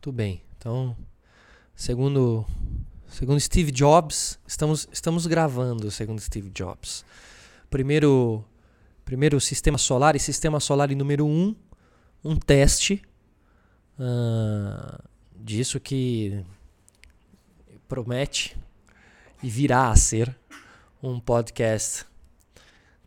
Tudo 0.00 0.14
bem. 0.14 0.40
Então, 0.56 0.96
segundo 1.74 2.46
segundo 3.06 3.38
Steve 3.38 3.70
Jobs, 3.70 4.38
estamos 4.46 4.88
estamos 4.90 5.26
gravando 5.26 5.90
segundo 5.90 6.18
Steve 6.22 6.48
Jobs. 6.48 7.04
Primeiro 7.68 8.42
primeiro 9.04 9.38
sistema 9.38 9.76
solar 9.76 10.16
e 10.16 10.18
sistema 10.18 10.58
solar 10.58 10.90
número 10.94 11.26
um, 11.26 11.54
um 12.24 12.34
teste 12.34 13.02
uh, 13.98 15.02
disso 15.36 15.78
que 15.78 16.46
promete 17.86 18.56
e 19.42 19.50
virá 19.50 19.90
a 19.90 19.96
ser 19.96 20.34
um 21.02 21.20
podcast 21.20 22.06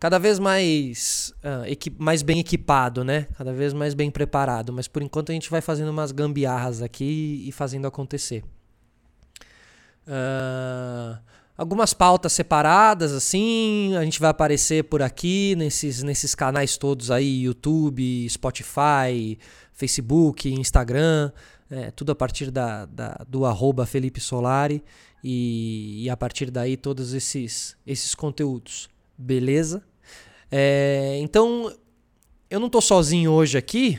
cada 0.03 0.19
vez 0.19 0.37
mais, 0.37 1.33
uh, 1.37 1.93
mais 1.97 2.21
bem 2.21 2.37
equipado, 2.37 3.05
né? 3.05 3.25
Cada 3.37 3.53
vez 3.53 3.71
mais 3.71 3.93
bem 3.93 4.11
preparado. 4.11 4.73
Mas 4.73 4.85
por 4.85 5.01
enquanto 5.01 5.29
a 5.29 5.33
gente 5.33 5.49
vai 5.49 5.61
fazendo 5.61 5.87
umas 5.91 6.11
gambiarras 6.11 6.81
aqui 6.81 7.41
e 7.47 7.53
fazendo 7.53 7.87
acontecer. 7.87 8.43
Uh, 10.05 11.17
algumas 11.57 11.93
pautas 11.93 12.33
separadas, 12.33 13.13
assim, 13.13 13.95
a 13.95 14.03
gente 14.03 14.19
vai 14.19 14.29
aparecer 14.29 14.83
por 14.83 15.01
aqui 15.01 15.55
nesses, 15.55 16.03
nesses 16.03 16.35
canais 16.35 16.75
todos 16.75 17.09
aí, 17.09 17.43
YouTube, 17.43 18.27
Spotify, 18.29 19.39
Facebook, 19.71 20.53
Instagram, 20.53 21.31
é, 21.71 21.91
tudo 21.91 22.11
a 22.11 22.15
partir 22.15 22.51
da, 22.51 22.85
da, 22.87 23.25
do 23.25 23.45
arroba 23.45 23.85
Felipe 23.85 24.19
Solari 24.19 24.83
e, 25.23 26.03
e 26.03 26.09
a 26.09 26.17
partir 26.17 26.51
daí 26.51 26.75
todos 26.75 27.13
esses, 27.13 27.77
esses 27.87 28.13
conteúdos. 28.13 28.89
Beleza? 29.17 29.81
É, 30.55 31.17
então, 31.19 31.73
eu 32.47 32.59
não 32.59 32.67
estou 32.67 32.79
sozinho 32.79 33.31
hoje 33.31 33.57
aqui. 33.57 33.97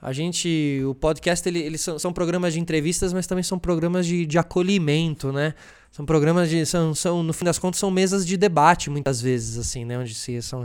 A 0.00 0.12
gente, 0.12 0.82
o 0.84 0.96
podcast, 0.96 1.48
ele, 1.48 1.60
eles 1.60 1.80
são, 1.80 1.96
são, 1.96 2.12
programas 2.12 2.54
de 2.54 2.58
entrevistas, 2.58 3.12
mas 3.12 3.24
também 3.24 3.44
são 3.44 3.56
programas 3.56 4.04
de, 4.04 4.26
de 4.26 4.36
acolhimento, 4.36 5.30
né? 5.30 5.54
São 5.92 6.04
programas 6.04 6.50
de, 6.50 6.66
são, 6.66 6.92
são, 6.92 7.22
no 7.22 7.32
fim 7.32 7.44
das 7.44 7.56
contas, 7.56 7.78
são 7.78 7.88
mesas 7.88 8.26
de 8.26 8.36
debate, 8.36 8.90
muitas 8.90 9.20
vezes, 9.20 9.56
assim, 9.56 9.84
né? 9.84 9.96
Onde, 9.96 10.12
se, 10.12 10.42
são, 10.42 10.64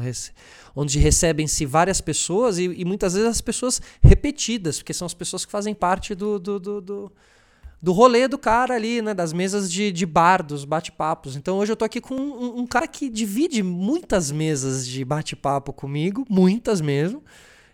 onde 0.76 0.98
recebem-se 0.98 1.68
várias 1.68 2.02
pessoas 2.02 2.58
e, 2.58 2.64
e, 2.64 2.84
muitas 2.84 3.14
vezes 3.14 3.30
as 3.30 3.42
pessoas 3.42 3.80
repetidas, 4.02 4.80
porque 4.80 4.92
são 4.92 5.06
as 5.06 5.14
pessoas 5.14 5.46
que 5.46 5.52
fazem 5.52 5.76
parte 5.76 6.16
do, 6.16 6.40
do, 6.40 6.60
do, 6.60 6.82
do 6.82 7.12
do 7.82 7.92
rolê 7.92 8.28
do 8.28 8.38
cara 8.38 8.76
ali, 8.76 9.02
né? 9.02 9.14
Das 9.14 9.32
mesas 9.32 9.72
de, 9.72 9.92
de 9.92 10.06
bar, 10.06 10.44
dos 10.44 10.66
bate-papos. 10.66 11.36
Então 11.36 11.58
hoje 11.58 11.72
eu 11.72 11.76
tô 11.76 11.86
aqui 11.86 12.02
com 12.02 12.16
um, 12.16 12.60
um 12.60 12.68
cara 12.68 12.88
que 12.88 13.10
divide 13.10 13.62
muitas 13.62 14.32
mesas 14.32 14.88
de 14.88 15.06
bate-papo 15.06 15.72
comigo, 15.72 16.26
muitas 16.30 16.82
mesmo. 16.82 17.24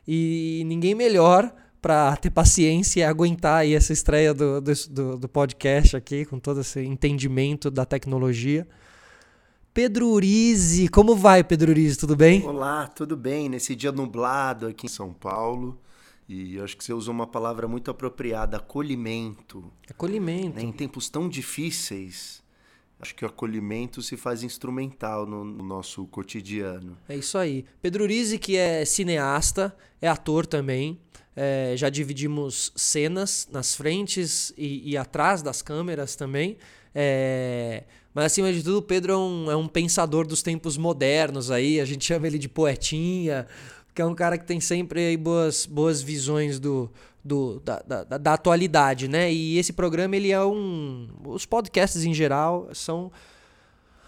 E 0.08 0.64
ninguém 0.66 0.94
melhor 0.94 1.54
para 1.82 2.16
ter 2.18 2.30
paciência 2.30 3.02
e 3.02 3.04
aguentar 3.04 3.58
aí 3.60 3.74
essa 3.74 3.92
estreia 3.92 4.34
do, 4.34 4.62
do, 4.62 5.18
do, 5.18 5.30
podcast 5.30 5.98
aqui, 5.98 6.24
com 6.24 6.40
todo 6.40 6.62
esse 6.62 6.80
entendimento 6.82 7.70
da 7.70 7.86
tecnologia. 7.86 8.66
Pedro 9.74 10.08
Urize, 10.08 10.88
como 10.88 11.14
vai, 11.14 11.44
Pedro 11.44 11.72
Urize? 11.72 11.98
Tudo 11.98 12.16
bem? 12.16 12.46
Olá, 12.46 12.88
tudo 12.88 13.18
bem? 13.18 13.50
Nesse 13.50 13.76
dia 13.76 13.92
nublado 13.92 14.68
aqui 14.68 14.86
em 14.86 14.90
São 14.90 15.12
Paulo. 15.12 15.78
E 16.28 16.56
eu 16.56 16.64
acho 16.64 16.78
que 16.78 16.84
você 16.84 16.94
usou 16.94 17.14
uma 17.14 17.28
palavra 17.28 17.68
muito 17.68 17.92
apropriada, 17.92 18.58
acolhimento. 18.58 19.72
Acolhimento. 19.90 20.56
Né? 20.56 20.64
Em 20.64 20.72
tempos 20.72 21.10
tão 21.10 21.28
difíceis, 21.28 22.42
acho 23.00 23.14
que 23.14 23.26
o 23.26 23.28
acolhimento 23.28 24.02
se 24.02 24.16
faz 24.16 24.44
instrumental 24.44 25.26
no, 25.26 25.44
no 25.44 25.64
nosso 25.64 26.06
cotidiano. 26.08 26.98
É 27.08 27.16
isso 27.16 27.38
aí. 27.38 27.66
Pedro 27.82 28.06
Rizzi, 28.06 28.40
que 28.40 28.56
é 28.56 28.86
cineasta, 28.86 29.76
é 30.02 30.08
ator 30.08 30.46
também. 30.46 31.00
É, 31.36 31.74
já 31.76 31.90
dividimos 31.90 32.72
cenas 32.76 33.48
nas 33.52 33.76
frentes 33.76 34.54
e, 34.58 34.92
e 34.92 34.98
atrás 34.98 35.42
das 35.42 35.62
câmeras 35.62 36.16
também. 36.16 36.58
É, 36.94 37.84
mas 38.14 38.26
acima 38.26 38.54
de 38.54 38.64
tudo, 38.64 38.78
o 38.78 38.82
Pedro 38.82 39.14
é 39.14 39.18
um, 39.18 39.52
é 39.52 39.56
um 39.56 39.68
pensador 39.68 40.28
dos 40.28 40.44
tempos 40.44 40.78
modernos 40.78 41.50
aí. 41.50 41.82
A 41.82 41.86
gente 41.86 42.06
chama 42.06 42.28
ele 42.28 42.38
de 42.38 42.48
poetinha 42.48 43.48
que 43.94 44.02
é 44.02 44.06
um 44.06 44.16
cara 44.16 44.38
que 44.38 44.46
tem 44.46 44.60
sempre 44.60 45.00
aí 45.08 45.18
boas, 45.18 45.66
boas 45.66 46.02
visões 46.02 46.60
do, 46.60 46.90
do, 47.24 47.60
da, 47.60 47.82
da, 47.82 48.18
da, 48.18 48.34
atualidade, 48.34 49.08
né? 49.08 49.32
E 49.32 49.58
esse 49.58 49.72
programa, 49.72 50.16
ele 50.16 50.32
é 50.32 50.44
um... 50.44 51.08
Os 51.26 51.46
podcasts, 51.46 52.04
em 52.04 52.14
geral, 52.14 52.70
são 52.74 53.12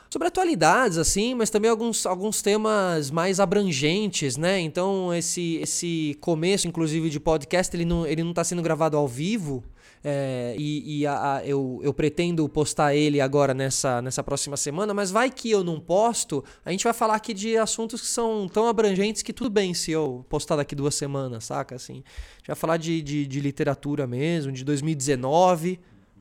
sobre 0.09 0.27
atualidades, 0.29 0.97
assim, 0.97 1.35
mas 1.35 1.49
também 1.49 1.69
alguns, 1.69 2.05
alguns 2.05 2.41
temas 2.41 3.11
mais 3.11 3.39
abrangentes, 3.39 4.37
né? 4.37 4.59
Então, 4.61 5.13
esse, 5.13 5.57
esse 5.57 6.17
começo, 6.21 6.67
inclusive, 6.67 7.09
de 7.09 7.19
podcast, 7.19 7.75
ele 7.75 7.85
não, 7.85 8.07
ele 8.07 8.23
não 8.23 8.33
tá 8.33 8.43
sendo 8.43 8.61
gravado 8.61 8.95
ao 8.95 9.07
vivo, 9.07 9.63
é, 10.07 10.55
e, 10.55 10.99
e 10.99 11.07
a, 11.07 11.37
a, 11.37 11.45
eu, 11.47 11.79
eu 11.81 11.91
pretendo 11.91 12.47
postar 12.47 12.93
ele 12.93 13.19
agora 13.19 13.55
nessa, 13.55 14.03
nessa 14.03 14.23
próxima 14.23 14.55
semana, 14.55 14.93
mas 14.93 15.09
vai 15.09 15.31
que 15.31 15.49
eu 15.49 15.63
não 15.63 15.79
posto, 15.79 16.43
a 16.63 16.69
gente 16.69 16.83
vai 16.83 16.93
falar 16.93 17.15
aqui 17.15 17.33
de 17.33 17.57
assuntos 17.57 18.01
que 18.01 18.07
são 18.07 18.47
tão 18.47 18.67
abrangentes 18.67 19.23
que 19.23 19.33
tudo 19.33 19.49
bem 19.49 19.73
se 19.73 19.89
eu 19.89 20.23
postar 20.29 20.57
daqui 20.57 20.75
duas 20.75 20.93
semanas, 20.93 21.45
saca? 21.45 21.73
Assim, 21.73 22.03
a 22.03 22.37
gente 22.37 22.47
vai 22.47 22.55
falar 22.55 22.77
de, 22.77 23.01
de, 23.01 23.25
de 23.25 23.39
literatura 23.39 24.05
mesmo, 24.05 24.51
de 24.51 24.63
2019. 24.63 25.79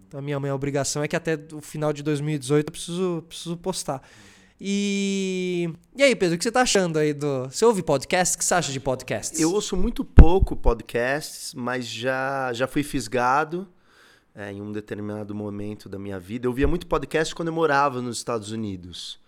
Então 0.08 0.18
a 0.18 0.22
minha, 0.22 0.40
minha 0.40 0.54
obrigação 0.54 1.02
é 1.02 1.08
que 1.08 1.14
até 1.14 1.38
o 1.52 1.60
final 1.60 1.92
de 1.92 2.02
2018 2.02 2.66
eu 2.66 2.72
preciso, 2.72 3.24
preciso 3.28 3.54
postar. 3.58 4.00
E. 4.58 5.68
E 5.94 6.02
aí, 6.02 6.16
Pedro, 6.16 6.36
o 6.36 6.38
que 6.38 6.44
você 6.44 6.50
tá 6.50 6.62
achando 6.62 6.98
aí 6.98 7.12
do. 7.12 7.50
Você 7.50 7.66
ouve 7.66 7.82
podcast? 7.82 8.34
O 8.34 8.38
que 8.38 8.44
você 8.46 8.54
acha 8.54 8.72
de 8.72 8.80
podcasts? 8.80 9.38
Eu 9.38 9.52
ouço 9.52 9.76
muito 9.76 10.02
pouco 10.02 10.56
podcasts, 10.56 11.52
mas 11.52 11.86
já, 11.86 12.50
já 12.54 12.66
fui 12.66 12.82
fisgado 12.82 13.68
é, 14.34 14.50
em 14.52 14.60
um 14.60 14.72
determinado 14.72 15.34
momento 15.34 15.88
da 15.88 15.98
minha 15.98 16.18
vida. 16.18 16.46
Eu 16.46 16.52
via 16.52 16.66
muito 16.66 16.86
podcast 16.86 17.34
quando 17.34 17.48
eu 17.48 17.54
morava 17.54 18.02
nos 18.02 18.16
Estados 18.16 18.50
Unidos. 18.50 19.18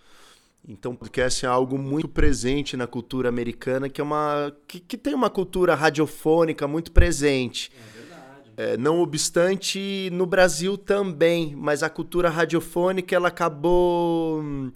Então, 0.68 0.96
podcast 0.96 1.46
é 1.46 1.48
algo 1.48 1.78
muito 1.78 2.08
presente 2.08 2.76
na 2.76 2.88
cultura 2.88 3.28
americana, 3.28 3.88
que 3.88 4.00
é 4.00 4.04
uma 4.04 4.52
que, 4.66 4.80
que 4.80 4.98
tem 4.98 5.14
uma 5.14 5.30
cultura 5.30 5.76
radiofônica 5.76 6.66
muito 6.66 6.90
presente. 6.90 7.70
É 7.72 7.98
verdade. 7.98 8.52
É, 8.56 8.76
não 8.76 8.98
obstante, 8.98 10.10
no 10.12 10.26
Brasil 10.26 10.76
também, 10.76 11.54
mas 11.54 11.84
a 11.84 11.88
cultura 11.88 12.28
radiofônica 12.28 13.14
ela 13.14 13.28
acabou 13.28 14.40
hum, 14.40 14.72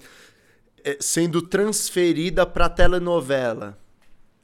é, 0.84 0.96
sendo 1.00 1.42
transferida 1.42 2.46
para 2.46 2.66
a 2.66 2.70
telenovela 2.70 3.76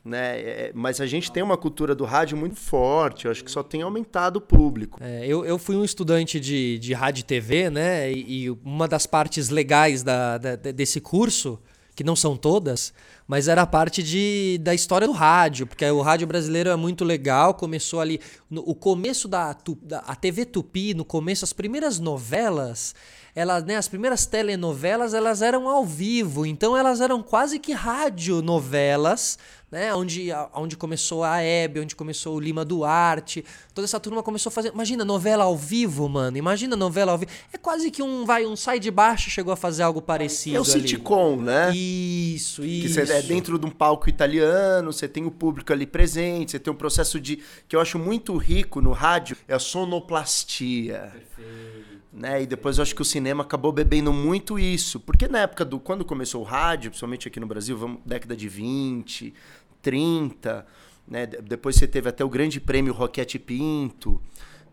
né? 0.06 0.38
É, 0.38 0.72
mas 0.74 1.00
a 1.00 1.06
gente 1.06 1.30
tem 1.32 1.42
uma 1.42 1.56
cultura 1.56 1.94
do 1.94 2.04
rádio 2.04 2.36
muito 2.36 2.56
forte, 2.56 3.26
eu 3.26 3.30
acho 3.30 3.44
que 3.44 3.50
só 3.50 3.62
tem 3.62 3.82
aumentado 3.82 4.36
o 4.36 4.40
público. 4.40 4.98
É, 5.02 5.26
eu, 5.26 5.44
eu 5.44 5.58
fui 5.58 5.76
um 5.76 5.84
estudante 5.84 6.38
de, 6.38 6.78
de 6.78 6.94
rádio 6.94 7.20
e 7.20 7.24
TV, 7.24 7.68
né? 7.68 8.12
E, 8.12 8.44
e 8.44 8.50
uma 8.50 8.86
das 8.86 9.06
partes 9.06 9.48
legais 9.48 10.02
da, 10.02 10.38
da, 10.38 10.56
desse 10.56 11.00
curso, 11.00 11.58
que 11.94 12.04
não 12.04 12.14
são 12.14 12.36
todas, 12.36 12.92
mas 13.26 13.48
era 13.48 13.62
a 13.62 13.66
parte 13.66 14.03
de, 14.03 14.59
da 14.62 14.75
história 14.75 15.06
do 15.06 15.12
rádio, 15.12 15.66
porque 15.66 15.84
o 15.84 16.00
rádio 16.00 16.26
brasileiro 16.26 16.70
é 16.70 16.76
muito 16.76 17.04
legal, 17.04 17.54
começou 17.54 18.00
ali, 18.00 18.20
no, 18.48 18.62
o 18.62 18.75
começo 18.75 19.26
da, 19.26 19.56
da 19.82 19.98
a 20.00 20.14
TV 20.14 20.44
Tupi, 20.44 20.94
no 20.94 21.04
começo, 21.04 21.44
as 21.44 21.53
primeiras 21.53 21.98
novelas 21.98 22.94
elas, 23.36 23.65
né, 23.65 23.76
as 23.76 23.86
primeiras 23.86 24.25
telenovelas, 24.25 25.12
elas 25.12 25.42
eram 25.42 25.69
ao 25.69 25.84
vivo, 25.84 26.47
então 26.47 26.75
elas 26.75 27.03
eram 27.03 27.22
quase 27.22 27.59
que 27.59 27.70
radionovelas, 27.70 29.38
né, 29.70 29.94
onde, 29.94 30.28
onde 30.54 30.75
começou 30.75 31.22
a 31.22 31.42
Hebe, 31.42 31.81
onde 31.81 31.94
começou 31.94 32.36
o 32.36 32.41
Lima 32.41 32.65
Duarte, 32.65 33.44
toda 33.75 33.84
essa 33.84 34.00
turma 34.00 34.22
começou 34.22 34.48
a 34.48 34.53
fazer, 34.53 34.72
imagina 34.72 35.04
novela 35.04 35.44
ao 35.44 35.54
vivo, 35.54 36.09
mano, 36.09 36.38
imagina 36.38 36.75
novela 36.75 37.12
ao 37.12 37.19
vivo, 37.19 37.31
é 37.53 37.59
quase 37.59 37.91
que 37.91 38.03
um, 38.03 38.25
vai, 38.25 38.47
um 38.47 38.56
sai 38.56 38.81
de 38.81 38.91
baixo 38.91 39.28
chegou 39.28 39.53
a 39.53 39.56
fazer 39.56 39.82
algo 39.82 40.00
parecido 40.00 40.56
É 40.56 40.60
o 40.60 40.65
sitcom, 40.65 41.36
né? 41.36 41.76
Isso, 41.76 42.65
isso. 42.65 42.88
Que 42.88 42.88
é 43.19 43.22
dentro 43.22 43.59
de 43.59 43.66
um 43.66 43.71
palco 43.71 44.09
italiano, 44.09 44.93
você 44.93 45.09
tem 45.09 45.25
o 45.27 45.31
público 45.31 45.72
ali 45.72 45.87
presente, 45.87 46.53
você 46.53 46.59
tem 46.59 46.72
um 46.72 46.77
processo 46.77 47.21
de, 47.21 47.43
que 47.69 47.75
eu 47.77 47.81
acho 47.81 47.99
muito 47.99 48.37
rico 48.37 48.81
no 48.81 48.93
rádio, 48.93 49.37
é 49.49 49.54
a 49.54 49.59
sonoplastia. 49.59 51.13
Perfeito 51.13 51.97
né? 52.16 52.42
E 52.42 52.47
depois 52.47 52.78
eu 52.78 52.83
acho 52.83 52.95
que 52.95 53.03
o 53.03 53.04
cinema 53.04 53.45
acabou 53.45 53.71
bebendo 53.71 54.10
muito 54.13 54.59
isso. 54.59 54.98
Porque 54.98 55.28
na 55.28 55.41
época 55.41 55.65
do. 55.65 55.78
Quando 55.78 56.04
começou 56.04 56.41
o 56.41 56.45
rádio, 56.45 56.91
principalmente 56.91 57.28
aqui 57.28 57.39
no 57.39 57.47
Brasil, 57.47 57.77
vamos, 57.77 58.01
década 58.07 58.34
de 58.34 58.48
20, 58.48 59.34
30, 59.83 60.66
né? 61.07 61.27
Depois 61.27 61.77
você 61.77 61.86
teve 61.86 62.09
até 62.09 62.24
o 62.24 62.28
grande 62.28 62.59
prêmio 62.59 62.95
Roquete 62.95 63.39
Pinto. 63.39 64.21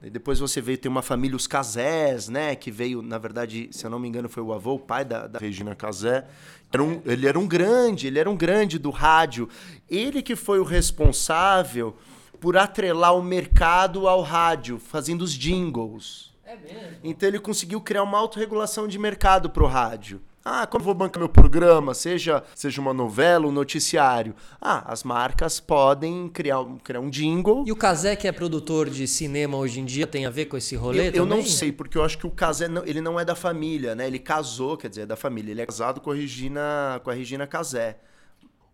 Depois 0.09 0.39
você 0.39 0.59
veio 0.59 0.77
ter 0.77 0.89
uma 0.89 1.01
família, 1.01 1.35
os 1.35 1.47
Casés, 1.47 2.27
né? 2.27 2.55
Que 2.55 2.69
veio, 2.69 3.01
na 3.01 3.17
verdade, 3.17 3.69
se 3.71 3.85
eu 3.85 3.89
não 3.89 4.00
me 4.00 4.07
engano, 4.07 4.27
foi 4.27 4.44
o 4.44 4.51
avô, 4.51 4.75
o 4.75 4.79
pai 4.79 5.05
da, 5.05 5.27
da 5.27 5.39
Regina 5.39 5.75
Casé. 5.75 6.25
Era 6.71 6.83
um, 6.83 7.01
ele 7.05 7.27
era 7.27 7.39
um 7.39 7.47
grande, 7.47 8.07
ele 8.07 8.19
era 8.19 8.29
um 8.29 8.35
grande 8.35 8.77
do 8.77 8.89
rádio. 8.89 9.47
Ele 9.89 10.21
que 10.21 10.35
foi 10.35 10.59
o 10.59 10.63
responsável 10.63 11.95
por 12.39 12.57
atrelar 12.57 13.15
o 13.15 13.23
mercado 13.23 14.07
ao 14.07 14.21
rádio, 14.21 14.77
fazendo 14.77 15.21
os 15.21 15.31
jingles. 15.31 16.33
É 16.44 16.57
mesmo? 16.57 16.97
Então 17.03 17.29
ele 17.29 17.39
conseguiu 17.39 17.79
criar 17.79 18.03
uma 18.03 18.17
autorregulação 18.17 18.88
de 18.88 19.00
mercado 19.00 19.50
pro 19.50 19.65
rádio. 19.65 20.21
Ah, 20.45 20.68
como 20.68 20.81
eu 20.81 20.86
vou 20.86 20.94
bancar 20.94 21.19
meu 21.19 21.30
programa, 21.30 21.94
seja, 21.94 22.44
seja 22.54 22.81
uma 22.81 22.94
novela, 22.94 23.48
um 23.48 23.51
noticiário? 23.51 24.36
Ah, 24.62 24.84
as 24.92 25.01
marcas 25.04 25.62
podem 25.62 26.28
criar, 26.28 26.60
um- 26.60 26.78
criar 26.78 27.00
um 27.00 27.10
jingle. 27.10 27.63
E 27.66 27.72
o 27.72 27.75
Kazé, 27.78 28.13
que 28.18 28.28
é 28.28 28.31
produtor 28.31 28.90
de 28.90 29.07
cinema 29.07 29.56
hoje 29.57 29.80
em 29.80 29.86
dia, 29.86 30.06
tem 30.06 30.25
a 30.25 30.30
ver 30.30 30.45
com 30.48 30.57
esse 30.57 30.75
rolê 30.75 31.00
Eu, 31.00 31.06
eu 31.06 31.12
também? 31.24 31.38
não 31.40 31.45
sei, 31.45 31.72
porque 31.72 31.98
eu 31.98 32.04
acho 32.04 32.18
que 32.18 32.28
o 32.28 32.31
Casé, 32.31 32.68
não- 32.68 32.84
ele 32.86 33.00
não 33.00 33.18
é 33.18 33.24
da 33.24 33.36
família, 33.36 33.95
né? 33.95 34.06
Ele 34.06 34.19
casou, 34.19 34.75
quer 34.75 34.90
dizer, 34.90 35.01
é 35.01 35.06
da 35.06 35.16
família. 35.16 35.51
Ele 35.51 35.62
é 35.62 35.66
casado 35.66 36.01
com 36.01 36.12
a 36.12 36.16
Regina, 36.16 37.00
com 37.04 37.10
a 37.10 37.13
Regina 37.13 37.48
Casé. 37.48 37.98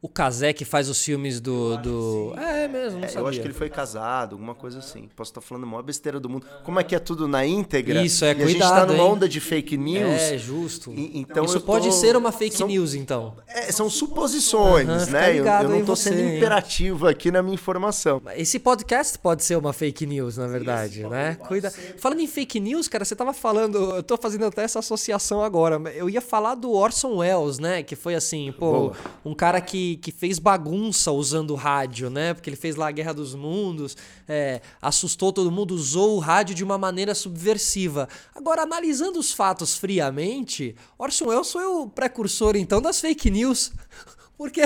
O 0.02 0.08
Kazé 0.08 0.54
que 0.54 0.64
faz 0.64 0.88
os 0.88 1.04
filmes 1.04 1.42
do. 1.42 1.76
do... 1.78 2.34
É 2.38 2.70
mesmo, 2.70 3.00
não 3.00 3.06
É, 3.06 3.10
sabia. 3.10 3.22
eu 3.22 3.28
acho 3.28 3.42
que 3.42 3.48
ele 3.48 3.54
foi 3.54 3.70
casado, 3.70 4.34
alguma 4.36 4.56
coisa 4.56 4.80
assim. 4.80 5.10
Posso 5.14 5.32
estar 5.32 5.42
falando 5.42 5.66
a 5.66 5.68
maior 5.68 5.82
besteira 5.84 6.22
do 6.22 6.30
mundo. 6.30 6.46
Como 6.64 6.80
é 6.80 6.84
que 6.86 6.96
é 6.96 7.00
tudo 7.00 7.28
na 7.28 7.46
íntegra? 7.46 8.02
Isso, 8.02 8.24
é, 8.24 8.30
e 8.30 8.32
a 8.32 8.34
gente 8.36 8.44
cuidado, 8.46 8.76
tá 8.76 8.86
numa 8.86 9.04
hein? 9.04 9.12
onda 9.12 9.28
de 9.28 9.42
fake 9.42 9.76
news. 9.76 10.22
É, 10.22 10.38
justo. 10.38 10.94
E- 10.94 11.20
então 11.20 11.44
Isso 11.44 11.58
eu 11.58 11.62
pode 11.62 11.88
tô- 11.88 11.92
ser 11.92 12.16
uma 12.16 12.32
fake 12.32 12.56
são- 12.56 12.68
news, 12.68 12.94
então. 12.94 13.36
É, 13.46 13.72
são 13.74 13.90
suposições, 13.90 15.08
né? 15.10 15.32
Eu, 15.32 15.34
ligado 15.40 15.64
eu 15.66 15.72
aí 15.74 15.80
não 15.80 15.86
tô 15.86 15.96
você, 15.96 16.10
sendo 16.12 16.22
imperativo 16.36 17.08
aqui 17.08 17.32
na 17.32 17.42
minha 17.42 17.56
informação. 17.56 18.22
Esse 18.36 18.60
podcast 18.60 19.18
pode 19.20 19.44
ser 19.44 19.58
uma 19.58 19.74
fake 19.74 20.06
news, 20.06 20.38
na 20.38 20.48
verdade, 20.48 21.06
né? 21.08 21.36
Cuida. 21.48 21.72
Falando 21.98 22.22
em 22.22 22.28
fake 22.28 22.60
news, 22.60 22.88
cara, 22.88 23.04
você 23.04 23.16
tava 23.16 23.34
falando, 23.34 23.96
eu 23.96 24.04
tô 24.04 24.18
fazendo 24.18 24.46
até 24.46 24.64
essa 24.64 24.80
associação 24.80 25.44
agora. 25.44 25.76
Eu 25.94 26.10
ia 26.10 26.22
falar 26.22 26.56
do 26.56 26.72
Orson 26.72 27.18
Welles, 27.18 27.60
né? 27.60 27.84
Que 27.84 27.96
foi 27.96 28.16
assim, 28.16 28.54
pô, 28.58 28.72
Boa. 28.72 28.96
um 29.26 29.34
cara 29.34 29.60
que, 29.60 29.89
que 29.98 30.12
fez 30.12 30.40
bagunça 30.40 31.12
usando 31.12 31.52
o 31.52 31.56
rádio, 31.56 32.10
né? 32.10 32.34
Porque 32.34 32.50
ele 32.50 32.58
fez 32.58 32.76
lá 32.76 32.88
a 32.88 32.92
Guerra 32.92 33.14
dos 33.14 33.36
Mundos, 33.36 33.96
é, 34.28 34.62
assustou 34.82 35.32
todo 35.32 35.52
mundo, 35.52 35.74
usou 35.74 36.16
o 36.16 36.20
rádio 36.20 36.56
de 36.56 36.64
uma 36.64 36.78
maneira 36.78 37.14
subversiva. 37.16 38.08
Agora, 38.34 38.64
analisando 38.64 39.20
os 39.20 39.32
fatos 39.32 39.76
friamente, 39.76 40.76
Orson 40.98 41.28
Welles 41.28 41.52
foi 41.52 41.66
o 41.66 41.88
precursor, 41.88 42.56
então, 42.56 42.82
das 42.82 43.00
fake 43.00 43.30
news. 43.30 43.72
Porque 44.38 44.62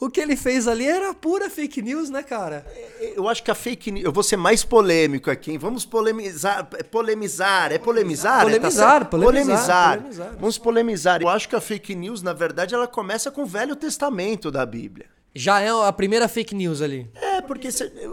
o 0.00 0.10
que 0.10 0.20
ele 0.20 0.36
fez 0.36 0.66
ali 0.66 0.86
era 0.86 1.12
pura 1.14 1.48
fake 1.50 1.80
news, 1.82 2.10
né, 2.10 2.22
cara? 2.22 2.66
Eu 3.14 3.28
acho 3.28 3.42
que 3.42 3.50
a 3.50 3.54
fake 3.54 3.90
news. 3.90 4.04
Eu 4.04 4.12
vou 4.12 4.22
ser 4.22 4.36
mais 4.36 4.64
polêmico 4.64 5.30
aqui, 5.30 5.52
hein? 5.52 5.58
Vamos 5.58 5.84
polemizar. 5.84 6.68
é 6.78 6.82
Polemizar. 6.82 7.72
É 7.72 7.78
polemizar? 7.78 8.40
É, 8.40 8.44
Polemizar, 8.44 8.90
certo? 8.98 9.10
polemizar, 9.10 9.96
polemizar. 9.98 10.36
Vamos 10.38 10.58
polemizar. 10.58 11.22
Eu 11.22 11.28
acho 11.28 11.48
que 11.48 11.56
a 11.56 11.60
fake 11.60 11.94
news, 11.94 12.22
na 12.22 12.32
verdade, 12.32 12.74
ela 12.74 12.86
começa 12.88 13.30
com 13.30 13.42
o 13.42 13.46
Velho 13.46 13.76
Testamento 13.76 14.50
da 14.50 14.64
Bíblia. 14.66 15.06
Já 15.34 15.60
é 15.60 15.70
a 15.70 15.92
primeira 15.92 16.28
fake 16.28 16.54
news 16.54 16.82
ali. 16.82 17.10
É, 17.14 17.40
porque 17.40 17.68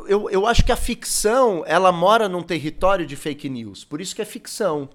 eu, 0.07 0.29
eu 0.29 0.45
acho 0.45 0.63
que 0.63 0.71
a 0.71 0.77
ficção, 0.77 1.63
ela 1.67 1.91
mora 1.91 2.29
num 2.29 2.41
território 2.41 3.05
de 3.05 3.15
fake 3.17 3.49
news. 3.49 3.83
Por 3.83 3.99
isso 3.99 4.15
que 4.15 4.21
é 4.21 4.25
ficção. 4.25 4.89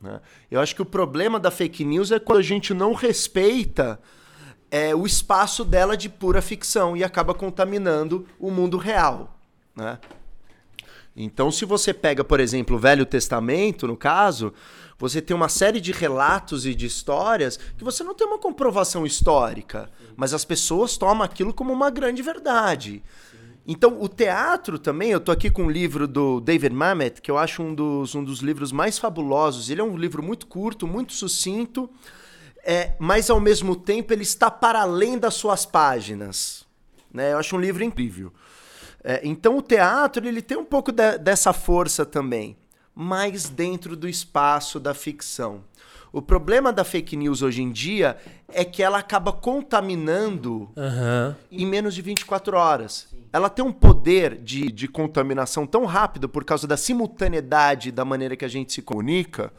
né? 0.00 0.20
Eu 0.50 0.58
acho 0.58 0.74
que 0.74 0.80
o 0.80 0.86
problema 0.86 1.38
da 1.38 1.50
fake 1.50 1.84
news 1.84 2.10
é 2.12 2.18
quando 2.18 2.38
a 2.38 2.42
gente 2.42 2.72
não 2.72 2.94
respeita 2.94 4.00
é, 4.70 4.94
o 4.94 5.04
espaço 5.04 5.64
dela 5.64 5.96
de 5.96 6.08
pura 6.08 6.40
ficção 6.40 6.96
e 6.96 7.02
acaba 7.02 7.34
contaminando 7.34 8.26
o 8.38 8.50
mundo 8.50 8.76
real. 8.76 9.36
Né? 9.74 9.98
Então, 11.16 11.50
se 11.50 11.64
você 11.64 11.92
pega, 11.92 12.22
por 12.22 12.40
exemplo, 12.40 12.76
o 12.76 12.78
Velho 12.78 13.04
Testamento, 13.04 13.86
no 13.86 13.96
caso, 13.96 14.54
você 14.98 15.20
tem 15.20 15.34
uma 15.34 15.48
série 15.48 15.80
de 15.80 15.92
relatos 15.92 16.64
e 16.66 16.74
de 16.74 16.86
histórias 16.86 17.58
que 17.76 17.82
você 17.82 18.04
não 18.04 18.14
tem 18.14 18.26
uma 18.26 18.38
comprovação 18.38 19.04
histórica, 19.04 19.90
mas 20.16 20.32
as 20.32 20.44
pessoas 20.44 20.96
tomam 20.96 21.24
aquilo 21.24 21.52
como 21.52 21.72
uma 21.72 21.90
grande 21.90 22.22
verdade. 22.22 23.02
Então, 23.66 24.00
o 24.00 24.08
teatro 24.08 24.78
também, 24.78 25.10
eu 25.10 25.20
tô 25.20 25.30
aqui 25.30 25.50
com 25.50 25.64
um 25.64 25.70
livro 25.70 26.08
do 26.08 26.40
David 26.40 26.74
Mamet, 26.74 27.20
que 27.20 27.30
eu 27.30 27.38
acho 27.38 27.62
um 27.62 27.74
dos, 27.74 28.14
um 28.14 28.24
dos 28.24 28.40
livros 28.40 28.72
mais 28.72 28.98
fabulosos. 28.98 29.68
Ele 29.68 29.80
é 29.80 29.84
um 29.84 29.96
livro 29.96 30.22
muito 30.22 30.46
curto, 30.46 30.86
muito 30.86 31.12
sucinto, 31.12 31.88
é, 32.64 32.92
mas 32.98 33.30
ao 33.30 33.40
mesmo 33.40 33.74
tempo 33.76 34.12
ele 34.12 34.22
está 34.22 34.50
para 34.50 34.80
além 34.82 35.18
das 35.18 35.34
suas 35.34 35.64
páginas. 35.66 36.64
Né? 37.12 37.32
Eu 37.32 37.38
acho 37.38 37.56
um 37.56 37.60
livro 37.60 37.82
incrível. 37.82 38.32
É, 39.02 39.20
então 39.24 39.56
o 39.56 39.62
teatro 39.62 40.26
ele 40.28 40.42
tem 40.42 40.56
um 40.58 40.64
pouco 40.64 40.92
de- 40.92 41.18
dessa 41.18 41.52
força 41.52 42.04
também, 42.04 42.56
mas 42.94 43.48
dentro 43.48 43.96
do 43.96 44.08
espaço 44.08 44.78
da 44.78 44.92
ficção. 44.94 45.64
O 46.12 46.20
problema 46.20 46.72
da 46.72 46.82
fake 46.84 47.16
news 47.16 47.40
hoje 47.40 47.62
em 47.62 47.70
dia 47.70 48.16
é 48.48 48.64
que 48.64 48.82
ela 48.82 48.98
acaba 48.98 49.32
contaminando 49.32 50.68
Aham. 50.76 51.36
em 51.50 51.64
menos 51.66 51.94
de 51.94 52.02
24 52.02 52.56
horas. 52.56 53.06
Ela 53.32 53.48
tem 53.48 53.64
um 53.64 53.72
poder 53.72 54.36
de, 54.36 54.72
de 54.72 54.88
contaminação 54.88 55.66
tão 55.66 55.84
rápido 55.84 56.28
por 56.28 56.44
causa 56.44 56.66
da 56.66 56.76
simultaneidade 56.76 57.92
da 57.92 58.04
maneira 58.04 58.36
que 58.36 58.44
a 58.44 58.48
gente 58.48 58.72
se 58.72 58.82
comunica, 58.82 59.52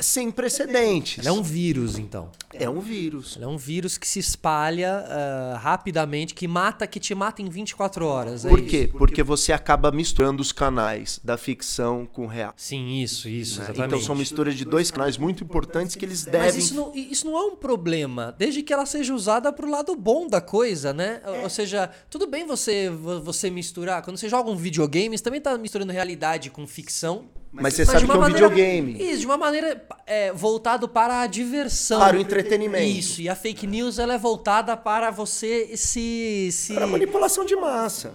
sem 0.00 0.30
precedentes. 0.30 1.24
Ela 1.26 1.36
é 1.36 1.38
um 1.38 1.42
vírus, 1.42 1.98
então. 1.98 2.30
É 2.54 2.68
um 2.68 2.80
vírus. 2.80 3.34
Ela 3.36 3.46
é 3.46 3.48
um 3.48 3.56
vírus 3.56 3.98
que 3.98 4.06
se 4.06 4.18
espalha 4.18 5.04
ah, 5.08 5.58
rapidamente, 5.60 6.34
que 6.34 6.46
mata, 6.46 6.86
que 6.86 7.00
te 7.00 7.14
mata 7.14 7.42
em 7.42 7.48
24 7.48 8.06
horas. 8.06 8.44
é 8.44 8.48
Por 8.48 8.58
isso? 8.60 8.68
quê? 8.68 8.90
Porque 8.96 9.22
você 9.22 9.52
acaba 9.52 9.90
misturando 9.90 10.40
os 10.42 10.52
canais 10.52 11.20
da 11.24 11.36
ficção 11.36 12.06
com 12.06 12.24
o 12.24 12.26
real. 12.26 12.52
Sim, 12.56 13.00
isso, 13.00 13.28
isso, 13.28 13.60
exatamente. 13.62 13.86
Então 13.86 14.00
são 14.00 14.14
misturas 14.14 14.54
de 14.54 14.64
dois 14.64 14.90
canais 14.90 15.16
muito 15.16 15.42
importantes 15.42 15.96
que 15.96 16.04
eles 16.04 16.24
Mas 16.24 16.32
devem. 16.32 16.58
isso 16.60 16.74
não, 16.74 16.92
isso 16.94 17.26
não 17.26 17.36
é 17.36 17.42
um 17.42 17.56
problema, 17.56 18.34
desde 18.38 18.62
que 18.62 18.72
ela 18.72 18.86
seja 18.86 19.14
usada 19.14 19.52
pro 19.52 19.68
lado 19.70 19.94
bom 19.96 20.26
da 20.28 20.40
coisa, 20.40 20.92
né? 20.92 21.20
Ou- 21.26 21.42
Ou 21.44 21.50
seja, 21.50 21.90
tudo 22.10 22.26
bem 22.26 22.46
você, 22.46 22.90
vo- 22.90 23.20
você 23.22 23.50
misturar. 23.50 24.02
Quando 24.02 24.16
você 24.18 24.28
joga 24.28 24.50
um 24.50 24.56
videogame, 24.56 25.16
você 25.16 25.24
também 25.24 25.40
tá 25.40 25.56
misturando 25.56 25.92
realidade 25.92 26.50
com 26.50 26.66
ficção. 26.66 27.24
Mas 27.50 27.74
você 27.74 27.84
sabe 27.86 28.00
de 28.00 28.06
que 28.06 28.12
é 28.12 28.14
um 28.14 28.20
maneira- 28.20 28.48
videogame. 28.48 29.02
Isso, 29.02 29.20
de 29.20 29.26
uma 29.26 29.38
maneira 29.38 29.86
é, 30.06 30.32
voltado 30.32 30.88
para 30.88 31.22
a 31.22 31.26
diversão. 31.26 31.98
Para 31.98 32.16
o 32.16 32.20
entretenimento. 32.20 32.84
Isso, 32.84 33.20
e 33.20 33.28
a 33.28 33.34
fake 33.34 33.66
news 33.66 33.98
ela 33.98 34.14
é 34.14 34.18
voltada 34.18 34.76
para 34.76 35.10
você 35.10 35.76
se. 35.76 36.50
se... 36.52 36.74
Para 36.74 36.86
manipulação 36.86 37.44
de 37.44 37.56
massa. 37.56 38.12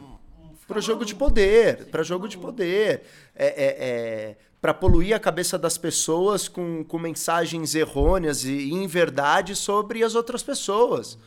Para 0.68 0.80
jogo 0.80 1.04
de 1.04 1.16
poder. 1.16 1.86
Para 1.86 2.04
jogo 2.04 2.28
de 2.28 2.38
poder. 2.38 3.04
É, 3.36 3.48
é, 3.48 3.54
é, 3.56 4.36
para 4.62 4.74
poluir 4.74 5.14
a 5.14 5.20
cabeça 5.20 5.58
das 5.58 5.78
pessoas 5.78 6.48
com, 6.48 6.86
com 6.86 6.98
mensagens 6.98 7.76
errôneas 7.76 8.46
e 8.46 8.72
inverdades 8.72 9.58
sobre 9.58 10.04
as 10.04 10.16
outras 10.16 10.42
pessoas. 10.42 11.18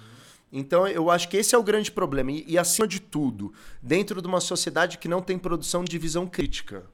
Então, 0.51 0.87
eu 0.87 1.11
acho 1.11 1.29
que 1.29 1.37
esse 1.37 1.55
é 1.55 1.59
o 1.59 1.63
grande 1.63 1.91
problema. 1.91 2.33
E, 2.33 2.45
e, 2.49 2.57
acima 2.57 2.89
de 2.89 2.99
tudo, 2.99 3.53
dentro 3.83 4.23
de 4.23 4.29
uma 4.29 4.41
sociedade 4.41 4.97
que 4.97 5.07
não 5.07 5.21
tem 5.21 5.37
produção 5.37 5.85
de 5.85 5.99
visão 5.99 6.27
crítica. 6.27 6.85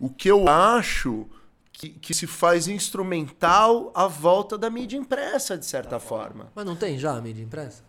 O 0.00 0.08
que 0.08 0.28
eu 0.28 0.48
acho 0.48 1.26
que, 1.72 1.90
que 1.90 2.12
se 2.12 2.26
faz 2.26 2.66
instrumental 2.66 3.92
à 3.94 4.08
volta 4.08 4.58
da 4.58 4.68
mídia 4.68 4.96
impressa, 4.96 5.56
de 5.56 5.64
certa 5.64 6.00
forma. 6.00 6.50
Mas 6.54 6.66
não 6.66 6.74
tem 6.74 6.98
já 6.98 7.16
a 7.16 7.20
mídia 7.20 7.42
impressa? 7.42 7.84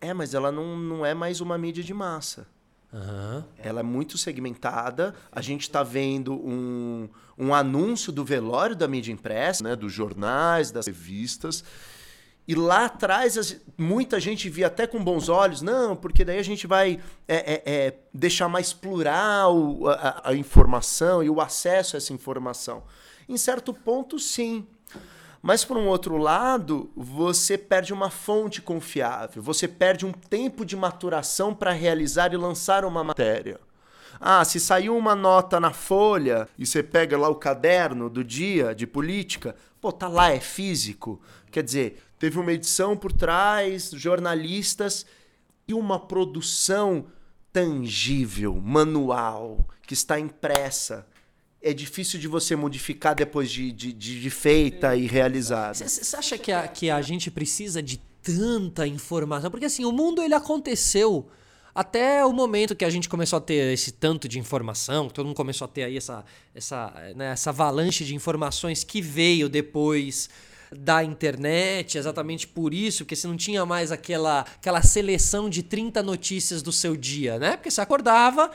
É, 0.00 0.14
mas 0.14 0.34
ela 0.34 0.52
não, 0.52 0.76
não 0.76 1.04
é 1.04 1.14
mais 1.14 1.40
uma 1.40 1.58
mídia 1.58 1.82
de 1.82 1.92
massa. 1.92 2.46
Aham. 2.92 3.44
Ela 3.58 3.80
é 3.80 3.82
muito 3.82 4.16
segmentada. 4.16 5.14
A 5.32 5.40
gente 5.40 5.62
está 5.62 5.82
vendo 5.82 6.34
um, 6.34 7.08
um 7.36 7.52
anúncio 7.52 8.12
do 8.12 8.24
velório 8.24 8.76
da 8.76 8.86
mídia 8.86 9.12
impressa, 9.12 9.64
né, 9.64 9.74
dos 9.74 9.92
jornais, 9.92 10.70
das 10.70 10.86
revistas. 10.86 11.64
E 12.46 12.54
lá 12.54 12.84
atrás, 12.86 13.56
muita 13.78 14.20
gente 14.20 14.50
via 14.50 14.66
até 14.66 14.86
com 14.86 15.02
bons 15.02 15.28
olhos, 15.30 15.62
não, 15.62 15.96
porque 15.96 16.24
daí 16.24 16.38
a 16.38 16.42
gente 16.44 16.66
vai 16.66 17.00
é, 17.26 17.36
é, 17.54 17.62
é, 17.64 17.94
deixar 18.12 18.48
mais 18.48 18.72
plural 18.72 19.86
a, 19.88 19.92
a- 19.92 20.30
a 20.30 20.34
informação 20.34 21.22
e 21.22 21.30
o 21.30 21.40
acesso 21.40 21.96
a 21.96 21.98
essa 21.98 22.12
informação. 22.12 22.82
Em 23.28 23.36
certo 23.38 23.72
ponto, 23.72 24.18
sim. 24.18 24.66
Mas, 25.40 25.64
por 25.64 25.76
um 25.76 25.86
outro 25.88 26.16
lado, 26.16 26.90
você 26.96 27.56
perde 27.58 27.92
uma 27.92 28.08
fonte 28.10 28.62
confiável, 28.62 29.42
você 29.42 29.68
perde 29.68 30.06
um 30.06 30.12
tempo 30.12 30.64
de 30.64 30.74
maturação 30.76 31.54
para 31.54 31.70
realizar 31.72 32.32
e 32.32 32.36
lançar 32.36 32.84
uma 32.84 33.04
matéria. 33.04 33.60
Ah, 34.20 34.44
se 34.44 34.58
saiu 34.60 34.96
uma 34.96 35.14
nota 35.14 35.58
na 35.60 35.70
folha 35.72 36.48
e 36.58 36.64
você 36.64 36.82
pega 36.82 37.18
lá 37.18 37.28
o 37.28 37.34
caderno 37.34 38.08
do 38.08 38.22
dia 38.24 38.74
de 38.74 38.86
política, 38.86 39.54
pô, 39.80 39.90
tá 39.92 40.08
lá, 40.08 40.30
é 40.30 40.40
físico. 40.40 41.20
Quer 41.50 41.62
dizer, 41.62 42.02
teve 42.24 42.38
uma 42.38 42.54
edição 42.54 42.96
por 42.96 43.12
trás, 43.12 43.90
jornalistas 43.92 45.04
e 45.68 45.74
uma 45.74 46.00
produção 46.00 47.04
tangível, 47.52 48.54
manual, 48.54 49.68
que 49.86 49.92
está 49.92 50.18
impressa. 50.18 51.06
É 51.60 51.74
difícil 51.74 52.18
de 52.18 52.26
você 52.26 52.56
modificar 52.56 53.14
depois 53.14 53.50
de, 53.50 53.70
de, 53.70 53.92
de, 53.92 54.30
feita 54.30 54.96
e 54.96 55.06
realizada. 55.06 55.86
Você 55.86 56.16
acha 56.16 56.38
que 56.38 56.50
a, 56.50 56.66
que 56.66 56.88
a 56.88 57.02
gente 57.02 57.30
precisa 57.30 57.82
de 57.82 57.98
tanta 58.22 58.86
informação? 58.86 59.50
Porque 59.50 59.66
assim, 59.66 59.84
o 59.84 59.92
mundo 59.92 60.22
ele 60.22 60.34
aconteceu 60.34 61.28
até 61.74 62.24
o 62.24 62.32
momento 62.32 62.74
que 62.74 62.86
a 62.86 62.90
gente 62.90 63.06
começou 63.06 63.36
a 63.36 63.40
ter 63.40 63.70
esse 63.70 63.92
tanto 63.92 64.26
de 64.26 64.38
informação, 64.38 65.10
todo 65.10 65.26
mundo 65.26 65.36
começou 65.36 65.66
a 65.66 65.68
ter 65.68 65.84
aí 65.84 65.98
essa, 65.98 66.24
essa, 66.54 66.90
né, 67.16 67.32
essa 67.32 67.50
avalanche 67.50 68.02
de 68.02 68.14
informações 68.14 68.82
que 68.82 69.02
veio 69.02 69.46
depois 69.46 70.30
da 70.78 71.04
internet, 71.04 71.96
exatamente 71.98 72.46
por 72.46 72.74
isso, 72.74 73.04
porque 73.04 73.16
você 73.16 73.26
não 73.26 73.36
tinha 73.36 73.64
mais 73.64 73.92
aquela, 73.92 74.40
aquela 74.40 74.82
seleção 74.82 75.48
de 75.48 75.62
30 75.62 76.02
notícias 76.02 76.62
do 76.62 76.72
seu 76.72 76.96
dia, 76.96 77.38
né? 77.38 77.56
Porque 77.56 77.70
você 77.70 77.80
acordava, 77.80 78.50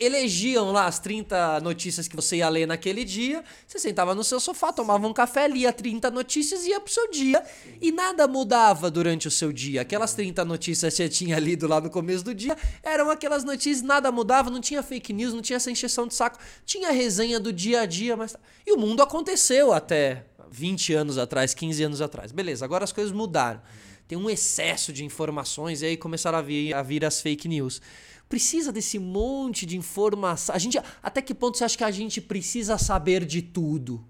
elegiam 0.00 0.72
lá 0.72 0.86
as 0.86 0.98
30 0.98 1.60
notícias 1.60 2.08
que 2.08 2.16
você 2.16 2.36
ia 2.36 2.48
ler 2.48 2.66
naquele 2.66 3.04
dia, 3.04 3.44
você 3.66 3.78
sentava 3.78 4.14
no 4.14 4.24
seu 4.24 4.40
sofá, 4.40 4.72
tomava 4.72 5.06
um 5.06 5.12
café, 5.12 5.46
lia 5.46 5.72
30 5.72 6.10
notícias 6.10 6.64
e 6.64 6.70
ia 6.70 6.80
pro 6.80 6.92
seu 6.92 7.10
dia. 7.10 7.44
E 7.80 7.92
nada 7.92 8.26
mudava 8.26 8.90
durante 8.90 9.28
o 9.28 9.30
seu 9.30 9.52
dia. 9.52 9.82
Aquelas 9.82 10.14
30 10.14 10.44
notícias 10.44 10.94
que 10.94 11.02
você 11.02 11.08
tinha 11.08 11.38
lido 11.38 11.68
lá 11.68 11.80
no 11.80 11.90
começo 11.90 12.24
do 12.24 12.34
dia 12.34 12.56
eram 12.82 13.10
aquelas 13.10 13.44
notícias, 13.44 13.82
nada 13.82 14.10
mudava, 14.10 14.50
não 14.50 14.60
tinha 14.60 14.82
fake 14.82 15.12
news, 15.12 15.32
não 15.32 15.42
tinha 15.42 15.56
essa 15.56 15.70
encheção 15.70 16.06
de 16.06 16.14
saco, 16.14 16.38
tinha 16.64 16.90
resenha 16.90 17.38
do 17.38 17.52
dia 17.52 17.82
a 17.82 17.86
dia, 17.86 18.16
mas. 18.16 18.36
E 18.66 18.72
o 18.72 18.76
mundo 18.76 19.02
aconteceu 19.02 19.72
até 19.72 20.24
20 20.50 20.92
anos 20.94 21.18
atrás, 21.18 21.54
15 21.54 21.82
anos 21.82 22.00
atrás. 22.00 22.32
Beleza, 22.32 22.64
agora 22.64 22.84
as 22.84 22.92
coisas 22.92 23.12
mudaram. 23.12 23.60
Tem 24.06 24.16
um 24.16 24.30
excesso 24.30 24.92
de 24.92 25.04
informações 25.04 25.82
e 25.82 25.86
aí 25.86 25.96
começaram 25.96 26.38
a 26.38 26.42
vir, 26.42 26.74
a 26.74 26.82
vir 26.82 27.04
as 27.04 27.20
fake 27.20 27.46
news 27.46 27.80
precisa 28.28 28.70
desse 28.70 28.98
monte 28.98 29.64
de 29.64 29.76
informação. 29.76 30.54
A 30.54 30.58
gente, 30.58 30.78
até 31.02 31.22
que 31.22 31.34
ponto 31.34 31.56
você 31.56 31.64
acha 31.64 31.78
que 31.78 31.84
a 31.84 31.90
gente 31.90 32.20
precisa 32.20 32.76
saber 32.76 33.24
de 33.24 33.40
tudo? 33.40 34.04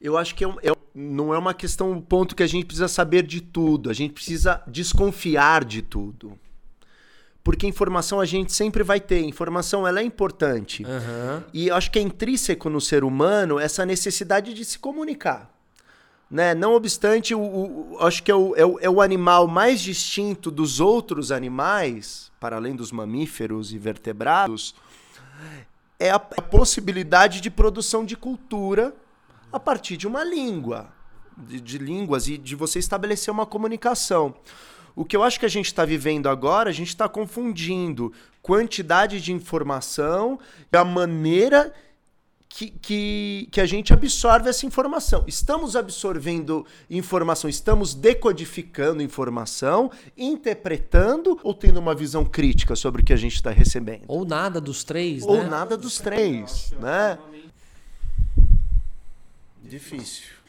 Eu 0.00 0.16
acho 0.16 0.34
que 0.34 0.44
é, 0.44 0.48
é, 0.48 0.72
não 0.94 1.34
é 1.34 1.38
uma 1.38 1.52
questão, 1.52 1.90
um 1.90 2.00
ponto 2.00 2.34
que 2.34 2.42
a 2.42 2.46
gente 2.46 2.64
precisa 2.64 2.88
saber 2.88 3.26
de 3.26 3.40
tudo. 3.40 3.90
A 3.90 3.92
gente 3.92 4.14
precisa 4.14 4.62
desconfiar 4.66 5.64
de 5.64 5.82
tudo. 5.82 6.38
Porque 7.42 7.66
informação 7.66 8.20
a 8.20 8.26
gente 8.26 8.52
sempre 8.52 8.82
vai 8.82 9.00
ter. 9.00 9.20
Informação 9.20 9.86
ela 9.86 10.00
é 10.00 10.02
importante. 10.02 10.84
Uhum. 10.84 11.42
E 11.52 11.70
acho 11.70 11.90
que 11.90 11.98
é 11.98 12.02
intrínseco 12.02 12.68
no 12.68 12.80
ser 12.80 13.02
humano 13.02 13.58
essa 13.58 13.86
necessidade 13.86 14.52
de 14.52 14.64
se 14.64 14.78
comunicar. 14.78 15.50
Né? 16.30 16.54
Não 16.54 16.74
obstante, 16.74 17.34
o, 17.34 17.40
o 17.40 17.96
acho 18.00 18.22
que 18.22 18.30
é 18.30 18.34
o, 18.34 18.54
é 18.54 18.64
o, 18.64 18.78
é 18.80 18.88
o 18.88 19.00
animal 19.00 19.48
mais 19.48 19.80
distinto 19.80 20.50
dos 20.50 20.78
outros 20.78 21.32
animais, 21.32 22.30
para 22.38 22.56
além 22.56 22.76
dos 22.76 22.92
mamíferos 22.92 23.72
e 23.72 23.78
vertebrados, 23.78 24.74
é 25.98 26.10
a, 26.10 26.16
a 26.16 26.42
possibilidade 26.42 27.40
de 27.40 27.50
produção 27.50 28.04
de 28.04 28.16
cultura 28.16 28.94
a 29.52 29.58
partir 29.58 29.96
de 29.96 30.06
uma 30.06 30.22
língua, 30.22 30.88
de, 31.36 31.60
de 31.60 31.78
línguas 31.78 32.28
e 32.28 32.38
de 32.38 32.54
você 32.54 32.78
estabelecer 32.78 33.32
uma 33.32 33.44
comunicação. 33.44 34.34
O 34.94 35.04
que 35.04 35.16
eu 35.16 35.22
acho 35.22 35.38
que 35.38 35.46
a 35.46 35.50
gente 35.50 35.66
está 35.66 35.84
vivendo 35.84 36.28
agora, 36.28 36.70
a 36.70 36.72
gente 36.72 36.88
está 36.88 37.08
confundindo 37.08 38.12
quantidade 38.42 39.20
de 39.20 39.32
informação 39.32 40.38
e 40.72 40.76
a 40.76 40.84
maneira 40.84 41.72
que, 42.48 42.68
que, 42.68 43.48
que, 43.52 43.60
a 43.60 43.66
gente 43.66 43.92
absorve 43.92 44.50
essa 44.50 44.66
informação. 44.66 45.24
Estamos 45.26 45.76
absorvendo 45.76 46.66
informação, 46.90 47.48
estamos 47.48 47.94
decodificando 47.94 49.02
informação, 49.02 49.90
interpretando 50.16 51.38
ou 51.44 51.54
tendo 51.54 51.78
uma 51.78 51.94
visão 51.94 52.24
crítica 52.24 52.74
sobre 52.74 53.02
o 53.02 53.04
que 53.04 53.12
a 53.12 53.16
gente 53.16 53.36
está 53.36 53.50
recebendo? 53.50 54.02
Ou 54.08 54.24
nada 54.24 54.60
dos 54.60 54.82
três, 54.82 55.22
ou 55.22 55.36
né? 55.36 55.44
Ou 55.44 55.48
nada 55.48 55.76
dos 55.76 55.98
três, 55.98 56.72
né? 56.80 57.18
Difícil. 59.62 60.39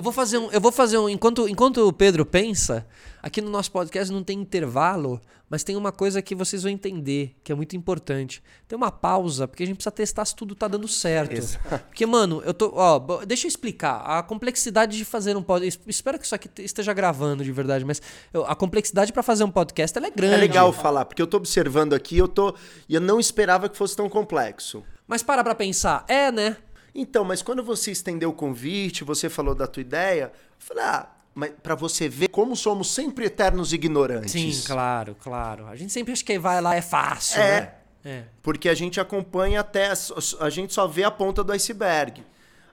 Eu 0.00 0.02
vou 0.02 0.14
fazer 0.14 0.38
um. 0.38 0.50
Eu 0.50 0.62
vou 0.62 0.72
fazer 0.72 0.96
um. 0.96 1.10
Enquanto, 1.10 1.46
enquanto 1.46 1.86
o 1.86 1.92
Pedro 1.92 2.24
pensa, 2.24 2.86
aqui 3.22 3.42
no 3.42 3.50
nosso 3.50 3.70
podcast 3.70 4.10
não 4.10 4.24
tem 4.24 4.40
intervalo, 4.40 5.20
mas 5.46 5.62
tem 5.62 5.76
uma 5.76 5.92
coisa 5.92 6.22
que 6.22 6.34
vocês 6.34 6.62
vão 6.62 6.72
entender, 6.72 7.36
que 7.44 7.52
é 7.52 7.54
muito 7.54 7.76
importante. 7.76 8.42
Tem 8.66 8.74
uma 8.74 8.90
pausa, 8.90 9.46
porque 9.46 9.62
a 9.62 9.66
gente 9.66 9.76
precisa 9.76 9.90
testar 9.90 10.24
se 10.24 10.34
tudo 10.34 10.54
tá 10.54 10.66
dando 10.66 10.88
certo. 10.88 11.36
Exato. 11.36 11.84
Porque, 11.90 12.06
mano, 12.06 12.42
eu 12.46 12.54
tô. 12.54 12.72
Ó, 12.74 12.98
deixa 13.26 13.46
eu 13.46 13.48
explicar. 13.50 13.96
A 13.96 14.22
complexidade 14.22 14.96
de 14.96 15.04
fazer 15.04 15.36
um 15.36 15.42
podcast. 15.42 15.82
Espero 15.86 16.18
que 16.18 16.24
isso 16.24 16.34
aqui 16.34 16.48
esteja 16.62 16.94
gravando 16.94 17.44
de 17.44 17.52
verdade, 17.52 17.84
mas 17.84 18.00
eu, 18.32 18.46
a 18.46 18.54
complexidade 18.54 19.12
para 19.12 19.22
fazer 19.22 19.44
um 19.44 19.50
podcast 19.50 19.98
é 19.98 20.10
grande. 20.10 20.32
É 20.32 20.38
legal 20.38 20.72
falar, 20.72 21.04
porque 21.04 21.20
eu 21.20 21.26
tô 21.26 21.36
observando 21.36 21.92
aqui, 21.92 22.16
eu 22.16 22.26
tô. 22.26 22.54
E 22.88 22.94
eu 22.94 23.02
não 23.02 23.20
esperava 23.20 23.68
que 23.68 23.76
fosse 23.76 23.94
tão 23.94 24.08
complexo. 24.08 24.82
Mas 25.06 25.22
para 25.22 25.44
pra 25.44 25.54
pensar, 25.54 26.06
é, 26.08 26.32
né? 26.32 26.56
Então, 26.94 27.24
mas 27.24 27.42
quando 27.42 27.62
você 27.62 27.90
estendeu 27.90 28.30
o 28.30 28.32
convite, 28.32 29.04
você 29.04 29.28
falou 29.28 29.54
da 29.54 29.66
tua 29.66 29.80
ideia, 29.80 30.32
eu 30.34 30.56
falei, 30.58 30.84
ah, 30.84 31.08
mas 31.34 31.52
para 31.62 31.74
você 31.74 32.08
ver 32.08 32.28
como 32.28 32.56
somos 32.56 32.90
sempre 32.92 33.26
eternos 33.26 33.72
ignorantes. 33.72 34.32
Sim, 34.32 34.52
claro, 34.66 35.16
claro. 35.22 35.66
A 35.66 35.76
gente 35.76 35.92
sempre 35.92 36.12
acha 36.12 36.24
que 36.24 36.38
vai 36.38 36.60
lá 36.60 36.74
é 36.74 36.82
fácil, 36.82 37.40
é, 37.40 37.60
né? 37.60 37.72
É. 38.04 38.24
Porque 38.42 38.68
a 38.68 38.74
gente 38.74 38.98
acompanha 38.98 39.60
até. 39.60 39.92
A 40.40 40.50
gente 40.50 40.74
só 40.74 40.86
vê 40.86 41.04
a 41.04 41.10
ponta 41.10 41.44
do 41.44 41.52
iceberg. 41.52 42.20
Aí 42.20 42.24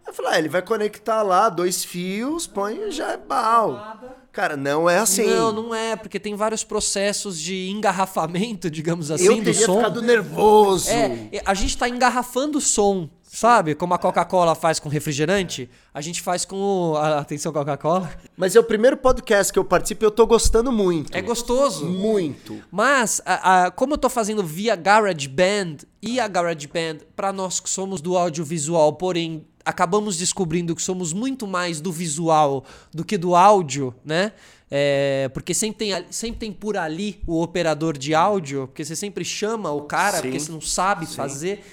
eu 0.07 0.13
falei, 0.13 0.31
ah, 0.33 0.39
ele 0.39 0.49
vai 0.49 0.61
conectar 0.61 1.21
lá 1.21 1.49
dois 1.49 1.83
fios, 1.83 2.47
põe 2.47 2.87
e 2.87 2.91
já 2.91 3.11
é 3.11 3.17
bal. 3.17 3.99
Cara, 4.31 4.55
não 4.55 4.89
é 4.89 4.99
assim. 4.99 5.25
Não, 5.25 5.51
não 5.51 5.75
é, 5.75 5.95
porque 5.95 6.19
tem 6.19 6.35
vários 6.35 6.63
processos 6.63 7.39
de 7.39 7.69
engarrafamento, 7.69 8.69
digamos 8.71 9.11
assim, 9.11 9.25
eu 9.25 9.41
do 9.41 9.53
som. 9.53 9.77
ficado 9.77 10.01
nervoso. 10.01 10.89
É, 10.89 11.41
a 11.45 11.53
gente 11.53 11.71
está 11.71 11.89
engarrafando 11.89 12.57
o 12.57 12.61
som. 12.61 13.09
Sabe? 13.37 13.75
Como 13.75 13.93
a 13.93 13.99
Coca-Cola 13.99 14.55
faz 14.55 14.79
com 14.79 14.89
refrigerante, 14.89 15.69
a 15.93 16.01
gente 16.01 16.23
faz 16.23 16.43
com 16.43 16.55
o. 16.55 16.97
Atenção, 16.97 17.53
Coca-Cola. 17.53 18.11
Mas 18.35 18.55
é 18.55 18.59
o 18.59 18.63
primeiro 18.63 18.97
podcast 18.97 19.53
que 19.53 19.59
eu 19.59 19.63
participo 19.63 20.03
e 20.03 20.07
eu 20.07 20.09
tô 20.09 20.25
gostando 20.25 20.71
muito. 20.71 21.15
É 21.15 21.21
gostoso. 21.21 21.85
Muito. 21.85 22.59
Mas, 22.71 23.21
a, 23.23 23.65
a, 23.65 23.69
como 23.71 23.93
eu 23.93 23.97
tô 23.99 24.09
fazendo 24.09 24.43
via 24.43 24.75
GarageBand 24.75 25.77
e 26.01 26.19
a 26.19 26.27
GarageBand, 26.27 27.01
para 27.15 27.31
nós 27.31 27.59
que 27.59 27.69
somos 27.69 28.01
do 28.01 28.17
audiovisual, 28.17 28.93
porém 28.93 29.45
acabamos 29.63 30.17
descobrindo 30.17 30.75
que 30.75 30.81
somos 30.81 31.13
muito 31.13 31.45
mais 31.45 31.79
do 31.79 31.91
visual 31.91 32.65
do 32.91 33.05
que 33.05 33.19
do 33.19 33.35
áudio, 33.35 33.93
né? 34.03 34.31
É, 34.71 35.29
porque 35.31 35.53
sempre 35.53 35.77
tem, 35.77 36.05
sempre 36.09 36.39
tem 36.39 36.51
por 36.51 36.75
ali 36.75 37.21
o 37.27 37.43
operador 37.43 37.99
de 37.99 38.15
áudio, 38.15 38.65
porque 38.65 38.83
você 38.83 38.95
sempre 38.95 39.23
chama 39.23 39.69
o 39.69 39.81
cara, 39.83 40.17
Sim. 40.17 40.23
porque 40.23 40.39
você 40.39 40.51
não 40.51 40.59
sabe 40.59 41.05
Sim. 41.05 41.15
fazer. 41.15 41.63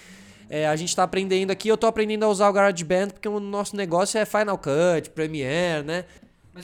É, 0.49 0.67
a 0.67 0.77
gente 0.77 0.91
está 0.91 1.03
aprendendo 1.03 1.51
aqui, 1.51 1.69
eu 1.69 1.75
estou 1.75 1.89
aprendendo 1.89 2.25
a 2.25 2.29
usar 2.29 2.49
o 2.49 2.53
GarageBand 2.53 3.09
porque 3.09 3.29
o 3.29 3.41
nosso 3.41 3.77
negócio 3.77 4.19
é 4.19 4.25
Final 4.25 4.59
Cut, 4.59 5.11
Premiere, 5.11 5.85
né? 5.85 6.05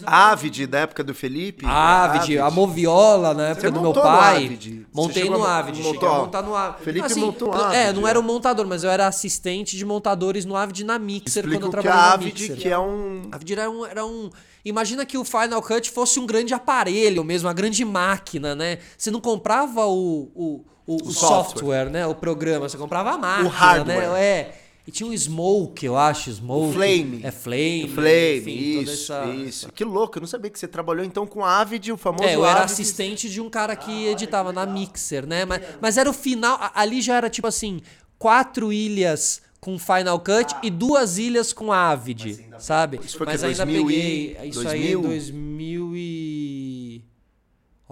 Avid, 0.04 0.66
da 0.68 0.80
época 0.80 1.02
do 1.02 1.12
Felipe? 1.12 1.66
Avid, 1.66 2.38
a 2.38 2.48
Moviola, 2.48 3.34
na 3.34 3.48
época 3.48 3.68
Você 3.68 3.70
do 3.72 3.80
meu 3.80 3.92
pai. 3.92 4.48
No 4.48 4.86
Montei 4.92 5.28
no 5.28 5.42
Avid, 5.42 5.78
montou, 5.78 5.94
cheguei 5.94 6.08
a 6.08 6.12
montar 6.12 6.42
no 6.42 6.54
Avid. 6.54 6.84
Felipe 6.84 7.06
assim, 7.06 7.20
montou 7.20 7.48
no 7.48 7.60
Avid. 7.60 7.76
É, 7.76 7.92
não 7.92 8.06
era 8.06 8.20
o 8.20 8.22
montador, 8.22 8.66
mas 8.68 8.84
eu 8.84 8.90
era 8.90 9.08
assistente 9.08 9.76
de 9.76 9.84
montadores 9.84 10.44
no 10.44 10.54
Avid 10.54 10.84
na 10.84 10.96
Mixer 10.98 11.42
Explica 11.42 11.58
quando 11.58 11.64
eu 11.64 11.70
trabalhava 11.70 12.06
na 12.06 12.14
Avid, 12.14 12.40
Mixer. 12.40 12.56
que 12.56 12.68
é 12.68 12.78
um... 12.78 13.28
Avid 13.32 13.52
era 13.52 13.70
um, 13.70 13.84
era 13.84 14.06
um... 14.06 14.30
Imagina 14.64 15.04
que 15.04 15.18
o 15.18 15.24
Final 15.24 15.60
Cut 15.60 15.90
fosse 15.90 16.20
um 16.20 16.26
grande 16.26 16.54
aparelho 16.54 17.24
mesmo, 17.24 17.48
uma 17.48 17.54
grande 17.54 17.84
máquina, 17.84 18.54
né? 18.54 18.78
Você 18.96 19.10
não 19.10 19.20
comprava 19.20 19.86
o, 19.86 20.30
o, 20.34 20.64
o, 20.90 21.08
o 21.08 21.12
software. 21.12 21.60
software. 21.60 21.90
né? 21.90 22.06
O 22.06 22.14
programa, 22.14 22.68
você 22.68 22.76
comprava 22.76 23.12
a 23.12 23.18
máquina, 23.18 23.48
o 23.48 23.52
hardware. 23.52 24.10
né? 24.10 24.22
É. 24.22 24.56
E 24.86 24.90
tinha 24.90 25.08
um 25.08 25.16
Smoke, 25.16 25.86
eu 25.86 25.96
acho, 25.96 26.32
Smoke. 26.32 26.70
O 26.70 26.72
Flame. 26.72 27.20
É 27.22 27.30
Flame. 27.30 27.88
Flame, 27.88 28.38
enfim, 28.38 28.80
isso, 28.80 29.12
essa, 29.12 29.26
isso. 29.26 29.66
Essa... 29.66 29.72
Que 29.72 29.84
louco, 29.84 30.18
eu 30.18 30.20
não 30.20 30.26
sabia 30.26 30.50
que 30.50 30.58
você 30.58 30.66
trabalhou 30.66 31.04
então 31.04 31.26
com 31.26 31.44
a 31.44 31.60
Avid, 31.60 31.92
o 31.92 31.96
famoso 31.96 32.24
É, 32.24 32.34
eu 32.34 32.44
era 32.44 32.60
Avid. 32.60 32.72
assistente 32.72 33.28
de 33.28 33.40
um 33.40 33.48
cara 33.48 33.76
que 33.76 34.08
ah, 34.08 34.10
editava 34.10 34.52
na 34.52 34.66
Mixer, 34.66 35.26
né? 35.26 35.44
Mas, 35.44 35.62
mas 35.80 35.98
era 35.98 36.10
o 36.10 36.12
final, 36.12 36.58
ali 36.74 37.00
já 37.02 37.16
era 37.16 37.30
tipo 37.30 37.46
assim, 37.46 37.82
quatro 38.18 38.72
ilhas 38.72 39.42
com 39.60 39.78
Final 39.78 40.18
Cut 40.18 40.54
ah. 40.54 40.60
e 40.62 40.70
duas 40.70 41.18
ilhas 41.18 41.52
com 41.52 41.70
Avid, 41.70 42.46
sabe? 42.58 42.98
Isso 43.04 43.18
foi 43.18 43.26
mas 43.26 43.42
que 43.42 43.46
ainda 43.46 43.64
2000 43.66 43.86
peguei 43.86 44.36
e... 44.42 44.48
isso 44.48 44.62
2000? 44.64 44.80
aí 44.80 44.92
em 44.92 45.02
2000 45.02 45.96
e 45.96 46.00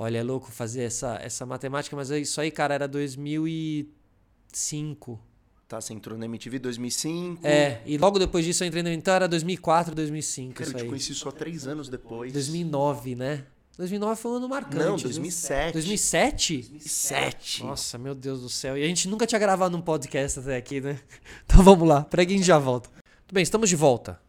Olha, 0.00 0.18
é 0.18 0.22
louco 0.22 0.48
fazer 0.52 0.82
essa, 0.82 1.18
essa 1.20 1.44
matemática, 1.44 1.96
mas 1.96 2.08
isso 2.10 2.40
aí, 2.40 2.52
cara, 2.52 2.72
era 2.72 2.86
2005. 2.86 5.18
Tá, 5.66 5.80
você 5.80 5.92
entrou 5.92 6.16
na 6.16 6.24
MTV 6.24 6.60
2005. 6.60 7.44
É, 7.44 7.82
e 7.84 7.98
logo 7.98 8.16
depois 8.16 8.44
disso 8.44 8.62
eu 8.62 8.68
entrei 8.68 8.84
na 8.84 8.92
Então 8.92 9.12
era 9.12 9.26
2004, 9.26 9.96
2005. 9.96 10.54
Cara, 10.54 10.70
eu 10.70 10.74
te 10.74 10.82
aí. 10.82 10.88
conheci 10.88 11.12
só 11.16 11.32
três 11.32 11.66
anos 11.66 11.88
depois. 11.88 12.32
2009, 12.32 13.16
né? 13.16 13.44
2009 13.76 14.22
foi 14.22 14.30
um 14.30 14.34
ano 14.36 14.48
marcante. 14.48 14.84
Não, 14.84 14.94
2007. 14.96 15.72
2007? 15.72 16.58
2007. 16.58 17.64
Nossa, 17.64 17.98
meu 17.98 18.14
Deus 18.14 18.40
do 18.40 18.48
céu. 18.48 18.78
E 18.78 18.84
a 18.84 18.86
gente 18.86 19.08
nunca 19.08 19.26
tinha 19.26 19.40
gravado 19.40 19.76
um 19.76 19.80
podcast 19.80 20.38
até 20.38 20.56
aqui, 20.56 20.80
né? 20.80 21.00
Então 21.44 21.60
vamos 21.64 21.88
lá, 21.88 22.04
preguinho 22.04 22.44
já 22.44 22.56
volta. 22.56 22.88
Tudo 23.26 23.34
bem, 23.34 23.42
estamos 23.42 23.68
de 23.68 23.74
volta. 23.74 24.20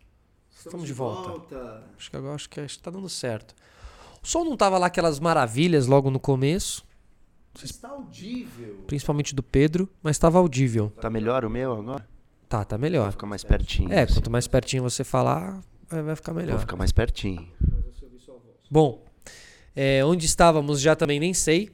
Estamos, 0.49 0.65
estamos 0.65 0.88
de 0.88 0.93
volta. 0.93 1.29
volta. 1.29 1.83
Acho 1.95 2.09
que 2.09 2.17
agora 2.17 2.33
acho 2.33 2.49
que 2.49 2.59
está 2.59 2.89
dando 2.89 3.07
certo. 3.07 3.53
O 4.21 4.27
som 4.27 4.43
não 4.43 4.57
tava 4.57 4.77
lá 4.77 4.88
aquelas 4.88 5.19
maravilhas 5.19 5.88
logo 5.88 6.09
no 6.09 6.19
começo. 6.19 6.85
Está 7.63 7.89
audível. 7.89 8.83
Principalmente 8.88 9.35
do 9.35 9.43
Pedro, 9.43 9.89
mas 10.01 10.15
estava 10.15 10.38
audível. 10.38 10.91
Tá 11.01 11.09
melhor 11.09 11.43
o 11.43 11.49
meu 11.49 11.73
agora? 11.73 12.07
Tá, 12.47 12.63
tá 12.63 12.77
melhor. 12.77 13.03
Vou 13.03 13.11
ficar 13.11 13.27
mais 13.27 13.43
pertinho. 13.43 13.91
É, 13.91 14.03
assim. 14.03 14.15
quanto 14.15 14.31
mais 14.31 14.47
pertinho 14.47 14.83
você 14.83 15.03
falar, 15.03 15.61
vai 15.89 16.15
ficar 16.15 16.33
melhor. 16.33 16.53
Vou 16.53 16.59
ficar 16.61 16.75
mais 16.75 16.91
pertinho. 16.91 17.47
Bom, 18.71 19.03
é, 19.75 20.03
onde 20.05 20.25
estávamos 20.25 20.79
já 20.79 20.95
também 20.95 21.19
nem 21.19 21.33
sei. 21.33 21.71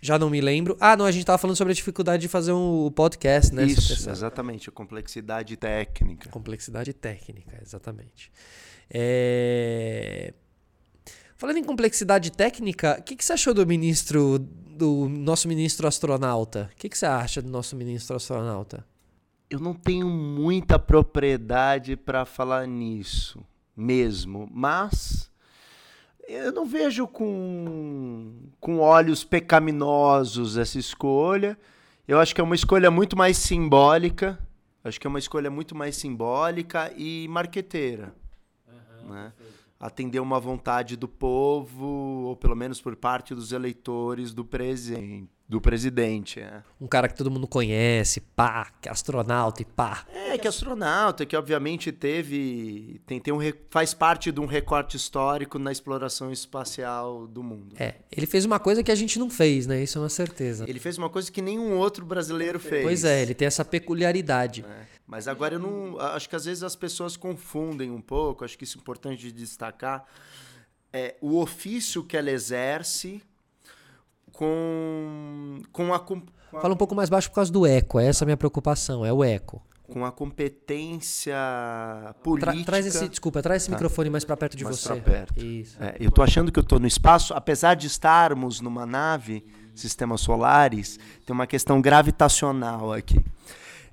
Já 0.00 0.18
não 0.18 0.30
me 0.30 0.40
lembro. 0.40 0.76
Ah, 0.78 0.96
não, 0.96 1.04
a 1.04 1.10
gente 1.10 1.24
tava 1.24 1.38
falando 1.38 1.56
sobre 1.56 1.72
a 1.72 1.74
dificuldade 1.74 2.20
de 2.20 2.28
fazer 2.28 2.52
um 2.52 2.90
podcast, 2.92 3.52
né? 3.52 3.64
Isso, 3.64 4.08
exatamente, 4.08 4.68
a 4.68 4.72
complexidade 4.72 5.56
técnica. 5.56 6.28
Complexidade 6.28 6.92
técnica, 6.92 7.58
exatamente. 7.60 8.30
É... 8.88 10.32
Falando 11.36 11.58
em 11.58 11.64
complexidade 11.64 12.32
técnica, 12.32 12.96
o 12.98 13.02
que, 13.02 13.14
que 13.14 13.22
você 13.22 13.34
achou 13.34 13.52
do 13.52 13.66
ministro, 13.66 14.38
do 14.38 15.06
nosso 15.06 15.46
ministro 15.46 15.86
astronauta? 15.86 16.70
O 16.72 16.76
que, 16.76 16.88
que 16.88 16.96
você 16.96 17.04
acha 17.04 17.42
do 17.42 17.50
nosso 17.50 17.76
ministro 17.76 18.16
astronauta? 18.16 18.86
Eu 19.50 19.60
não 19.60 19.74
tenho 19.74 20.08
muita 20.08 20.78
propriedade 20.78 21.94
para 21.94 22.24
falar 22.24 22.66
nisso 22.66 23.44
mesmo, 23.76 24.48
mas 24.50 25.30
eu 26.26 26.50
não 26.52 26.64
vejo 26.64 27.06
com, 27.06 28.32
com 28.58 28.78
olhos 28.78 29.22
pecaminosos 29.22 30.56
essa 30.56 30.78
escolha. 30.78 31.58
Eu 32.08 32.18
acho 32.18 32.34
que 32.34 32.40
é 32.40 32.44
uma 32.44 32.54
escolha 32.54 32.90
muito 32.90 33.14
mais 33.14 33.36
simbólica. 33.36 34.38
Acho 34.82 34.98
que 34.98 35.06
é 35.06 35.10
uma 35.10 35.18
escolha 35.18 35.50
muito 35.50 35.74
mais 35.74 35.96
simbólica 35.96 36.90
e 36.96 37.28
marqueteira. 37.28 38.14
Uhum, 38.66 39.12
né? 39.12 39.32
Atender 39.78 40.20
uma 40.20 40.40
vontade 40.40 40.96
do 40.96 41.06
povo, 41.06 41.86
ou 41.86 42.36
pelo 42.36 42.56
menos 42.56 42.80
por 42.80 42.96
parte 42.96 43.34
dos 43.34 43.52
eleitores 43.52 44.32
do 44.32 44.44
presidente. 44.44 45.35
Do 45.48 45.60
presidente, 45.60 46.40
é. 46.40 46.60
Um 46.80 46.88
cara 46.88 47.06
que 47.06 47.14
todo 47.14 47.30
mundo 47.30 47.46
conhece, 47.46 48.20
pá, 48.20 48.68
que 48.80 48.88
é 48.88 48.92
astronauta 48.92 49.62
e 49.62 49.64
pá. 49.64 50.04
É, 50.12 50.36
que 50.36 50.44
é 50.44 50.50
astronauta, 50.50 51.24
que 51.24 51.36
obviamente 51.36 51.92
teve. 51.92 53.00
Tem, 53.06 53.20
tem 53.20 53.32
um, 53.32 53.38
faz 53.70 53.94
parte 53.94 54.32
de 54.32 54.40
um 54.40 54.46
recorte 54.46 54.96
histórico 54.96 55.56
na 55.56 55.70
exploração 55.70 56.32
espacial 56.32 57.28
do 57.28 57.44
mundo. 57.44 57.76
É, 57.78 57.94
ele 58.10 58.26
fez 58.26 58.44
uma 58.44 58.58
coisa 58.58 58.82
que 58.82 58.90
a 58.90 58.94
gente 58.96 59.20
não 59.20 59.30
fez, 59.30 59.68
né? 59.68 59.84
Isso 59.84 59.98
é 59.98 60.00
uma 60.00 60.08
certeza. 60.08 60.64
Ele 60.68 60.80
fez 60.80 60.98
uma 60.98 61.08
coisa 61.08 61.30
que 61.30 61.40
nenhum 61.40 61.76
outro 61.76 62.04
brasileiro 62.04 62.58
fez. 62.58 62.82
Pois 62.82 63.04
é, 63.04 63.22
ele 63.22 63.32
tem 63.32 63.46
essa 63.46 63.64
peculiaridade. 63.64 64.64
É. 64.68 64.86
Mas 65.06 65.28
agora 65.28 65.54
eu 65.54 65.60
não. 65.60 65.96
Acho 66.00 66.28
que 66.28 66.34
às 66.34 66.44
vezes 66.44 66.64
as 66.64 66.74
pessoas 66.74 67.16
confundem 67.16 67.92
um 67.92 68.00
pouco, 68.00 68.44
acho 68.44 68.58
que 68.58 68.64
isso 68.64 68.78
é 68.78 68.80
importante 68.80 69.20
de 69.20 69.30
destacar. 69.30 70.04
É, 70.92 71.14
o 71.20 71.38
ofício 71.38 72.02
que 72.02 72.16
ela 72.16 72.32
exerce 72.32 73.22
com, 74.36 75.62
com 75.72 75.94
a. 75.94 75.98
Com 75.98 76.22
a... 76.52 76.60
Fala 76.60 76.74
um 76.74 76.76
pouco 76.76 76.94
mais 76.94 77.08
baixo 77.08 77.28
por 77.30 77.36
causa 77.36 77.50
do 77.52 77.66
eco, 77.66 77.98
essa 77.98 78.22
é 78.22 78.24
a 78.24 78.26
minha 78.26 78.36
preocupação, 78.36 79.04
é 79.04 79.12
o 79.12 79.24
eco. 79.24 79.62
Com 79.82 80.04
a 80.04 80.10
competência 80.10 81.36
política. 82.22 82.52
Tra 82.52 82.64
traz 82.64 82.86
esse, 82.86 83.08
desculpa, 83.08 83.40
traz 83.40 83.62
esse 83.62 83.70
tá. 83.70 83.76
microfone 83.76 84.10
mais 84.10 84.24
para 84.24 84.36
perto 84.36 84.56
de 84.56 84.64
mais 84.64 84.78
você. 84.78 84.88
Mais 84.90 85.02
perto. 85.02 85.38
Isso. 85.38 85.76
É, 85.80 85.96
eu 86.00 86.10
tô 86.10 86.22
achando 86.22 86.50
que 86.50 86.58
eu 86.58 86.64
tô 86.64 86.78
no 86.78 86.86
espaço, 86.86 87.32
apesar 87.34 87.74
de 87.74 87.86
estarmos 87.86 88.60
numa 88.60 88.84
nave, 88.84 89.44
sistemas 89.74 90.20
solares, 90.22 90.98
tem 91.24 91.32
uma 91.32 91.46
questão 91.46 91.80
gravitacional 91.80 92.92
aqui. 92.92 93.24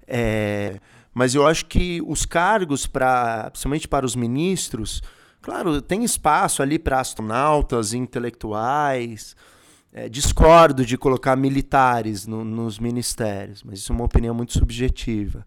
É, 0.08 0.80
mas 1.14 1.36
eu 1.36 1.46
acho 1.46 1.66
que 1.68 2.02
os 2.08 2.26
cargos, 2.26 2.88
pra, 2.88 3.50
principalmente 3.52 3.88
para 3.88 4.06
os 4.06 4.16
ministros, 4.16 5.02
claro, 5.42 5.80
tem 5.80 6.04
espaço 6.04 6.64
ali 6.64 6.80
para 6.80 7.00
astronautas, 7.00 7.94
intelectuais. 7.94 9.36
É, 9.96 10.10
discordo 10.10 10.84
de 10.84 10.98
colocar 10.98 11.36
militares 11.36 12.26
no, 12.26 12.44
nos 12.44 12.80
ministérios, 12.80 13.62
mas 13.62 13.78
isso 13.78 13.92
é 13.92 13.96
uma 13.96 14.06
opinião 14.06 14.34
muito 14.34 14.52
subjetiva. 14.54 15.46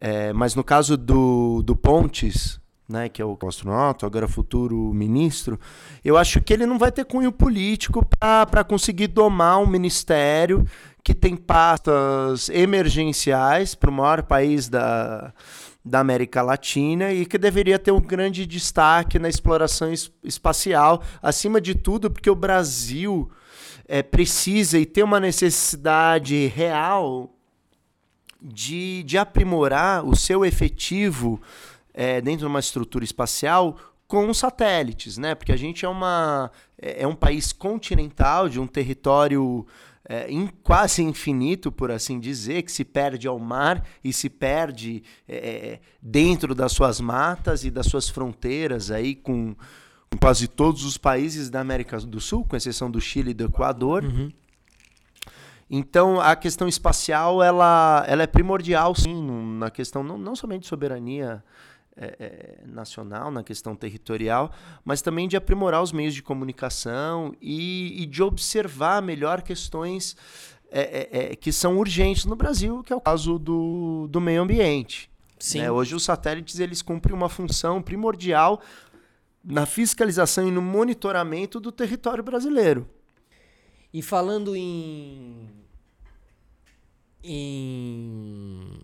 É, 0.00 0.32
mas 0.32 0.54
no 0.54 0.64
caso 0.64 0.96
do, 0.96 1.62
do 1.62 1.76
Pontes, 1.76 2.58
né, 2.88 3.10
que 3.10 3.20
é 3.20 3.24
o 3.24 3.36
astronauta, 3.46 4.06
agora 4.06 4.26
futuro 4.26 4.92
ministro, 4.94 5.60
eu 6.02 6.16
acho 6.16 6.40
que 6.40 6.52
ele 6.54 6.64
não 6.64 6.78
vai 6.78 6.90
ter 6.90 7.04
cunho 7.04 7.30
político 7.30 8.06
para 8.18 8.64
conseguir 8.64 9.08
domar 9.08 9.58
um 9.58 9.66
ministério 9.66 10.66
que 11.02 11.12
tem 11.12 11.36
pastas 11.36 12.48
emergenciais 12.48 13.74
para 13.74 13.90
o 13.90 13.92
maior 13.92 14.22
país 14.22 14.66
da, 14.68 15.32
da 15.84 16.00
América 16.00 16.40
Latina 16.40 17.12
e 17.12 17.26
que 17.26 17.36
deveria 17.36 17.78
ter 17.78 17.92
um 17.92 18.00
grande 18.00 18.46
destaque 18.46 19.18
na 19.18 19.28
exploração 19.28 19.92
espacial, 20.22 21.02
acima 21.22 21.60
de 21.60 21.74
tudo, 21.74 22.10
porque 22.10 22.30
o 22.30 22.34
Brasil 22.34 23.30
é, 23.86 24.02
precisa 24.02 24.78
e 24.78 24.86
tem 24.86 25.04
uma 25.04 25.20
necessidade 25.20 26.46
real 26.46 27.34
de, 28.40 29.02
de 29.04 29.16
aprimorar 29.16 30.04
o 30.04 30.14
seu 30.14 30.44
efetivo 30.44 31.40
é, 31.92 32.20
dentro 32.20 32.40
de 32.40 32.46
uma 32.46 32.60
estrutura 32.60 33.04
espacial 33.04 33.76
com 34.06 34.32
satélites, 34.34 35.16
né? 35.16 35.34
Porque 35.34 35.52
a 35.52 35.56
gente 35.56 35.84
é, 35.84 35.88
uma, 35.88 36.50
é, 36.80 37.02
é 37.02 37.06
um 37.06 37.14
país 37.14 37.52
continental, 37.52 38.48
de 38.48 38.60
um 38.60 38.66
território 38.66 39.66
é, 40.06 40.30
in, 40.30 40.48
quase 40.62 41.02
infinito, 41.02 41.72
por 41.72 41.90
assim 41.90 42.20
dizer, 42.20 42.62
que 42.62 42.72
se 42.72 42.84
perde 42.84 43.26
ao 43.26 43.38
mar 43.38 43.82
e 44.02 44.12
se 44.12 44.28
perde 44.28 45.02
é, 45.26 45.36
é 45.36 45.80
dentro 46.02 46.54
das 46.54 46.72
suas 46.72 47.00
matas 47.00 47.64
e 47.64 47.70
das 47.70 47.86
suas 47.86 48.08
fronteiras 48.08 48.90
aí 48.90 49.14
com 49.14 49.56
quase 50.16 50.48
todos 50.48 50.84
os 50.84 50.96
países 50.96 51.50
da 51.50 51.60
América 51.60 51.98
do 52.00 52.20
Sul, 52.20 52.44
com 52.44 52.56
exceção 52.56 52.90
do 52.90 53.00
Chile 53.00 53.30
e 53.30 53.34
do 53.34 53.44
Equador. 53.44 54.04
Uhum. 54.04 54.30
Então, 55.70 56.20
a 56.20 56.36
questão 56.36 56.68
espacial 56.68 57.42
ela, 57.42 58.04
ela 58.06 58.22
é 58.22 58.26
primordial, 58.26 58.94
sim, 58.94 59.14
na 59.58 59.70
questão 59.70 60.02
não, 60.02 60.18
não 60.18 60.36
somente 60.36 60.62
de 60.62 60.66
soberania 60.68 61.42
é, 61.96 62.16
é, 62.18 62.66
nacional, 62.66 63.30
na 63.30 63.42
questão 63.42 63.74
territorial, 63.74 64.50
mas 64.84 65.00
também 65.00 65.28
de 65.28 65.36
aprimorar 65.36 65.82
os 65.82 65.92
meios 65.92 66.12
de 66.12 66.22
comunicação 66.22 67.34
e, 67.40 68.02
e 68.02 68.06
de 68.06 68.22
observar 68.22 69.00
melhor 69.00 69.42
questões 69.42 70.16
é, 70.70 71.08
é, 71.10 71.32
é 71.32 71.36
que 71.36 71.52
são 71.52 71.78
urgentes 71.78 72.24
no 72.24 72.36
Brasil, 72.36 72.82
que 72.82 72.92
é 72.92 72.96
o 72.96 73.00
caso 73.00 73.38
do, 73.38 74.08
do 74.08 74.20
meio 74.20 74.42
ambiente. 74.42 75.08
Sim. 75.38 75.60
Né? 75.60 75.70
Hoje 75.70 75.94
os 75.94 76.02
satélites 76.02 76.58
eles 76.58 76.82
cumprem 76.82 77.14
uma 77.14 77.28
função 77.28 77.82
primordial 77.82 78.60
na 79.44 79.66
fiscalização 79.66 80.48
e 80.48 80.50
no 80.50 80.62
monitoramento 80.62 81.60
do 81.60 81.70
território 81.70 82.24
brasileiro. 82.24 82.88
E 83.92 84.02
falando 84.02 84.56
em, 84.56 85.48
em 87.22 88.80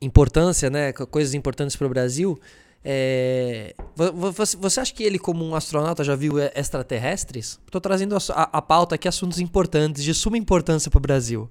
importância, 0.00 0.70
né, 0.70 0.92
coisas 0.92 1.34
importantes 1.34 1.76
para 1.76 1.86
o 1.86 1.90
Brasil, 1.90 2.38
é, 2.84 3.74
você, 3.94 4.80
acha 4.80 4.92
que 4.92 5.04
ele, 5.04 5.18
como 5.18 5.44
um 5.44 5.54
astronauta, 5.54 6.02
já 6.02 6.16
viu 6.16 6.38
extraterrestres? 6.38 7.60
Estou 7.64 7.80
trazendo 7.80 8.16
a, 8.16 8.42
a, 8.42 8.62
pauta 8.62 8.96
aqui 8.96 9.06
assuntos 9.06 9.38
importantes, 9.38 10.02
de 10.02 10.12
suma 10.12 10.36
importância 10.36 10.90
para 10.90 10.98
o 10.98 11.02
Brasil. 11.02 11.48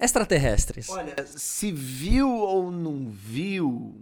Extraterrestres. 0.00 0.88
Olha, 0.88 1.14
se 1.26 1.70
viu 1.70 2.28
ou 2.28 2.72
não 2.72 3.08
viu, 3.10 3.94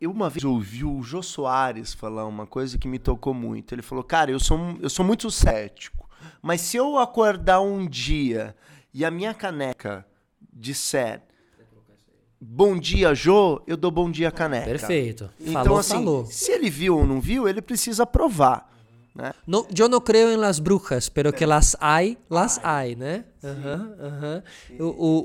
eu 0.00 0.10
uma 0.10 0.30
vez 0.30 0.44
ouvi 0.44 0.84
o 0.84 1.02
Jô 1.02 1.22
Soares 1.22 1.92
falar 1.92 2.26
uma 2.26 2.46
coisa 2.46 2.78
que 2.78 2.88
me 2.88 2.98
tocou 2.98 3.34
muito. 3.34 3.74
Ele 3.74 3.82
falou: 3.82 4.02
Cara, 4.04 4.30
eu 4.30 4.40
sou, 4.40 4.58
eu 4.80 4.90
sou 4.90 5.04
muito 5.04 5.30
cético, 5.30 6.08
mas 6.40 6.60
se 6.60 6.76
eu 6.76 6.98
acordar 6.98 7.60
um 7.60 7.86
dia 7.86 8.54
e 8.92 9.04
a 9.04 9.10
minha 9.10 9.34
caneca 9.34 10.06
disser 10.52 11.22
bom 12.40 12.78
dia, 12.78 13.14
Jô, 13.14 13.62
eu 13.66 13.76
dou 13.76 13.90
bom 13.90 14.10
dia, 14.10 14.30
caneca. 14.30 14.66
Perfeito. 14.66 15.30
Então, 15.38 15.64
falou, 15.64 15.78
assim, 15.78 15.92
falou. 15.92 16.26
se 16.26 16.50
ele 16.50 16.70
viu 16.70 16.96
ou 16.96 17.06
não 17.06 17.20
viu, 17.20 17.46
ele 17.46 17.60
precisa 17.60 18.06
provar. 18.06 18.70
Né? 19.14 19.34
No, 19.46 19.66
eu 19.76 19.88
não 19.88 20.00
creio 20.00 20.30
em 20.30 20.36
las 20.36 20.58
brujas, 20.58 21.08
pero 21.08 21.32
que 21.32 21.44
las 21.44 21.76
hay, 21.80 22.16
las 22.30 22.60
hay, 22.62 22.94
né? 22.94 23.24
Uhum, 23.42 23.92
uhum. 24.06 24.42
O, 24.78 24.84
o, 24.84 25.24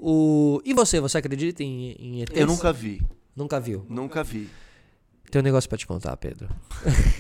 o, 0.58 0.62
e 0.66 0.74
você, 0.74 1.00
você 1.00 1.20
acredita 1.20 1.64
em, 1.64 1.92
em 1.92 2.22
ETs? 2.24 2.36
Eu 2.36 2.48
nunca 2.48 2.74
vi. 2.74 3.00
Nunca 3.36 3.60
viu? 3.60 3.86
Nunca 3.90 4.24
vi. 4.24 4.50
Tem 5.30 5.42
um 5.42 5.44
negócio 5.44 5.68
pra 5.68 5.78
te 5.78 5.86
contar, 5.86 6.16
Pedro. 6.18 6.48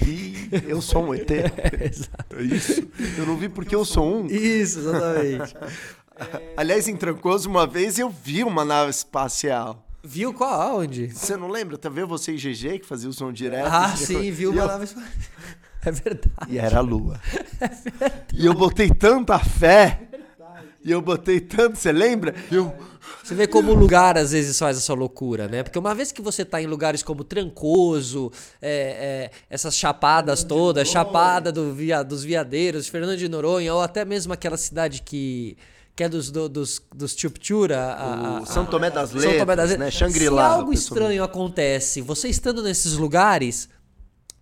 E 0.05 0.49
eu 0.67 0.81
sou 0.81 1.07
um 1.07 1.13
ET. 1.13 1.27
É, 1.29 1.85
exato. 1.85 2.41
Isso. 2.41 2.87
Eu 3.17 3.25
não 3.25 3.35
vi 3.35 3.49
porque 3.49 3.75
eu 3.75 3.83
sou 3.83 4.21
um. 4.21 4.27
Isso, 4.27 4.79
exatamente. 4.79 5.55
Aliás, 6.55 6.87
em 6.87 6.95
Trancoso, 6.95 7.49
uma 7.49 7.67
vez 7.67 7.99
eu 7.99 8.09
vi 8.09 8.43
uma 8.43 8.63
nave 8.63 8.91
espacial. 8.91 9.85
Viu 10.01 10.33
qual? 10.33 10.79
Onde? 10.79 11.07
Você 11.09 11.35
não 11.35 11.49
lembra? 11.49 11.77
Talvez 11.77 12.07
você 12.07 12.31
e 12.33 12.37
GG 12.37 12.79
que 12.79 12.85
fazia 12.85 13.09
o 13.09 13.13
som 13.13 13.33
direto. 13.33 13.67
Ah, 13.69 13.95
sim, 13.97 14.31
viu 14.31 14.51
uma 14.51 14.65
nave 14.65 14.85
espacial. 14.85 15.11
É 15.87 15.91
verdade. 15.91 16.31
E 16.49 16.57
era 16.57 16.79
a 16.79 16.81
lua. 16.81 17.21
É 17.61 17.67
verdade. 17.67 18.25
E 18.33 18.43
eu 18.43 18.55
botei 18.55 18.89
tanta 18.89 19.37
fé. 19.37 20.07
E 20.85 20.91
eu 20.91 21.01
botei 21.01 21.41
tanto, 21.41 21.77
você 21.77 21.91
lembra? 21.91 22.35
Eu 22.51 22.71
você 23.23 23.33
vê 23.33 23.47
como 23.47 23.71
o 23.71 23.73
lugar 23.73 24.19
às 24.19 24.31
vezes 24.31 24.57
faz 24.57 24.77
essa 24.77 24.93
loucura, 24.93 25.47
né? 25.47 25.63
Porque 25.63 25.79
uma 25.79 25.95
vez 25.95 26.11
que 26.11 26.21
você 26.21 26.45
tá 26.45 26.61
em 26.61 26.67
lugares 26.67 27.01
como 27.01 27.23
Trancoso, 27.23 28.31
é, 28.61 29.31
é, 29.31 29.31
essas 29.49 29.75
chapadas 29.75 30.43
todas, 30.43 30.87
Chapada 30.87 31.51
do 31.51 31.73
via, 31.73 32.03
dos 32.03 32.23
Viadeiros, 32.23 32.87
Fernando 32.87 33.17
de 33.17 33.27
Noronha, 33.27 33.73
ou 33.73 33.81
até 33.81 34.05
mesmo 34.05 34.31
aquela 34.31 34.57
cidade 34.57 35.01
que 35.01 35.57
que 35.95 36.03
é 36.03 36.09
dos, 36.09 36.29
do, 36.29 36.49
dos, 36.49 36.81
dos 36.93 37.15
Chupchura. 37.15 37.97
São 38.45 38.65
Tomé 38.65 38.91
das 38.91 39.11
Letras, 39.11 39.31
São 39.31 39.39
Tomé 39.39 39.55
das 39.55 39.69
Letras. 39.69 39.79
né? 39.79 39.91
Shangri-La. 39.91 40.49
Se 40.49 40.55
algo 40.55 40.73
estranho 40.73 41.23
acontece, 41.23 42.01
você 42.01 42.27
estando 42.27 42.61
nesses 42.61 42.93
lugares, 42.93 43.69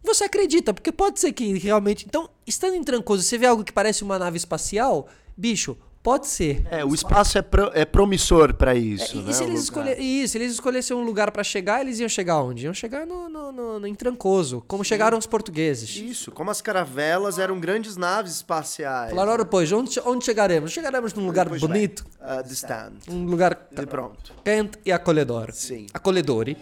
você 0.03 0.23
acredita, 0.23 0.73
porque 0.73 0.91
pode 0.91 1.19
ser 1.19 1.31
que 1.31 1.57
realmente... 1.59 2.05
Então, 2.07 2.27
estando 2.47 2.73
em 2.73 2.83
Trancoso, 2.83 3.21
você 3.21 3.37
vê 3.37 3.45
algo 3.45 3.63
que 3.63 3.71
parece 3.71 4.03
uma 4.03 4.17
nave 4.17 4.35
espacial, 4.35 5.07
bicho, 5.37 5.77
pode 6.03 6.27
ser. 6.27 6.67
É, 6.69 6.83
o 6.83 6.93
espaço 6.93 7.37
é, 7.37 7.41
pro, 7.41 7.71
é 7.73 7.85
promissor 7.85 8.53
para 8.53 8.75
isso. 8.75 9.17
É, 9.17 9.21
e 9.21 9.23
né, 9.23 9.31
se 9.33 9.43
eles, 9.43 9.63
escolher, 9.63 9.97
isso, 9.99 10.37
eles 10.37 10.51
escolhessem 10.51 10.95
um 10.95 11.01
lugar 11.03 11.31
pra 11.31 11.43
chegar, 11.43 11.79
eles 11.81 11.99
iam 11.99 12.09
chegar 12.09 12.41
onde? 12.41 12.65
Iam 12.65 12.73
chegar 12.73 13.07
no, 13.07 13.29
no, 13.29 13.51
no- 13.51 13.79
no- 13.79 13.87
em 13.87 13.95
Trancoso, 13.95 14.61
como 14.67 14.83
chegaram 14.83 15.17
os 15.17 15.25
portugueses. 15.25 15.95
Isso, 15.95 16.29
como 16.31 16.51
as 16.51 16.61
caravelas 16.61 17.39
eram 17.39 17.59
grandes 17.59 17.95
naves 17.95 18.35
espaciais. 18.35 19.11
Falaram, 19.11 19.31
ora, 19.31 19.45
pois, 19.45 19.71
onde, 19.71 19.99
onde 20.05 20.25
chegaremos? 20.25 20.71
Chegaremos 20.71 21.13
num 21.13 21.25
lugar 21.25 21.47
bonito, 21.47 22.05
uh, 22.19 22.43
the 22.43 22.53
stand. 22.53 22.93
um 23.09 23.23
lugar 23.25 23.67
E 23.71 23.85
pronto. 23.85 24.33
quente 24.43 24.77
e 24.85 24.91
acolhedor. 24.91 25.51
Sim. 25.53 25.87
Acolhedore. 25.93 26.57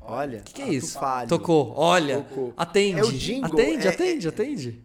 Olha. 0.00 0.38
O 0.38 0.52
que 0.52 0.62
é 0.62 0.68
isso? 0.68 0.98
falho. 0.98 1.28
Tocou. 1.28 1.72
Olha, 1.76 2.18
Tocou. 2.22 2.54
atende. 2.56 3.00
É 3.00 3.04
o 3.04 3.12
jingle, 3.12 3.60
Atende, 3.60 3.86
é- 3.86 3.90
atende, 3.90 4.28
atende. 4.28 4.84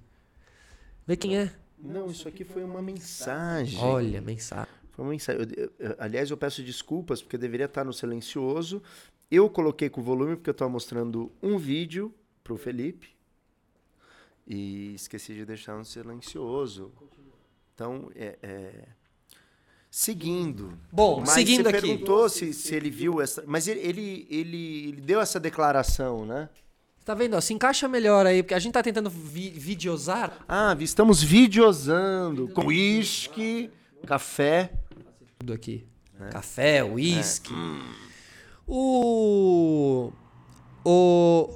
Vê 1.06 1.16
quem 1.16 1.38
é. 1.38 1.52
Não, 1.84 2.10
isso 2.12 2.28
aqui 2.28 2.44
foi 2.44 2.64
uma 2.64 2.82
mensagem. 2.82 3.80
Olha, 3.80 4.22
mensagem. 4.22 4.72
Foi 4.92 5.06
uma 5.06 5.12
mensagem. 5.12 5.42
Eu- 5.58 5.72
eu- 5.80 5.96
aliás, 5.98 6.30
eu 6.30 6.38
peço 6.38 6.62
desculpas 6.64 7.22
porque 7.22 7.38
deveria 7.38 7.66
estar 7.66 7.84
no 7.84 7.94
silencioso. 7.94 8.82
Eu 9.30 9.50
coloquei 9.50 9.90
com 9.90 10.02
volume 10.02 10.36
porque 10.36 10.50
eu 10.50 10.54
estava 10.54 10.70
mostrando 10.70 11.32
um 11.42 11.58
vídeo 11.58 12.14
pro 12.44 12.58
Felipe 12.58 13.10
e 14.46 14.94
esqueci 14.96 15.34
de 15.34 15.46
deixar 15.46 15.78
no 15.78 15.86
silencioso. 15.86 16.92
Então, 17.74 18.12
é, 18.16 18.38
é, 18.44 18.88
seguindo. 19.90 20.78
Bom, 20.92 21.22
Mas 21.22 21.30
seguindo 21.32 21.64
você 21.64 21.70
aqui. 21.78 21.88
perguntou 21.88 22.30
se, 22.30 22.54
se 22.54 22.76
ele 22.76 22.90
viu 22.90 23.22
essa. 23.22 23.44
Mas 23.48 23.68
ele, 23.68 23.80
ele, 23.80 24.28
ele, 24.30 24.88
ele 24.90 25.02
deu 25.02 25.20
essa 25.22 25.40
declaração, 25.40 26.26
né? 26.26 26.50
Tá 27.04 27.14
vendo? 27.16 27.36
ó, 27.36 27.42
se 27.42 27.54
encaixa 27.54 27.88
melhor 27.88 28.26
aí, 28.26 28.44
porque 28.44 28.54
a 28.54 28.60
gente 28.60 28.74
tá 28.74 28.84
tentando 28.84 29.10
vi 29.10 29.50
videosar. 29.50 30.38
Ah, 30.48 30.76
estamos 30.80 31.22
videosando 31.24 32.48
com 32.50 32.68
uísque, 32.68 33.72
café. 34.06 34.72
tudo 35.40 35.54
aqui. 35.54 35.86
É. 36.20 36.30
Café, 36.30 36.84
uísque. 36.84 37.52
O. 38.68 40.12
O. 40.86 41.50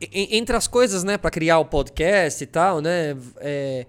e- 0.00 0.36
Entre 0.36 0.56
as 0.56 0.66
coisas, 0.66 1.04
né, 1.04 1.16
pra 1.18 1.30
criar 1.30 1.58
o 1.58 1.64
podcast 1.64 2.42
e 2.42 2.46
tal, 2.46 2.80
né? 2.80 3.16
é, 3.38 3.86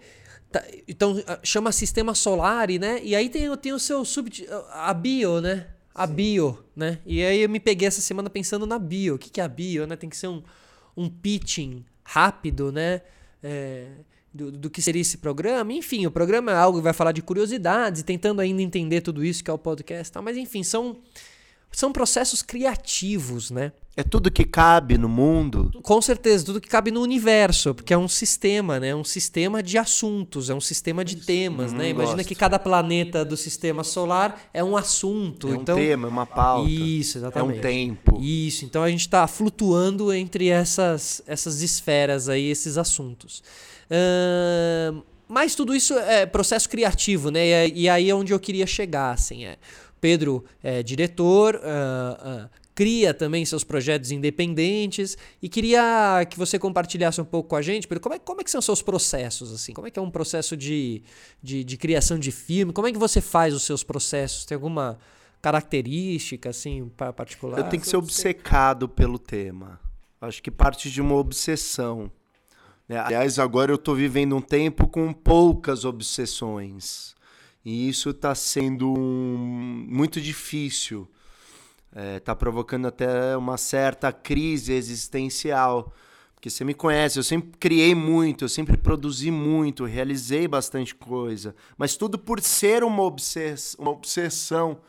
tá- 0.52 0.63
então, 0.88 1.22
ah, 1.26 1.39
chama 1.43 1.72
Sistema 1.72 2.13
Solar, 2.13 2.67
né? 2.80 3.00
E 3.04 3.15
aí 3.15 3.30
tem, 3.30 3.56
tem 3.58 3.74
o 3.74 3.80
seu 3.80 4.04
sub. 4.06 4.30
A 4.72 4.93
bio, 4.93 5.41
né? 5.41 5.67
A 5.96 6.06
bio, 6.06 6.63
né? 6.76 7.00
E 7.06 7.24
aí 7.24 7.39
eu 7.41 7.50
me 7.50 7.60
peguei 7.60 7.88
essa 7.88 8.02
semana 8.02 8.30
pensando 8.30 8.65
na 8.65 8.78
bio. 8.78 9.15
O 9.15 9.17
que, 9.17 9.30
que 9.30 9.41
é 9.41 9.43
a 9.43 9.48
bio, 9.48 9.88
né? 9.88 9.96
Tem 9.96 10.10
que 10.10 10.17
ser 10.17 10.28
um, 10.28 10.43
um 10.96 11.10
pitching 11.10 11.86
rápido, 12.04 12.72
né? 12.72 13.02
É, 13.42 13.88
do, 14.34 14.52
do 14.52 14.70
que 14.70 14.82
seria 14.82 15.02
esse 15.02 15.18
programa. 15.18 15.72
Enfim, 15.74 16.06
o 16.06 16.12
programa 16.12 16.52
é 16.52 16.56
algo 16.56 16.80
que 16.80 16.84
vai 16.84 16.94
falar 16.94 17.12
de 17.12 17.22
curiosidades, 17.22 18.02
tentando 18.04 18.42
ainda 18.42 18.62
entender 18.62 19.02
tudo 19.02 19.24
isso 19.24 19.44
que 19.44 19.52
é 19.52 19.54
o 19.54 19.58
podcast 19.58 20.12
tal. 20.12 20.24
Mas 20.24 20.36
enfim, 20.38 20.64
são, 20.64 20.98
são 21.74 21.92
processos 21.92 22.42
criativos, 22.42 23.52
né? 23.52 23.72
É 23.96 24.02
tudo 24.02 24.32
que 24.32 24.44
cabe 24.44 24.98
no 24.98 25.08
mundo. 25.08 25.70
Com 25.84 26.02
certeza, 26.02 26.44
tudo 26.46 26.60
que 26.60 26.68
cabe 26.68 26.90
no 26.90 27.00
universo, 27.00 27.76
porque 27.76 27.94
é 27.94 27.98
um 27.98 28.08
sistema, 28.08 28.80
né? 28.80 28.88
É 28.88 28.96
um 28.96 29.04
sistema 29.04 29.62
de 29.62 29.78
assuntos, 29.78 30.50
é 30.50 30.54
um 30.56 30.60
sistema 30.62 31.06
de 31.06 31.18
temas, 31.18 31.72
né? 31.72 31.90
Imagina 31.90 32.16
gosto. 32.18 32.28
que 32.28 32.34
cada 32.34 32.58
planeta 32.58 33.24
do 33.24 33.38
sistema 33.38 33.84
solar 33.84 34.50
é 34.52 34.64
um 34.64 34.76
assunto. 34.76 35.48
É 35.48 35.52
um 35.52 35.56
então, 35.62 35.76
tema, 35.76 36.08
é 36.08 36.10
uma 36.12 36.26
pauta. 36.26 36.68
Isso, 36.68 37.18
É 37.18 37.22
exatamente. 37.22 37.60
um 37.60 37.62
tempo. 37.62 38.20
Isso, 38.20 38.66
então 38.66 38.82
a 38.82 38.90
gente 38.90 39.02
está 39.02 39.28
flutuando 39.28 40.12
entre 40.12 40.48
essas, 40.50 41.22
essas 41.28 41.62
esferas 41.62 42.30
aí, 42.30 42.50
esses 42.50 42.80
assuntos. 42.80 43.44
Mas 45.28 45.56
tudo 45.56 45.76
isso 45.76 45.94
é 45.98 46.26
processo 46.26 46.70
criativo, 46.70 47.32
né? 47.32 47.46
E, 47.48 47.52
é- 47.52 47.68
e 47.70 47.90
aí 47.90 48.10
é 48.10 48.16
onde 48.16 48.34
eu 48.34 48.40
queria 48.40 48.68
chegar, 48.68 49.12
assim, 49.14 49.46
é. 49.46 49.58
Pedro 50.04 50.44
é 50.62 50.84
diretor, 50.84 51.62
ah, 51.63 52.18
ah, 52.20 52.50
cria 52.76 53.13
também 53.13 53.46
seus 53.46 53.63
projetos 53.63 54.12
independentes 54.12 55.18
e 55.42 55.48
queria 55.48 56.26
que 56.30 56.38
você 56.38 56.60
compartilhasse 56.60 57.22
um 57.22 57.26
pouco 57.26 57.48
com 57.50 57.56
a 57.56 57.62
gente, 57.62 57.88
Pedro, 57.88 58.02
como 58.02 58.16
é, 58.16 58.20
como 58.20 58.42
é 58.42 58.44
que 58.44 58.52
são 58.52 58.60
os 58.60 58.66
seus 58.66 58.82
processos, 58.82 59.54
assim? 59.54 59.72
Como 59.72 59.88
é 59.88 59.92
que 59.92 59.98
é 59.98 60.02
um 60.02 60.12
processo 60.12 60.58
de, 60.58 61.02
de, 61.42 61.63
de 61.63 61.78
criação 61.78 62.20
de 62.20 62.32
filme? 62.32 62.74
Como 62.74 62.86
é 62.88 62.92
que 62.92 62.98
você 62.98 63.22
faz 63.22 63.54
os 63.54 63.63
seus 63.63 63.82
processos? 63.82 64.44
Tem 64.44 64.56
alguma 64.56 64.98
característica, 65.42 66.50
assim, 66.50 66.89
pa- 66.98 67.13
particular? 67.13 67.60
Eu 67.60 67.70
tenho 67.70 67.82
que 67.82 67.88
ser 67.88 67.98
obcecado 67.98 68.89
pelo 68.89 69.18
tema. 69.20 69.80
Acho 70.20 70.42
que 70.44 70.50
parte 70.52 70.89
de 70.89 71.00
uma 71.02 71.16
obsessão. 71.16 72.12
né? 72.89 72.98
Aliás, 72.98 73.39
agora 73.39 73.72
eu 73.72 73.76
estou 73.76 73.96
vivendo 73.96 74.36
um 74.36 74.42
tempo 74.42 74.88
com 74.88 75.13
poucas 75.13 75.86
obsessões. 75.86 77.13
E 77.65 77.88
isso 77.88 78.10
está 78.10 78.36
sendo 78.36 78.91
um- 78.91 79.86
muito 79.89 80.19
difícil. 80.19 81.08
Está 82.17 82.36
provocando 82.36 82.88
até 82.88 83.38
uma 83.38 83.58
certa 83.58 84.12
crise 84.12 84.73
existencial. 84.73 85.93
Porque 86.34 86.49
você 86.49 86.65
me 86.65 86.73
conhece, 86.73 87.17
eu 87.17 87.23
sempre 87.23 87.52
criei 87.58 87.95
muito, 87.95 88.43
eu 88.43 88.49
sempre 88.49 88.76
produzi 88.76 89.32
muito, 89.32 89.86
realizei 89.86 90.45
bastante 90.45 90.93
coisa. 90.93 91.56
Mas 91.78 91.95
tudo 91.95 92.19
por 92.19 92.41
ser 92.41 92.84
uma, 92.84 93.02
obsess 93.04 93.76
uma 93.80 93.91
obsessão, 93.91 94.82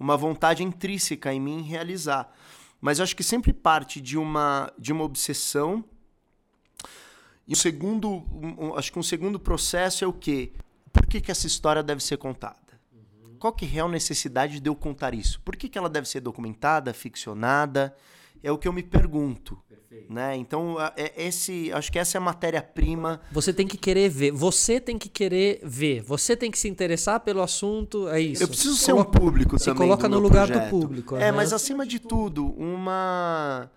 uma 0.00 0.16
vontade 0.16 0.62
intrínseca 0.62 1.34
em 1.34 1.40
mim 1.40 1.60
realizar. 1.62 2.32
Mas 2.80 2.98
eu 2.98 3.02
acho 3.02 3.14
que 3.14 3.22
sempre 3.22 3.52
parte 3.52 4.00
de 4.00 4.16
uma, 4.16 4.72
de 4.78 4.90
uma 4.90 5.04
obsessão. 5.04 5.84
E 7.46 7.52
o 7.52 7.56
segundo, 7.56 8.08
um- 8.08 8.68
um- 8.68 8.74
acho 8.76 8.90
que 8.90 8.98
um 8.98 9.02
segundo 9.02 9.38
processo 9.38 10.02
é 10.04 10.06
o 10.06 10.12
quê? 10.14 10.52
Por 10.92 11.06
que, 11.06 11.20
que 11.20 11.30
essa 11.30 11.46
história 11.46 11.82
deve 11.82 12.02
ser 12.02 12.16
contada? 12.16 12.56
Qual 13.38 13.52
que 13.52 13.64
é 13.64 13.68
a 13.68 13.70
real 13.72 13.88
necessidade 13.88 14.60
de 14.60 14.68
eu 14.68 14.74
contar 14.74 15.14
isso? 15.14 15.40
Por 15.40 15.56
que, 15.56 15.68
que 15.68 15.76
ela 15.76 15.88
deve 15.88 16.08
ser 16.08 16.20
documentada, 16.20 16.92
ficcionada? 16.94 17.94
É 18.42 18.52
o 18.52 18.58
que 18.58 18.68
eu 18.68 18.72
me 18.72 18.82
pergunto. 18.82 19.58
Né? 20.08 20.36
Então, 20.36 20.76
é 20.96 21.12
esse, 21.26 21.70
acho 21.72 21.90
que 21.92 21.98
essa 21.98 22.16
é 22.16 22.18
a 22.18 22.20
matéria-prima. 22.20 23.20
Você 23.30 23.52
tem 23.52 23.66
que 23.66 23.76
querer 23.76 24.08
ver, 24.08 24.30
você 24.30 24.80
tem 24.80 24.98
que 24.98 25.08
querer 25.08 25.60
ver, 25.62 26.00
você 26.02 26.34
tem 26.36 26.50
que 26.50 26.58
se 26.58 26.66
interessar 26.68 27.20
pelo 27.20 27.42
assunto, 27.42 28.08
é 28.08 28.20
isso. 28.20 28.42
Eu 28.42 28.48
preciso 28.48 28.74
ser 28.76 28.94
um 28.94 29.04
público 29.04 29.58
se 29.58 29.66
também. 29.66 29.78
coloca 29.82 30.08
do 30.08 30.14
no 30.14 30.20
meu 30.20 30.28
lugar 30.28 30.46
do 30.46 30.52
projeto. 30.52 30.70
público, 30.70 31.16
É, 31.16 31.28
aham. 31.28 31.36
mas 31.36 31.52
acima 31.52 31.84
de 31.86 31.98
tudo, 31.98 32.46
uma. 32.58 33.70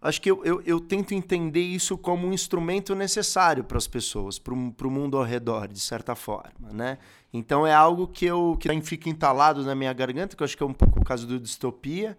Acho 0.00 0.22
que 0.22 0.30
eu, 0.30 0.44
eu, 0.44 0.62
eu 0.64 0.78
tento 0.78 1.12
entender 1.12 1.60
isso 1.60 1.98
como 1.98 2.28
um 2.28 2.32
instrumento 2.32 2.94
necessário 2.94 3.64
para 3.64 3.78
as 3.78 3.88
pessoas, 3.88 4.38
para 4.38 4.54
o 4.54 4.90
mundo 4.90 5.16
ao 5.16 5.24
redor, 5.24 5.66
de 5.66 5.80
certa 5.80 6.14
forma, 6.14 6.72
né? 6.72 6.98
Então 7.32 7.66
é 7.66 7.74
algo 7.74 8.06
que 8.06 8.24
eu 8.24 8.56
que 8.60 8.80
fica 8.80 9.10
entalado 9.10 9.64
na 9.64 9.74
minha 9.74 9.92
garganta, 9.92 10.36
que 10.36 10.42
eu 10.42 10.44
acho 10.44 10.56
que 10.56 10.62
é 10.62 10.66
um 10.66 10.72
pouco 10.72 11.00
o 11.00 11.04
caso 11.04 11.26
do 11.26 11.38
Distopia, 11.40 12.16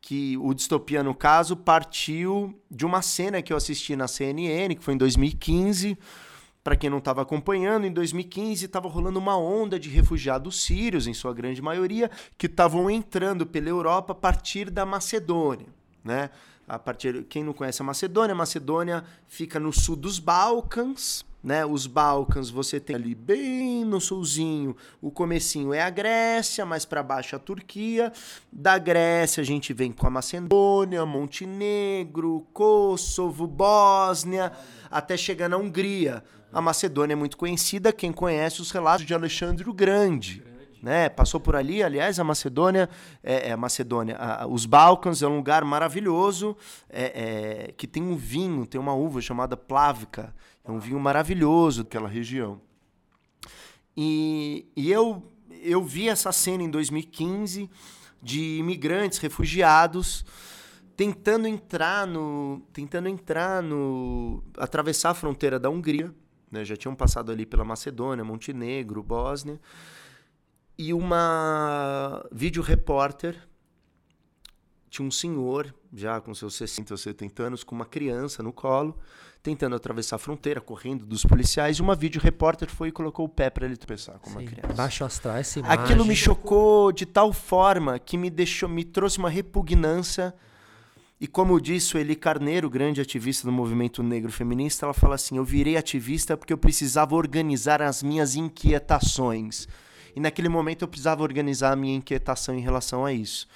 que 0.00 0.36
o 0.38 0.52
Distopia, 0.52 1.02
no 1.02 1.14
caso, 1.14 1.56
partiu 1.56 2.58
de 2.68 2.84
uma 2.84 3.00
cena 3.00 3.42
que 3.42 3.52
eu 3.52 3.56
assisti 3.56 3.94
na 3.94 4.08
CNN, 4.08 4.74
que 4.74 4.82
foi 4.82 4.94
em 4.94 4.98
2015. 4.98 5.96
Para 6.64 6.76
quem 6.76 6.90
não 6.90 6.98
estava 6.98 7.22
acompanhando, 7.22 7.86
em 7.86 7.92
2015 7.92 8.66
estava 8.66 8.88
rolando 8.88 9.18
uma 9.18 9.38
onda 9.38 9.78
de 9.78 9.88
refugiados 9.88 10.62
sírios, 10.62 11.06
em 11.06 11.14
sua 11.14 11.32
grande 11.32 11.62
maioria, 11.62 12.10
que 12.36 12.46
estavam 12.46 12.90
entrando 12.90 13.46
pela 13.46 13.68
Europa 13.68 14.12
a 14.12 14.16
partir 14.16 14.68
da 14.68 14.84
Macedônia, 14.84 15.68
né? 16.04 16.30
A 16.68 16.78
partir, 16.78 17.24
quem 17.24 17.42
não 17.42 17.54
conhece 17.54 17.80
a 17.80 17.84
Macedônia, 17.84 18.34
a 18.34 18.36
Macedônia 18.36 19.02
fica 19.26 19.58
no 19.58 19.72
sul 19.72 19.96
dos 19.96 20.18
Balcãs, 20.18 21.24
né? 21.42 21.64
Os 21.64 21.86
Balcãs 21.86 22.50
você 22.50 22.78
tem 22.78 22.94
ali 22.94 23.14
bem 23.14 23.86
no 23.86 24.00
sulzinho, 24.00 24.76
o 25.00 25.10
comecinho 25.10 25.72
é 25.72 25.80
a 25.80 25.88
Grécia, 25.88 26.66
mais 26.66 26.84
para 26.84 27.02
baixo 27.02 27.34
a 27.34 27.38
Turquia. 27.38 28.12
Da 28.52 28.76
Grécia 28.76 29.40
a 29.40 29.44
gente 29.44 29.72
vem 29.72 29.92
com 29.92 30.06
a 30.06 30.10
Macedônia, 30.10 31.06
Montenegro, 31.06 32.46
Kosovo, 32.52 33.46
Bósnia, 33.46 34.52
até 34.90 35.16
chegar 35.16 35.48
na 35.48 35.56
Hungria. 35.56 36.22
A 36.52 36.60
Macedônia 36.60 37.14
é 37.14 37.16
muito 37.16 37.38
conhecida, 37.38 37.92
quem 37.92 38.12
conhece 38.12 38.60
os 38.60 38.70
relatos 38.70 39.06
de 39.06 39.14
Alexandre 39.14 39.68
o 39.68 39.72
Grande. 39.72 40.47
Né? 40.82 41.08
Passou 41.08 41.40
por 41.40 41.56
ali, 41.56 41.82
aliás, 41.82 42.20
a 42.20 42.24
Macedônia, 42.24 42.88
é, 43.22 43.48
é 43.48 43.52
a 43.52 43.56
Macedônia, 43.56 44.16
a- 44.16 44.46
os 44.46 44.64
Balcãs 44.64 45.22
é 45.22 45.26
um 45.26 45.36
lugar 45.36 45.64
maravilhoso 45.64 46.56
é, 46.88 47.66
é, 47.68 47.72
que 47.72 47.86
tem 47.86 48.02
um 48.02 48.14
vinho, 48.14 48.64
tem 48.64 48.80
uma 48.80 48.94
uva 48.94 49.20
chamada 49.20 49.56
Plavka, 49.56 50.32
é 50.64 50.70
um 50.70 50.78
vinho 50.78 51.00
maravilhoso 51.00 51.82
daquela 51.82 52.08
região. 52.08 52.60
E, 53.96 54.68
e 54.76 54.92
eu, 54.92 55.22
eu 55.62 55.82
vi 55.82 56.08
essa 56.08 56.30
cena 56.30 56.62
em 56.62 56.70
2015 56.70 57.68
de 58.22 58.58
imigrantes, 58.58 59.18
refugiados, 59.18 60.24
tentando 60.96 61.46
entrar 61.48 62.06
no. 62.06 62.62
tentando 62.72 63.08
entrar 63.08 63.62
no. 63.62 64.42
atravessar 64.56 65.10
a 65.10 65.14
fronteira 65.14 65.58
da 65.58 65.68
Hungria. 65.70 66.14
Né? 66.50 66.64
Já 66.64 66.76
tinham 66.76 66.94
passado 66.94 67.30
ali 67.32 67.44
pela 67.44 67.64
Macedônia, 67.64 68.24
Montenegro, 68.24 69.02
Bósnia. 69.02 69.60
E 70.78 70.94
uma 70.94 72.24
vídeo 72.30 72.62
repórter 72.62 73.36
tinha 74.88 75.06
um 75.06 75.10
senhor, 75.10 75.74
já 75.92 76.20
com 76.20 76.32
seus 76.32 76.54
60 76.54 76.94
ou 76.94 76.98
70 76.98 77.42
anos, 77.42 77.64
com 77.64 77.74
uma 77.74 77.84
criança 77.84 78.42
no 78.42 78.52
colo, 78.52 78.96
tentando 79.42 79.76
atravessar 79.76 80.16
a 80.16 80.18
fronteira, 80.18 80.60
correndo 80.60 81.04
dos 81.04 81.24
policiais, 81.24 81.78
e 81.78 81.82
uma 81.82 81.94
vídeo 81.94 82.20
repórter 82.20 82.70
foi 82.70 82.88
e 82.88 82.92
colocou 82.92 83.26
o 83.26 83.28
pé 83.28 83.50
para 83.50 83.66
ele 83.66 83.76
tropeçar 83.76 84.18
com 84.18 84.30
uma 84.30 84.40
Sim, 84.40 84.46
criança. 84.46 84.74
Baixo 84.74 85.04
astral, 85.04 85.36
essa 85.36 85.58
imagem. 85.58 85.84
Aquilo 85.84 86.04
me 86.04 86.16
chocou 86.16 86.92
de 86.92 87.04
tal 87.04 87.32
forma 87.32 87.98
que 87.98 88.16
me 88.16 88.30
deixou, 88.30 88.68
me 88.68 88.84
trouxe 88.84 89.18
uma 89.18 89.28
repugnância. 89.28 90.32
E 91.20 91.26
como 91.26 91.60
disse 91.60 91.96
o 91.96 91.98
Eli 91.98 92.14
Carneiro, 92.14 92.70
grande 92.70 93.00
ativista 93.00 93.46
do 93.46 93.52
movimento 93.52 94.00
negro 94.02 94.30
feminista, 94.30 94.86
ela 94.86 94.94
fala 94.94 95.16
assim: 95.16 95.36
"Eu 95.36 95.44
virei 95.44 95.76
ativista 95.76 96.36
porque 96.36 96.52
eu 96.52 96.58
precisava 96.58 97.16
organizar 97.16 97.82
as 97.82 98.02
minhas 98.02 98.36
inquietações". 98.36 99.66
E 100.18 100.20
naquele 100.20 100.48
momento 100.48 100.82
eu 100.82 100.88
precisava 100.88 101.22
organizar 101.22 101.72
a 101.72 101.76
minha 101.76 101.94
inquietação 101.94 102.52
em 102.52 102.60
relação 102.60 103.04
a 103.04 103.12
isso. 103.12 103.46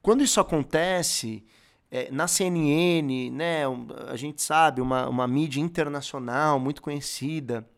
Quando 0.00 0.24
isso 0.24 0.40
acontece, 0.40 1.44
é, 1.90 2.10
na 2.10 2.26
CNN, 2.26 3.30
né, 3.30 3.64
a 4.08 4.16
gente 4.16 4.40
sabe, 4.40 4.80
uma, 4.80 5.06
uma 5.06 5.28
mídia 5.28 5.60
internacional 5.60 6.58
muito 6.58 6.80
conhecida, 6.80 7.68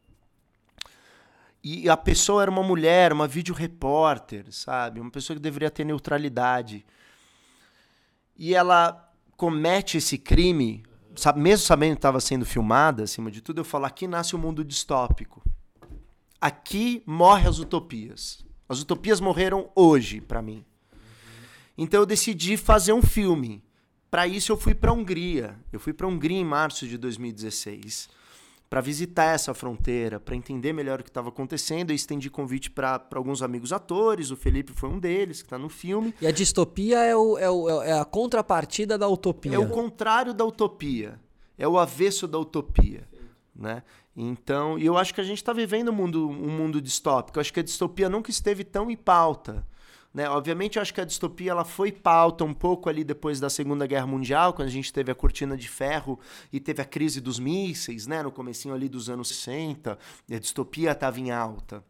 e 1.65 1.91
a 1.91 1.97
pessoa 1.97 2.43
era 2.43 2.51
uma 2.51 2.63
mulher, 2.63 3.13
uma 3.13 3.27
vídeo 3.27 3.53
repórter, 3.53 4.47
sabe? 4.53 5.01
Uma 5.01 5.11
pessoa 5.11 5.37
que 5.37 5.43
deveria 5.43 5.71
ter 5.71 5.83
neutralidade. 5.83 6.87
E 8.37 8.55
ela 8.55 9.13
comete 9.37 9.99
esse 9.99 10.17
crime, 10.17 10.85
sabe, 11.17 11.41
mesmo 11.41 11.67
sabendo 11.67 11.95
que 11.95 11.99
estava 11.99 12.21
sendo 12.21 12.47
filmada, 12.47 13.03
acima 13.03 13.33
de 13.33 13.41
tudo, 13.41 13.63
eu 13.63 13.65
falo: 13.65 13.85
aqui 13.85 14.07
nasce 14.07 14.37
o 14.37 14.39
um 14.39 14.43
mundo 14.43 14.65
distópico. 14.65 15.43
Aqui 16.43 17.05
morre 17.07 17.49
as 17.49 17.61
utopias. 17.61 18.45
As 18.69 18.81
utopias 18.81 19.21
morreram 19.21 19.71
hoje, 19.77 20.21
para 20.21 20.43
mim. 20.43 20.65
Então 21.79 22.01
eu 22.01 22.07
decidi 22.07 22.57
fazer 22.57 22.93
um 22.93 23.01
filme. 23.01 23.63
Para 24.11 24.27
isso 24.27 24.51
eu 24.51 24.57
fui 24.57 24.75
para 24.75 24.91
a 24.91 24.93
Hungria. 24.93 25.57
Eu 25.73 25.79
fui 25.79 25.93
para 25.93 26.05
a 26.05 26.11
Hungria 26.11 26.37
em 26.37 26.45
março 26.45 26.89
de 26.89 26.99
2016 26.99 28.09
para 28.69 28.81
visitar 28.81 29.35
essa 29.35 29.55
fronteira, 29.55 30.19
para 30.19 30.35
entender 30.35 30.73
melhor 30.73 30.99
o 30.99 31.05
que 31.05 31.11
estava 31.11 31.29
acontecendo. 31.29 31.91
Eu 31.91 31.95
estendi 31.95 32.29
convite 32.29 32.73
para 32.73 33.07
alguns 33.15 33.41
amigos 33.41 33.73
atores, 33.73 34.33
o 34.33 34.37
Felipe 34.37 34.73
foi 34.73 34.89
um 34.89 34.99
deles, 34.99 35.43
que 35.43 35.47
está 35.47 35.59
no 35.59 35.69
filme. 35.69 36.13
E 36.21 36.27
a 36.27 36.33
distopia 36.33 36.99
é, 37.05 37.15
o, 37.15 37.39
é, 37.39 37.49
o, 37.49 37.83
é, 37.83 38.01
a 38.01 38.05
contrapartida 38.05 38.99
da 38.99 39.07
utopia. 39.07 39.55
É 39.55 39.59
o 39.61 39.69
contrário 39.69 40.35
da 40.35 40.45
utopia, 40.45 41.21
é 41.57 41.69
o 41.69 41.79
avesso 41.79 42.27
da 42.27 42.39
utopia. 42.39 43.07
Né? 43.55 43.83
Então, 44.17 44.79
e 44.79 44.85
eu 44.85 44.97
acho 44.97 45.15
que 45.15 45.21
a 45.21 45.25
gente 45.25 45.39
está 45.39 45.53
vivendo 45.53 45.91
um 45.91 45.95
mundo, 45.95 46.29
um 46.29 46.51
mundo 46.51 46.81
distópico. 46.81 47.39
Eu 47.39 47.41
acho 47.41 47.53
que 47.53 47.61
a 47.61 47.63
distopia 47.63 48.09
nunca 48.09 48.31
esteve 48.31 48.63
tão 48.63 48.91
em 48.91 48.97
pauta. 48.97 49.67
Né? 50.13 50.29
Obviamente, 50.29 50.77
eu 50.77 50.83
acho 50.83 50.93
que 50.93 51.01
a 51.01 51.05
distopia 51.05 51.53
ela 51.53 51.65
foi 51.65 51.91
pauta 51.91 52.45
um 52.45 52.53
pouco 52.53 52.91
ali 52.91 53.03
depois 53.03 53.41
da 53.41 53.49
Segunda 53.49 53.87
Guerra 53.87 54.07
Mundial, 54.07 54.53
quando 54.53 54.69
a 54.69 54.71
gente 54.71 54.93
teve 54.93 55.11
a 55.11 55.15
cortina 55.15 55.57
de 55.57 55.69
ferro 55.69 56.21
e 56.53 56.61
teve 56.61 56.83
a 56.83 56.85
crise 56.85 57.21
dos 57.21 57.39
mísseis, 57.39 58.07
né? 58.07 58.23
no 58.23 58.31
comecinho 58.31 58.75
ali 58.75 58.89
dos 58.89 59.09
anos 59.09 59.29
60, 59.29 59.99
a 60.31 60.39
distopia 60.39 60.93
estava 60.93 61.19
em 61.19 61.31
alta. 61.31 61.83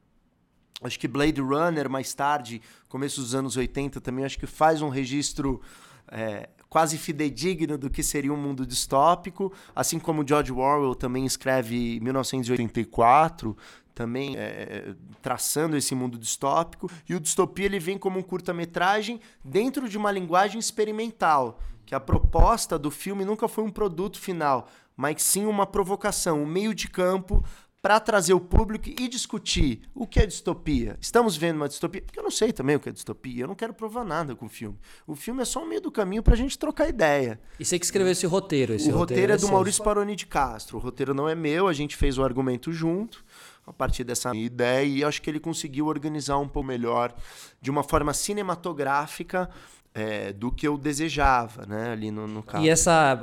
Acho 0.81 0.99
que 0.99 1.09
Blade 1.09 1.41
Runner, 1.41 1.89
mais 1.89 2.13
tarde, 2.15 2.61
começo 2.89 3.21
dos 3.21 3.35
anos 3.35 3.57
80, 3.57 4.01
também 4.01 4.25
acho 4.25 4.39
que 4.39 4.47
faz 4.47 4.83
um 4.83 4.89
registro 4.89 5.61
é, 6.09 6.49
quase 6.73 6.97
fidedigno 6.97 7.77
do 7.77 7.91
que 7.91 8.03
seria 8.03 8.33
um 8.33 8.37
mundo 8.37 8.65
distópico, 8.65 9.53
assim 9.77 9.99
como 9.99 10.27
George 10.27 10.51
Orwell 10.51 10.95
também 10.95 11.27
escreve 11.27 12.01
1984, 12.01 13.55
também 13.95 14.39
é, 14.39 14.95
traçando 15.21 15.77
esse 15.77 15.95
mundo 15.95 16.19
distópico. 16.19 16.91
E 17.07 17.15
o 17.15 17.21
Distopia 17.21 17.67
ele 17.67 17.79
vem 17.79 17.99
como 17.99 18.19
um 18.19 18.23
curta-metragem 18.23 19.21
dentro 19.45 19.87
de 19.87 19.99
uma 19.99 20.11
linguagem 20.11 20.59
experimental, 20.59 21.61
que 21.85 21.95
a 21.95 22.01
proposta 22.01 22.79
do 22.79 22.91
filme 22.91 23.23
nunca 23.23 23.49
foi 23.49 23.65
um 23.65 23.71
produto 23.71 24.19
final, 24.19 24.67
mas 24.97 25.23
sim 25.23 25.45
uma 25.45 25.67
provocação, 25.67 26.43
um 26.43 26.47
meio 26.47 26.75
de 26.75 26.89
campo 26.89 27.45
para 27.83 27.99
trazer 27.99 28.33
o 28.33 28.41
público 28.41 28.89
e 28.89 29.09
discutir 29.09 29.83
o 29.93 30.07
que 30.07 30.21
é 30.21 30.27
distopia. 30.27 30.97
Estamos 31.01 31.37
vendo 31.37 31.57
uma 31.57 31.69
distopia? 31.69 32.01
Porque 32.01 32.17
eu 32.17 32.23
não 32.23 32.31
sei 32.31 32.53
também 32.53 32.77
o 32.77 32.81
que 32.81 32.89
é 32.89 32.93
distopia. 32.93 33.43
Eu 33.43 33.49
não 33.49 33.57
quero 33.57 33.75
provar 33.75 34.05
nada 34.05 34.37
com 34.37 34.47
o 34.47 34.49
filme. 34.49 34.79
O 35.05 35.17
filme 35.17 35.43
é 35.43 35.45
só 35.45 35.65
um 35.65 35.67
meio 35.67 35.81
do 35.81 35.91
caminho 35.91 36.23
para 36.23 36.35
a 36.35 36.37
gente 36.37 36.57
trocar 36.57 36.89
ideia. 36.89 37.41
E 37.59 37.65
você 37.65 37.81
que 37.81 37.85
escreveu 37.85 38.13
esse 38.13 38.25
roteiro? 38.25 38.73
Esse 38.73 38.89
o 38.89 38.97
roteiro, 38.97 39.23
roteiro 39.23 39.33
é 39.33 39.37
do 39.37 39.53
Maurício 39.53 39.83
Paroni 39.83 40.15
de 40.15 40.27
Castro. 40.27 40.79
O 40.79 40.81
roteiro 40.81 41.13
não 41.13 41.29
é 41.29 41.35
meu, 41.35 41.67
a 41.67 41.73
gente 41.73 41.97
fez 41.97 42.17
o 42.19 42.23
argumento 42.23 42.73
junto 42.73 43.25
a 43.67 43.73
partir 43.73 44.05
dessa 44.05 44.35
ideia 44.35 44.85
e 44.85 45.05
acho 45.05 45.23
que 45.23 45.31
ele 45.31 45.41
conseguiu 45.41 45.87
organizar 45.87 46.39
um 46.39 46.49
pouco 46.49 46.67
melhor, 46.67 47.15
de 47.61 47.71
uma 47.71 47.83
forma 47.83 48.13
cinematográfica, 48.13 49.49
é, 49.95 50.33
do 50.33 50.51
que 50.51 50.67
eu 50.67 50.79
desejava, 50.79 51.67
né, 51.67 51.91
ali 51.93 52.11
no, 52.11 52.27
no 52.27 52.43
caso. 52.43 52.65
E 52.65 52.69
essa, 52.69 53.19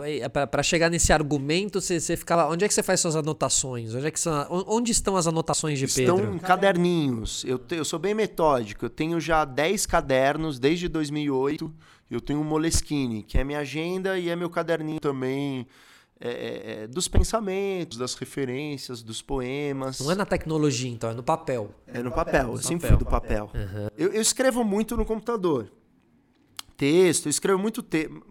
para 0.51 0.61
chegar 0.61 0.89
nesse 0.89 1.11
argumento, 1.11 1.81
você, 1.81 1.99
você 1.99 2.15
fica 2.15 2.35
lá, 2.35 2.47
onde 2.47 2.63
é 2.63 2.67
que 2.67 2.73
você 2.73 2.83
faz 2.83 2.99
suas 2.99 3.15
anotações? 3.15 3.95
Onde, 3.95 4.05
é 4.05 4.11
que 4.11 4.19
são, 4.19 4.45
onde 4.67 4.91
estão 4.91 5.15
as 5.15 5.25
anotações 5.25 5.79
de 5.79 5.85
estão 5.85 6.17
Pedro? 6.17 6.21
Estão 6.21 6.35
em 6.35 6.39
caderninhos. 6.39 7.43
Eu, 7.45 7.57
te, 7.57 7.75
eu 7.75 7.85
sou 7.85 7.97
bem 7.97 8.13
metódico. 8.13 8.85
Eu 8.85 8.89
tenho 8.89 9.19
já 9.19 9.45
10 9.45 9.85
cadernos 9.87 10.59
desde 10.59 10.87
2008. 10.87 11.73
Eu 12.09 12.21
tenho 12.21 12.39
um 12.39 12.43
Moleskine, 12.43 13.23
que 13.23 13.37
é 13.37 13.43
minha 13.43 13.59
agenda 13.59 14.17
e 14.19 14.29
é 14.29 14.35
meu 14.35 14.49
caderninho 14.49 14.99
também 14.99 15.67
é, 16.21 16.29
é, 16.29 16.83
é, 16.83 16.87
dos 16.87 17.07
pensamentos, 17.07 17.97
das 17.97 18.13
referências, 18.13 19.01
dos 19.01 19.21
poemas. 19.21 20.01
Não 20.01 20.11
é 20.11 20.15
na 20.15 20.25
tecnologia, 20.25 20.89
então, 20.89 21.09
é 21.09 21.13
no 21.13 21.23
papel. 21.23 21.73
É 21.87 22.03
no 22.03 22.11
papel, 22.11 22.47
no 22.47 22.53
eu 22.55 22.57
sempre 22.57 22.89
fui 22.89 22.97
do 22.97 23.05
papel. 23.05 23.49
Uhum. 23.53 23.87
Eu, 23.97 24.11
eu, 24.11 24.21
escrevo 24.21 24.63
muito 24.65 24.97
no 24.97 25.05
computador. 25.05 25.71
Texto, 26.75 27.27
eu 27.27 27.29
escrevo 27.29 27.57
muito 27.57 27.81
texto. 27.81 28.21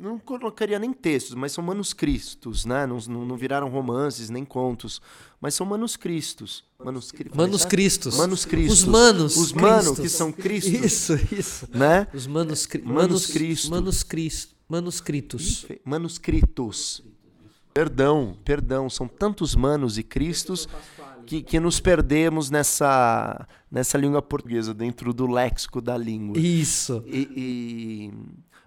Não 0.00 0.18
colocaria 0.18 0.78
nem 0.78 0.92
textos, 0.92 1.34
mas 1.34 1.52
são 1.52 1.62
manuscritos, 1.62 2.64
né? 2.64 2.84
Não, 2.84 2.98
não, 3.08 3.24
não, 3.24 3.36
viraram 3.36 3.68
romances 3.68 4.28
nem 4.28 4.44
contos, 4.44 5.00
mas 5.40 5.54
são 5.54 5.64
manuscritos. 5.64 6.64
Manuscri 6.84 7.30
manuscritos. 7.32 8.16
Manuscritos. 8.18 8.72
Os 8.72 8.84
manos. 8.84 9.36
Os 9.36 9.52
manos, 9.52 10.00
que 10.00 10.08
são 10.08 10.32
cristos. 10.32 10.72
Isso, 10.72 11.14
isso. 11.32 11.68
Né? 11.72 12.08
Os 12.12 12.26
manuscri 12.26 12.82
manuscritos. 12.82 13.68
Manuscritos. 13.68 14.54
Manuscritos. 14.68 15.66
Manuscritos. 15.84 17.02
Perdão, 17.76 18.34
perdão, 18.42 18.88
são 18.88 19.06
tantos 19.06 19.54
manos 19.54 19.98
e 19.98 20.02
cristos 20.02 20.66
que, 21.26 21.42
que 21.42 21.60
nos 21.60 21.78
perdemos 21.78 22.48
nessa, 22.48 23.46
nessa 23.70 23.98
língua 23.98 24.22
portuguesa, 24.22 24.72
dentro 24.72 25.12
do 25.12 25.26
léxico 25.26 25.82
da 25.82 25.94
língua. 25.98 26.38
Isso. 26.38 27.04
E, 27.06 27.28
e... 27.36 28.12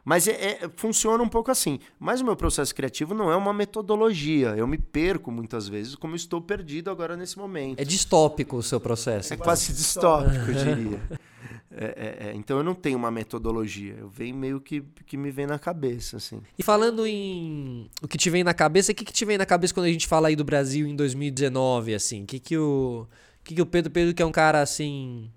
Mas 0.06 0.28
é, 0.28 0.32
é, 0.32 0.70
funciona 0.76 1.24
um 1.24 1.28
pouco 1.28 1.50
assim. 1.50 1.80
Mas 2.00 2.22
o 2.22 2.26
meu 2.26 2.36
processo 2.36 2.74
criativo 2.76 3.16
não 3.16 3.32
é 3.32 3.36
uma 3.36 3.52
metodologia. 3.52 4.50
Eu 4.50 4.68
me 4.68 4.78
perco 4.78 5.32
muitas 5.32 5.68
vezes, 5.68 5.96
como 5.96 6.16
estou 6.16 6.40
perdido 6.40 6.92
agora 6.92 7.18
nesse 7.18 7.36
momento. 7.38 7.80
É 7.80 7.84
distópico 7.84 8.58
o 8.58 8.64
seu 8.64 8.80
processo. 8.80 9.34
É 9.34 9.38
quase 9.38 9.74
distópico, 9.74 10.52
eu 10.52 10.54
diria. 10.54 11.02
É, 11.72 11.86
é, 11.86 12.30
é, 12.30 12.34
então 12.36 12.58
eu 12.58 12.64
não 12.64 12.74
tenho 12.74 12.98
uma 12.98 13.12
metodologia, 13.12 13.96
eu 14.00 14.10
venho 14.10 14.36
meio 14.36 14.60
que, 14.60 14.82
que 15.06 15.16
me 15.16 15.30
vem 15.30 15.46
na 15.46 15.60
cabeça, 15.60 16.18
assim. 16.18 16.42
E 16.58 16.64
falando 16.64 17.06
em 17.06 17.88
o 18.02 18.08
que 18.08 18.18
te 18.18 18.28
vem 18.30 18.44
na 18.44 18.56
cabeça, 18.56 18.92
o 18.92 18.96
que, 18.96 19.06
que 19.06 19.14
te 19.14 19.24
vem 19.24 19.38
na 19.38 19.46
cabeça 19.46 19.74
quando 19.74 19.86
a 19.86 19.92
gente 19.92 20.08
fala 20.08 20.30
aí 20.30 20.36
do 20.36 20.44
Brasil 20.44 20.88
em 20.88 20.96
2019, 20.96 21.94
assim? 21.94 22.24
O 22.24 22.26
que, 22.26 22.40
que 22.40 22.58
o. 22.58 23.08
que, 23.44 23.54
que 23.54 23.62
o 23.62 23.68
Pedro 23.68 23.92
Pedro, 23.92 24.16
que 24.16 24.24
é 24.24 24.26
um 24.26 24.32
cara 24.32 24.62
assim. 24.62 25.30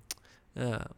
Uh, 0.57 0.95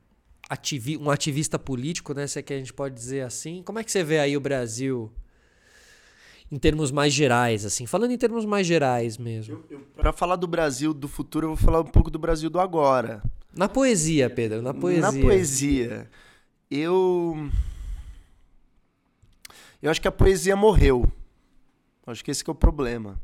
ativi 0.49 0.97
um 0.97 1.11
ativista 1.11 1.59
político, 1.59 2.15
né? 2.15 2.29
Se 2.29 2.39
é 2.39 2.43
que 2.43 2.53
a 2.53 2.59
gente 2.59 2.73
pode 2.73 2.95
dizer 2.95 3.23
assim. 3.23 3.61
Como 3.65 3.81
é 3.81 3.85
que 3.85 3.91
você 3.91 4.05
vê 4.05 4.21
aí 4.21 4.37
o 4.37 4.41
Brasil 4.41 5.11
em 6.51 6.59
termos 6.59 6.93
mais 6.93 7.13
gerais, 7.13 7.65
assim? 7.65 7.87
Falando 7.87 8.13
em 8.13 8.19
termos 8.19 8.45
mais 8.45 8.65
gerais 8.65 9.19
mesmo. 9.19 9.65
Para 9.97 10.13
falar 10.13 10.37
do 10.37 10.47
Brasil 10.47 10.95
do 10.95 11.09
futuro, 11.09 11.47
eu 11.47 11.57
vou 11.57 11.57
falar 11.57 11.81
um 11.81 11.91
pouco 11.91 12.09
do 12.09 12.21
Brasil 12.21 12.49
do 12.49 12.61
agora. 12.61 13.21
Na 13.57 13.69
poesia, 13.69 14.29
Pedro, 14.29 14.61
na 14.61 14.75
poesia. 14.75 15.01
Na 15.01 15.13
poesia. 15.13 16.11
Eu. 16.71 17.51
Eu 19.81 19.91
acho 19.91 20.01
que 20.01 20.09
a 20.09 20.13
poesia 20.13 20.57
morreu. 20.57 21.11
Acho 22.07 22.25
que 22.25 22.31
esse 22.31 22.43
que 22.43 22.51
é 22.51 22.53
o 22.53 22.57
problema. 22.57 23.21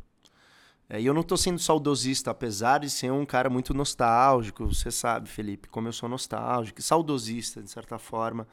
É, 0.88 1.01
e 1.01 1.07
eu 1.07 1.14
não 1.14 1.21
estou 1.21 1.37
sendo 1.37 1.59
saudosista, 1.59 2.31
apesar 2.31 2.81
de 2.81 2.90
ser 2.90 3.12
um 3.12 3.25
cara 3.25 3.51
muito 3.51 3.75
nostálgico. 3.75 4.66
Você 4.66 4.90
sabe, 4.90 5.29
Felipe, 5.29 5.69
como 5.69 5.88
eu 5.88 5.93
sou 5.93 6.09
nostálgico, 6.09 6.81
saudosista, 6.83 7.62
de 7.62 7.71
certa 7.71 7.99
forma. 7.99 8.47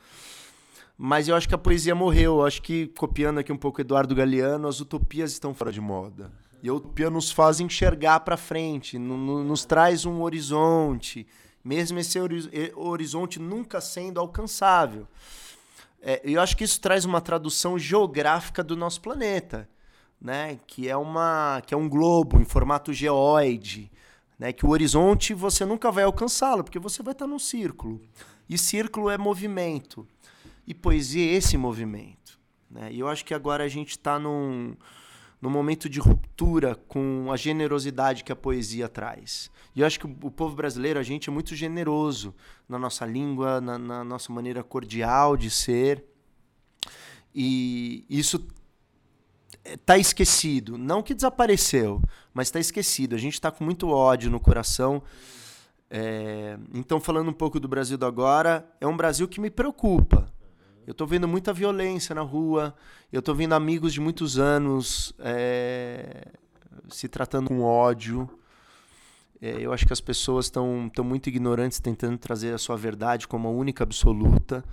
Mas 0.98 1.28
eu 1.28 1.36
acho 1.36 1.48
que 1.48 1.56
a 1.56 1.60
poesia 1.60 1.94
morreu. 1.94 2.40
Eu 2.40 2.46
acho 2.46 2.62
que, 2.62 2.88
copiando 2.98 3.40
aqui 3.40 3.52
um 3.52 3.58
pouco 3.58 3.82
Eduardo 3.82 4.16
Galeano, 4.16 4.68
as 4.68 4.80
utopias 4.80 5.32
estão 5.32 5.54
fora 5.54 5.72
de 5.72 5.82
moda. 5.82 6.32
E 6.62 6.70
a 6.70 6.74
utopia 6.74 7.10
nos 7.10 7.30
faz 7.30 7.60
enxergar 7.60 8.22
para 8.22 8.36
frente, 8.36 8.98
nos 8.98 9.63
traz 9.63 10.06
um 10.06 10.22
horizonte 10.22 11.28
mesmo 11.63 12.00
esse 12.00 12.17
horizonte 12.76 13.39
nunca 13.39 13.82
sendo 13.82 14.20
alcançável. 14.20 15.08
É, 16.02 16.22
eu 16.24 16.39
acho 16.41 16.56
que 16.56 16.63
isso 16.63 16.80
traz 16.80 17.06
uma 17.06 17.20
tradução 17.20 17.78
geográfica 17.78 18.63
do 18.63 18.76
nosso 18.76 19.02
planeta, 19.02 19.67
né? 20.22 20.60
que, 20.67 20.88
é 20.88 20.96
uma, 20.96 21.62
que 21.65 21.74
é 21.74 21.78
um 21.78 21.89
globo 21.89 22.39
em 22.39 22.46
formato 22.46 22.93
geoide, 22.93 23.91
né? 24.38 24.54
que 24.54 24.65
o 24.65 24.70
horizonte 24.70 25.34
você 25.34 25.65
nunca 25.65 25.91
vai 25.91 26.04
alcançá-lo, 26.04 26.63
porque 26.63 26.80
você 26.80 27.04
vai 27.04 27.13
estar 27.13 27.28
num 27.28 27.39
círculo. 27.39 28.02
E 28.48 28.58
círculo 28.58 29.10
é 29.10 29.17
movimento. 29.17 30.08
e 30.65 30.74
poesia 30.74 31.26
é 31.26 31.36
esse 31.36 31.58
movimento. 31.58 32.39
Né? 32.70 32.91
E 32.91 33.00
eu 33.00 33.08
acho 33.08 33.26
que 33.26 33.34
agora 33.34 33.63
a 33.63 33.67
gente 33.67 33.91
está 33.91 34.20
num, 34.20 34.76
num 35.41 35.50
momento 35.50 35.88
de 35.88 36.00
ruptura 36.00 36.76
com 36.88 37.32
a 37.32 37.38
generosidade 37.38 38.23
que 38.23 38.32
a 38.32 38.36
poesia 38.36 38.89
traz. 38.89 39.52
E 39.76 39.82
eu 39.82 39.88
acho 39.88 40.00
que 40.00 40.08
o 40.08 40.32
povo 40.32 40.56
brasileiro, 40.56 41.00
a 41.00 41.04
gente 41.04 41.30
é 41.30 41.32
muito 41.32 41.56
generoso 41.56 42.34
na 42.67 42.80
nossa 42.80 43.06
língua, 43.06 43.62
na, 43.62 43.78
na 43.78 44.04
nossa 44.04 44.34
maneira 44.34 44.63
cordial 44.63 45.38
de 45.38 45.50
ser. 45.52 46.04
E 47.34 48.04
isso 48.10 48.43
está 49.63 49.97
esquecido. 49.97 50.78
Não 50.78 51.04
que 51.04 51.13
desapareceu, 51.13 52.02
mas 52.34 52.47
está 52.47 52.60
esquecido. 52.60 53.15
A 53.15 53.19
gente 53.19 53.34
está 53.34 53.52
com 53.52 53.63
muito 53.63 53.89
ódio 53.89 54.32
no 54.32 54.39
coração. 54.39 55.04
É... 55.89 56.58
Então, 56.73 57.00
falando 57.00 57.30
um 57.30 57.34
pouco 57.34 57.60
do 57.60 57.67
Brasil 57.67 57.97
do 57.97 58.06
agora, 58.06 58.67
é 58.82 58.88
um 58.88 58.97
Brasil 58.97 59.28
que 59.28 59.39
me 59.39 59.52
preocupa. 59.52 60.28
Eu 60.88 60.93
estou 60.93 61.06
vendo 61.06 61.28
muita 61.28 61.52
violência 61.52 62.15
na 62.15 62.21
rua. 62.21 62.73
Eu 63.12 63.19
estou 63.19 63.36
vendo 63.36 63.52
amigos 63.52 63.91
de 63.91 64.00
muitos 64.00 64.39
anos 64.39 65.13
é... 65.19 66.30
se 66.88 67.10
tratando 67.10 67.50
com 67.50 67.62
ódio. 67.62 68.30
É, 69.41 69.58
eu 69.60 69.73
acho 69.73 69.86
que 69.86 69.91
as 69.91 70.00
pessoas 70.00 70.45
estão 70.45 70.89
muito 71.04 71.28
ignorantes 71.28 71.80
tentando 71.82 72.17
trazer 72.17 72.54
a 72.54 72.58
sua 72.58 72.78
verdade 72.78 73.28
como 73.28 73.50
a 73.50 73.52
única 73.52 73.84
absoluta. 73.84 74.63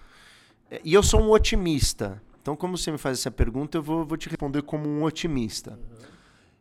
É, 0.70 0.80
e 0.84 0.94
eu 0.94 1.02
sou 1.02 1.20
um 1.20 1.32
otimista. 1.32 2.22
Então, 2.40 2.54
como 2.54 2.78
você 2.78 2.92
me 2.92 2.98
faz 2.98 3.18
essa 3.18 3.30
pergunta, 3.30 3.76
eu 3.76 3.82
vou, 3.82 4.06
vou 4.06 4.16
te 4.16 4.28
responder 4.28 4.62
como 4.62 4.88
um 4.88 5.02
otimista. 5.02 5.78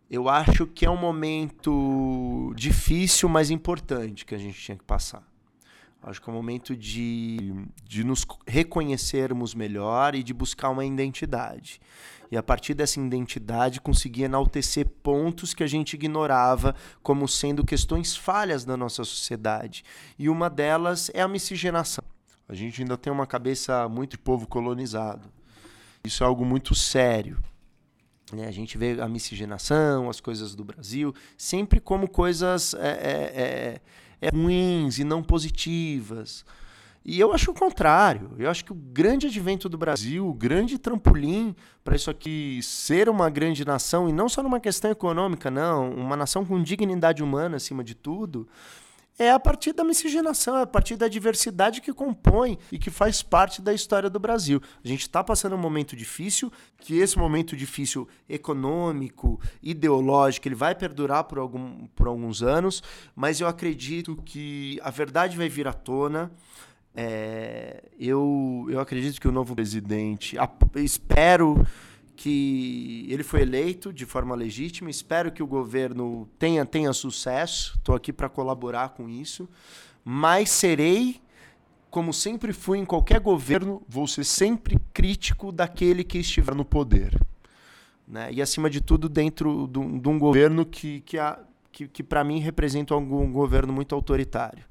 Eu 0.09 0.27
acho 0.27 0.65
que 0.65 0.83
é 0.85 0.89
um 0.89 0.97
momento 0.97 2.51
difícil, 2.55 3.29
mas 3.29 3.51
importante 3.51 4.25
que 4.25 4.33
a 4.33 4.37
gente 4.37 4.59
tinha 4.59 4.77
que 4.77 4.83
passar. 4.83 5.23
Acho 6.03 6.21
que 6.21 6.29
é 6.29 6.33
um 6.33 6.35
momento 6.35 6.75
de, 6.75 7.53
de 7.85 8.03
nos 8.03 8.25
reconhecermos 8.45 9.55
melhor 9.55 10.15
e 10.15 10.21
de 10.21 10.33
buscar 10.33 10.69
uma 10.69 10.83
identidade. 10.83 11.79
E 12.29 12.35
a 12.35 12.43
partir 12.43 12.73
dessa 12.73 12.99
identidade 12.99 13.79
conseguir 13.79 14.23
enaltecer 14.23 14.87
pontos 15.01 15.53
que 15.53 15.63
a 15.63 15.67
gente 15.67 15.93
ignorava 15.93 16.75
como 17.01 17.27
sendo 17.27 17.63
questões 17.63 18.17
falhas 18.17 18.65
da 18.65 18.75
nossa 18.75 19.03
sociedade. 19.05 19.85
E 20.19 20.27
uma 20.27 20.49
delas 20.49 21.09
é 21.13 21.21
a 21.21 21.27
miscigenação. 21.27 22.03
A 22.49 22.53
gente 22.53 22.81
ainda 22.81 22.97
tem 22.97 23.13
uma 23.13 23.25
cabeça 23.25 23.87
muito 23.87 24.11
de 24.11 24.17
povo 24.17 24.45
colonizado. 24.45 25.31
Isso 26.03 26.23
é 26.23 26.27
algo 26.27 26.43
muito 26.43 26.75
sério. 26.75 27.41
Né? 28.33 28.47
A 28.47 28.51
gente 28.51 28.77
vê 28.77 28.99
a 28.99 29.07
miscigenação, 29.07 30.09
as 30.09 30.19
coisas 30.19 30.55
do 30.55 30.65
Brasil, 30.65 31.13
sempre 31.37 31.79
como 31.79 32.09
coisas 32.09 32.73
é, 32.73 32.87
é, 32.87 33.41
é, 33.41 33.81
ruins 34.29 34.99
e 34.99 35.03
não 35.03 35.23
positivas. 35.23 36.45
E 37.05 37.19
eu 37.19 37.33
acho 37.33 37.51
o 37.51 37.53
contrário. 37.53 38.31
Eu 38.37 38.49
acho 38.49 38.63
que 38.63 38.71
o 38.71 38.75
grande 38.75 39.27
advento 39.27 39.67
do 39.67 39.77
Brasil, 39.77 40.27
o 40.27 40.33
grande 40.33 40.77
trampolim 40.77 41.53
para 41.83 41.95
isso 41.95 42.09
aqui 42.09 42.59
ser 42.63 43.09
uma 43.09 43.29
grande 43.29 43.65
nação, 43.65 44.07
e 44.07 44.13
não 44.13 44.29
só 44.29 44.41
numa 44.41 44.59
questão 44.59 44.89
econômica, 44.89 45.51
não, 45.51 45.91
uma 45.91 46.15
nação 46.15 46.45
com 46.45 46.61
dignidade 46.63 47.21
humana 47.21 47.57
acima 47.57 47.83
de 47.83 47.93
tudo, 47.93 48.47
é 49.17 49.31
a 49.31 49.39
partir 49.39 49.73
da 49.73 49.83
miscigenação, 49.83 50.57
é 50.57 50.63
a 50.63 50.67
partir 50.67 50.95
da 50.95 51.07
diversidade 51.07 51.81
que 51.81 51.93
compõe 51.93 52.57
e 52.71 52.79
que 52.79 52.89
faz 52.89 53.21
parte 53.21 53.61
da 53.61 53.73
história 53.73 54.09
do 54.09 54.19
Brasil. 54.19 54.61
A 54.83 54.87
gente 54.87 55.01
está 55.01 55.23
passando 55.23 55.55
um 55.55 55.59
momento 55.59 55.95
difícil, 55.95 56.51
que 56.77 56.97
esse 56.97 57.17
momento 57.17 57.55
difícil 57.55 58.07
econômico, 58.27 59.39
ideológico, 59.61 60.47
ele 60.47 60.55
vai 60.55 60.73
perdurar 60.73 61.25
por, 61.25 61.37
algum, 61.37 61.87
por 61.87 62.07
alguns 62.07 62.41
anos, 62.41 62.81
mas 63.15 63.39
eu 63.39 63.47
acredito 63.47 64.15
que 64.25 64.79
a 64.81 64.89
verdade 64.89 65.37
vai 65.37 65.49
vir 65.49 65.67
à 65.67 65.73
tona. 65.73 66.31
É, 66.95 67.83
eu, 67.99 68.67
eu 68.69 68.79
acredito 68.79 69.19
que 69.19 69.27
o 69.27 69.31
novo 69.31 69.55
presidente, 69.55 70.37
espero 70.75 71.65
que 72.15 73.07
ele 73.09 73.23
foi 73.23 73.41
eleito 73.41 73.91
de 73.91 74.05
forma 74.05 74.35
legítima. 74.35 74.89
Espero 74.89 75.31
que 75.31 75.41
o 75.41 75.47
governo 75.47 76.27
tenha, 76.37 76.65
tenha 76.65 76.93
sucesso. 76.93 77.73
Estou 77.77 77.95
aqui 77.95 78.13
para 78.13 78.29
colaborar 78.29 78.89
com 78.89 79.09
isso. 79.09 79.47
Mas 80.03 80.49
serei, 80.49 81.21
como 81.89 82.13
sempre 82.13 82.53
fui 82.53 82.77
em 82.77 82.85
qualquer 82.85 83.19
governo, 83.19 83.81
vou 83.87 84.07
ser 84.07 84.23
sempre 84.23 84.77
crítico 84.93 85.51
daquele 85.51 86.03
que 86.03 86.19
estiver 86.19 86.55
no 86.55 86.65
poder. 86.65 87.19
Né? 88.07 88.31
E, 88.33 88.41
acima 88.41 88.69
de 88.69 88.81
tudo, 88.81 89.07
dentro 89.07 89.67
de 89.67 89.79
um, 89.79 90.01
um 90.05 90.19
governo 90.19 90.65
que, 90.65 91.01
que, 91.01 91.17
que, 91.71 91.87
que 91.87 92.03
para 92.03 92.23
mim, 92.23 92.39
representa 92.39 92.95
um 92.95 93.31
governo 93.31 93.71
muito 93.73 93.95
autoritário. 93.95 94.63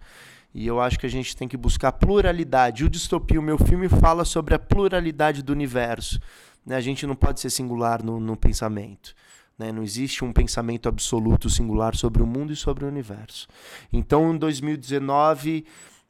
E 0.55 0.67
eu 0.67 0.81
acho 0.81 0.99
que 0.99 1.07
a 1.07 1.09
gente 1.09 1.35
tem 1.35 1.49
que 1.49 1.57
buscar 1.57 1.93
pluralidade. 1.93 2.85
O 2.85 2.91
Distopia, 2.91 3.41
o 3.41 3.43
meu 3.43 3.57
filme, 3.57 3.89
fala 3.89 4.23
sobre 4.23 4.55
a 4.55 4.59
pluralidade 4.59 5.43
do 5.43 5.51
universo 5.51 6.21
né? 6.65 6.77
A 6.77 6.81
gente 6.81 7.07
não 7.07 7.15
pode 7.15 7.41
ser 7.41 7.51
singular 7.51 8.03
no, 8.03 8.21
no 8.21 8.37
pensamento. 8.37 9.15
Né? 9.59 9.71
Não 9.73 9.83
existe 9.83 10.25
um 10.25 10.33
pensamento 10.33 10.89
absoluto 10.89 11.51
singular 11.51 11.95
sobre 11.95 12.23
o 12.23 12.27
mundo 12.27 12.53
e 12.53 12.57
sobre 12.57 12.85
o 12.85 12.89
universo. 12.89 13.49
Então, 13.93 14.35
em 14.35 14.39
2019, 14.39 15.65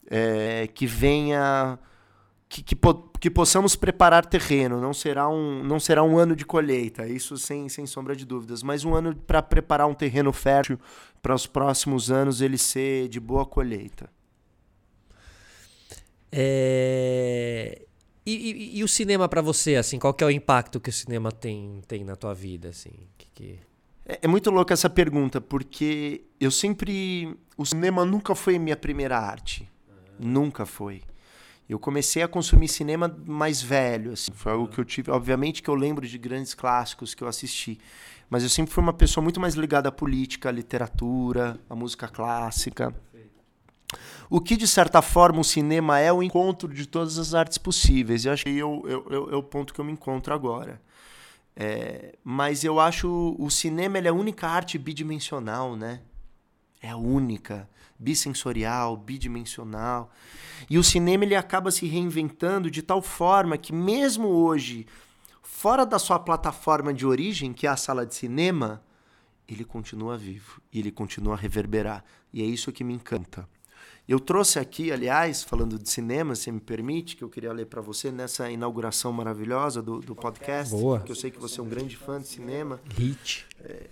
é, 0.08 0.68
que 0.68 0.86
venha. 0.86 1.78
Que, 2.48 2.62
que, 2.62 2.76
que, 3.18 3.30
possamos 3.30 3.74
preparar 3.74 4.26
terreno. 4.26 4.78
Não 4.78 4.92
será, 4.92 5.26
um, 5.26 5.64
não 5.64 5.80
será 5.80 6.02
um 6.02 6.18
ano 6.18 6.36
de 6.36 6.44
colheita, 6.44 7.06
isso 7.06 7.38
sem, 7.38 7.66
sem 7.70 7.86
sombra 7.86 8.14
de 8.14 8.26
dúvidas, 8.26 8.62
mas 8.62 8.84
um 8.84 8.94
ano 8.94 9.16
para 9.16 9.40
preparar 9.40 9.86
um 9.86 9.94
terreno 9.94 10.34
fértil 10.34 10.78
para 11.22 11.34
os 11.34 11.46
próximos 11.46 12.10
anos 12.10 12.42
ele 12.42 12.58
ser 12.58 13.08
de 13.08 13.18
boa 13.18 13.46
colheita. 13.46 14.10
É, 16.30 17.11
e, 18.24 18.34
e, 18.34 18.78
e, 18.78 18.84
o 18.84 18.88
cinema 18.88 19.28
para 19.28 19.42
você, 19.42 19.76
assim, 19.76 19.98
qual 19.98 20.14
que 20.14 20.22
é 20.22 20.26
o 20.26 20.30
impacto 20.30 20.80
que 20.80 20.90
o 20.90 20.92
cinema 20.92 21.32
tem, 21.32 21.82
tem 21.88 22.04
na 22.04 22.14
tua 22.14 22.32
vida, 22.32 22.68
assim? 22.68 22.92
Que, 23.18 23.26
que... 23.34 23.58
É, 24.06 24.20
é, 24.22 24.28
muito 24.28 24.50
louca 24.50 24.72
essa 24.72 24.88
pergunta, 24.88 25.40
porque 25.40 26.24
eu 26.38 26.50
sempre... 26.50 27.36
O 27.56 27.66
cinema 27.66 28.04
nunca 28.04 28.34
foi 28.34 28.58
minha 28.58 28.76
primeira 28.76 29.18
arte. 29.18 29.68
Nunca 30.18 30.64
foi. 30.64 31.02
Eu 31.68 31.78
comecei 31.80 32.22
a 32.22 32.28
consumir 32.28 32.68
cinema 32.68 33.12
mais 33.26 33.60
velho, 33.60 34.12
assim. 34.12 34.30
Foi 34.32 34.52
algo 34.52 34.68
que 34.68 34.78
eu 34.78 34.84
tive... 34.84 35.10
Obviamente 35.10 35.60
que 35.60 35.68
eu 35.68 35.74
lembro 35.74 36.06
de 36.06 36.16
grandes 36.16 36.54
clássicos 36.54 37.14
que 37.14 37.24
eu 37.24 37.28
assisti. 37.28 37.80
Mas 38.30 38.44
eu 38.44 38.48
sempre 38.48 38.72
fui 38.72 38.82
uma 38.82 38.92
pessoa 38.92 39.22
muito 39.22 39.40
mais 39.40 39.54
ligada 39.54 39.88
à 39.88 39.92
política, 39.92 40.48
à 40.48 40.52
literatura, 40.52 41.58
à 41.68 41.74
música 41.74 42.06
clássica. 42.06 42.94
O 44.30 44.40
que, 44.40 44.56
de 44.56 44.66
certa 44.66 45.02
forma, 45.02 45.40
o 45.40 45.44
cinema 45.44 45.98
é 45.98 46.12
o 46.12 46.22
encontro 46.22 46.72
de 46.72 46.86
todas 46.86 47.18
as 47.18 47.34
artes 47.34 47.58
possíveis. 47.58 48.24
Eu 48.24 48.32
acho 48.32 48.44
que 48.44 48.58
é 48.58 48.64
o 48.64 49.42
ponto 49.42 49.74
que 49.74 49.80
eu 49.80 49.84
me 49.84 49.92
encontro 49.92 50.32
agora. 50.32 50.80
É, 51.54 52.16
mas 52.24 52.64
eu 52.64 52.80
acho 52.80 53.36
o 53.38 53.50
cinema 53.50 53.98
é 53.98 54.08
a 54.08 54.12
única 54.12 54.48
arte 54.48 54.78
bidimensional, 54.78 55.76
né? 55.76 56.00
É 56.80 56.90
a 56.90 56.96
única, 56.96 57.68
bissensorial, 57.98 58.96
bidimensional. 58.96 60.10
E 60.68 60.78
o 60.78 60.82
cinema 60.82 61.24
ele 61.24 61.36
acaba 61.36 61.70
se 61.70 61.86
reinventando 61.86 62.70
de 62.70 62.82
tal 62.82 63.02
forma 63.02 63.58
que 63.58 63.72
mesmo 63.72 64.28
hoje, 64.28 64.86
fora 65.42 65.84
da 65.84 65.98
sua 65.98 66.18
plataforma 66.18 66.92
de 66.92 67.06
origem, 67.06 67.52
que 67.52 67.66
é 67.66 67.70
a 67.70 67.76
sala 67.76 68.06
de 68.06 68.14
cinema, 68.14 68.82
ele 69.46 69.64
continua 69.64 70.16
vivo 70.16 70.60
e 70.72 70.78
ele 70.78 70.90
continua 70.90 71.34
a 71.34 71.36
reverberar. 71.36 72.02
E 72.32 72.42
é 72.42 72.44
isso 72.44 72.72
que 72.72 72.82
me 72.82 72.94
encanta. 72.94 73.46
Eu 74.08 74.18
trouxe 74.18 74.58
aqui, 74.58 74.90
aliás, 74.90 75.44
falando 75.44 75.78
de 75.78 75.88
cinema, 75.88 76.34
se 76.34 76.50
me 76.50 76.60
permite, 76.60 77.14
que 77.14 77.22
eu 77.22 77.28
queria 77.28 77.52
ler 77.52 77.66
para 77.66 77.80
você 77.80 78.10
nessa 78.10 78.50
inauguração 78.50 79.12
maravilhosa 79.12 79.80
do, 79.80 80.00
do 80.00 80.14
podcast. 80.14 80.74
Boa. 80.74 81.00
Que 81.00 81.12
eu 81.12 81.16
sei 81.16 81.30
que 81.30 81.38
você 81.38 81.60
é 81.60 81.62
um 81.62 81.68
grande 81.68 81.96
fã 81.96 82.20
de 82.20 82.26
cinema. 82.26 82.80
Hit. 82.96 83.46
É, 83.60 83.86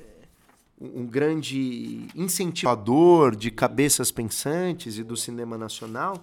um 0.81 1.07
grande 1.07 2.09
incentivador 2.14 3.37
de 3.37 3.51
cabeças 3.51 4.11
pensantes 4.11 4.99
e 4.99 5.05
do 5.05 5.16
cinema 5.16 5.57
nacional. 5.57 6.23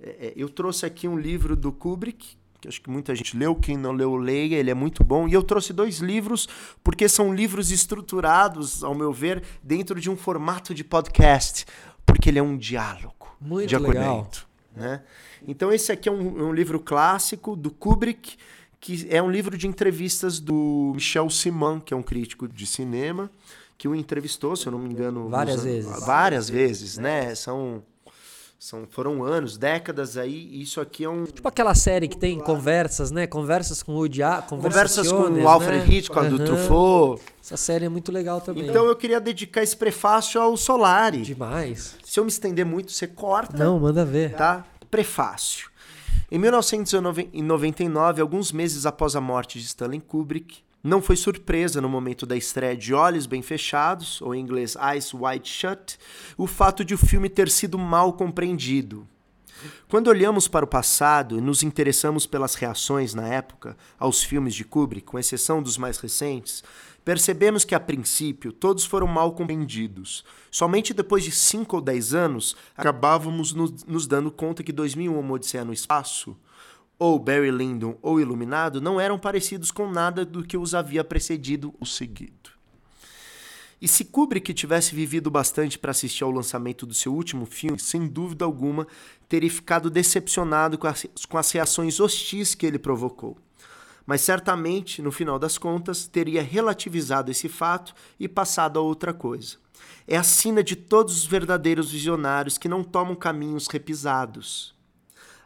É, 0.00 0.08
é, 0.08 0.32
eu 0.34 0.48
trouxe 0.48 0.84
aqui 0.84 1.06
um 1.06 1.16
livro 1.16 1.54
do 1.54 1.70
Kubrick, 1.70 2.36
que 2.60 2.66
acho 2.66 2.82
que 2.82 2.90
muita 2.90 3.14
gente 3.14 3.36
leu, 3.36 3.54
quem 3.54 3.76
não 3.76 3.92
leu, 3.92 4.16
leia, 4.16 4.56
ele 4.56 4.70
é 4.70 4.74
muito 4.74 5.04
bom. 5.04 5.28
E 5.28 5.32
eu 5.32 5.44
trouxe 5.44 5.72
dois 5.72 5.98
livros, 5.98 6.48
porque 6.82 7.08
são 7.08 7.32
livros 7.32 7.70
estruturados, 7.70 8.82
ao 8.82 8.96
meu 8.96 9.12
ver, 9.12 9.44
dentro 9.62 10.00
de 10.00 10.10
um 10.10 10.16
formato 10.16 10.74
de 10.74 10.82
podcast 10.82 11.66
porque 12.06 12.30
ele 12.30 12.38
é 12.38 12.42
um 12.42 12.56
diálogo 12.56 13.36
Muito 13.40 13.68
de 13.68 13.76
acolhimento. 13.76 14.46
Né? 14.74 15.02
Então, 15.46 15.72
esse 15.72 15.90
aqui 15.90 16.08
é 16.08 16.12
um, 16.12 16.48
um, 16.48 16.52
livro 16.52 16.78
clássico 16.78 17.56
do 17.56 17.70
Kubrick, 17.70 18.36
que 18.80 19.06
é 19.10 19.22
um 19.22 19.30
livro 19.30 19.56
de 19.58 19.66
entrevistas 19.66 20.38
do 20.38 20.92
Michel 20.94 21.28
Simon, 21.28 21.80
que 21.80 21.92
é 21.92 21.96
um 21.96 22.02
crítico 22.02 22.46
de 22.46 22.66
cinema, 22.66 23.30
que 23.76 23.88
o 23.88 23.94
entrevistou, 23.94 24.54
se 24.54 24.66
eu 24.66 24.72
não 24.72 24.78
me 24.78 24.90
engano. 24.90 25.28
Várias 25.28 25.64
vezes. 25.64 25.84
Várias, 25.84 26.06
várias 26.06 26.50
vezes, 26.50 26.98
né? 26.98 27.34
São 27.34 27.82
são, 28.58 28.86
foram 28.88 29.22
anos, 29.22 29.58
décadas 29.58 30.16
aí, 30.16 30.60
isso 30.60 30.80
aqui 30.80 31.04
é 31.04 31.08
um. 31.08 31.24
Tipo 31.24 31.46
aquela 31.46 31.74
série 31.74 32.08
que 32.08 32.16
tem 32.16 32.38
conversas, 32.38 33.10
né? 33.10 33.26
Conversas 33.26 33.82
com 33.82 33.94
o 33.94 34.08
Dia, 34.08 34.42
Conversas 34.42 35.12
com 35.12 35.30
o 35.30 35.48
Alfred 35.48 35.86
né? 35.86 35.94
Hitchcock, 35.94 36.26
uhum. 36.26 36.36
do 36.36 36.44
Truffaut. 36.44 37.22
Essa 37.42 37.56
série 37.56 37.84
é 37.84 37.88
muito 37.88 38.10
legal 38.10 38.40
também. 38.40 38.66
Então 38.66 38.86
eu 38.86 38.96
queria 38.96 39.20
dedicar 39.20 39.62
esse 39.62 39.76
prefácio 39.76 40.40
ao 40.40 40.56
Solari. 40.56 41.22
Demais. 41.22 41.96
Se 42.02 42.18
eu 42.18 42.24
me 42.24 42.30
estender 42.30 42.64
muito, 42.64 42.90
você 42.90 43.06
corta. 43.06 43.56
Não, 43.56 43.78
manda 43.78 44.04
ver. 44.04 44.34
Tá? 44.34 44.64
Prefácio. 44.90 45.70
Em 46.30 46.38
1999, 46.38 48.20
alguns 48.20 48.50
meses 48.50 48.84
após 48.84 49.14
a 49.14 49.20
morte 49.20 49.60
de 49.60 49.66
Stanley 49.66 50.00
Kubrick, 50.00 50.58
não 50.86 51.02
foi 51.02 51.16
surpresa 51.16 51.80
no 51.80 51.88
momento 51.88 52.24
da 52.24 52.36
estreia 52.36 52.76
de 52.76 52.94
Olhos 52.94 53.26
Bem 53.26 53.42
Fechados, 53.42 54.22
ou 54.22 54.32
em 54.32 54.40
inglês 54.40 54.76
Eyes 54.76 55.12
Wide 55.12 55.48
Shut, 55.48 55.98
o 56.38 56.46
fato 56.46 56.84
de 56.84 56.94
o 56.94 56.98
filme 56.98 57.28
ter 57.28 57.50
sido 57.50 57.76
mal 57.76 58.12
compreendido. 58.12 59.06
Quando 59.88 60.06
olhamos 60.06 60.46
para 60.46 60.64
o 60.64 60.68
passado 60.68 61.38
e 61.38 61.40
nos 61.40 61.64
interessamos 61.64 62.24
pelas 62.24 62.54
reações 62.54 63.14
na 63.14 63.26
época 63.26 63.76
aos 63.98 64.22
filmes 64.22 64.54
de 64.54 64.64
Kubrick, 64.64 65.06
com 65.06 65.18
exceção 65.18 65.60
dos 65.60 65.76
mais 65.76 65.98
recentes, 65.98 66.62
percebemos 67.04 67.64
que 67.64 67.74
a 67.74 67.80
princípio 67.80 68.52
todos 68.52 68.84
foram 68.84 69.08
mal 69.08 69.32
compreendidos. 69.32 70.24
Somente 70.52 70.94
depois 70.94 71.24
de 71.24 71.32
5 71.32 71.74
ou 71.74 71.82
10 71.82 72.14
anos 72.14 72.56
acabávamos 72.76 73.52
nos 73.52 74.06
dando 74.06 74.30
conta 74.30 74.62
que 74.62 74.72
2001 74.72 75.18
Uma 75.18 75.34
Odisseia 75.34 75.64
no 75.64 75.72
Espaço 75.72 76.36
ou 76.98 77.18
Barry 77.18 77.50
Lyndon 77.50 77.98
ou 78.00 78.20
Iluminado 78.20 78.80
não 78.80 79.00
eram 79.00 79.18
parecidos 79.18 79.70
com 79.70 79.90
nada 79.90 80.24
do 80.24 80.42
que 80.42 80.56
os 80.56 80.74
havia 80.74 81.04
precedido 81.04 81.74
ou 81.78 81.86
seguido. 81.86 82.56
E 83.80 83.86
se 83.86 84.06
Kubrick 84.06 84.54
tivesse 84.54 84.94
vivido 84.94 85.30
bastante 85.30 85.78
para 85.78 85.90
assistir 85.90 86.24
ao 86.24 86.30
lançamento 86.30 86.86
do 86.86 86.94
seu 86.94 87.14
último 87.14 87.44
filme, 87.44 87.78
sem 87.78 88.08
dúvida 88.08 88.44
alguma 88.44 88.86
teria 89.28 89.50
ficado 89.50 89.90
decepcionado 89.90 90.78
com 90.78 90.86
as, 90.86 91.06
com 91.28 91.36
as 91.36 91.50
reações 91.50 92.00
hostis 92.00 92.54
que 92.54 92.64
ele 92.64 92.78
provocou. 92.78 93.36
Mas 94.06 94.20
certamente, 94.20 95.02
no 95.02 95.10
final 95.12 95.38
das 95.38 95.58
contas, 95.58 96.06
teria 96.06 96.42
relativizado 96.42 97.30
esse 97.30 97.48
fato 97.48 97.92
e 98.18 98.28
passado 98.28 98.78
a 98.78 98.82
outra 98.82 99.12
coisa. 99.12 99.56
É 100.06 100.16
a 100.16 100.22
sina 100.22 100.62
de 100.62 100.76
todos 100.76 101.18
os 101.18 101.26
verdadeiros 101.26 101.90
visionários 101.90 102.56
que 102.56 102.68
não 102.68 102.84
tomam 102.84 103.16
caminhos 103.16 103.66
repisados. 103.66 104.75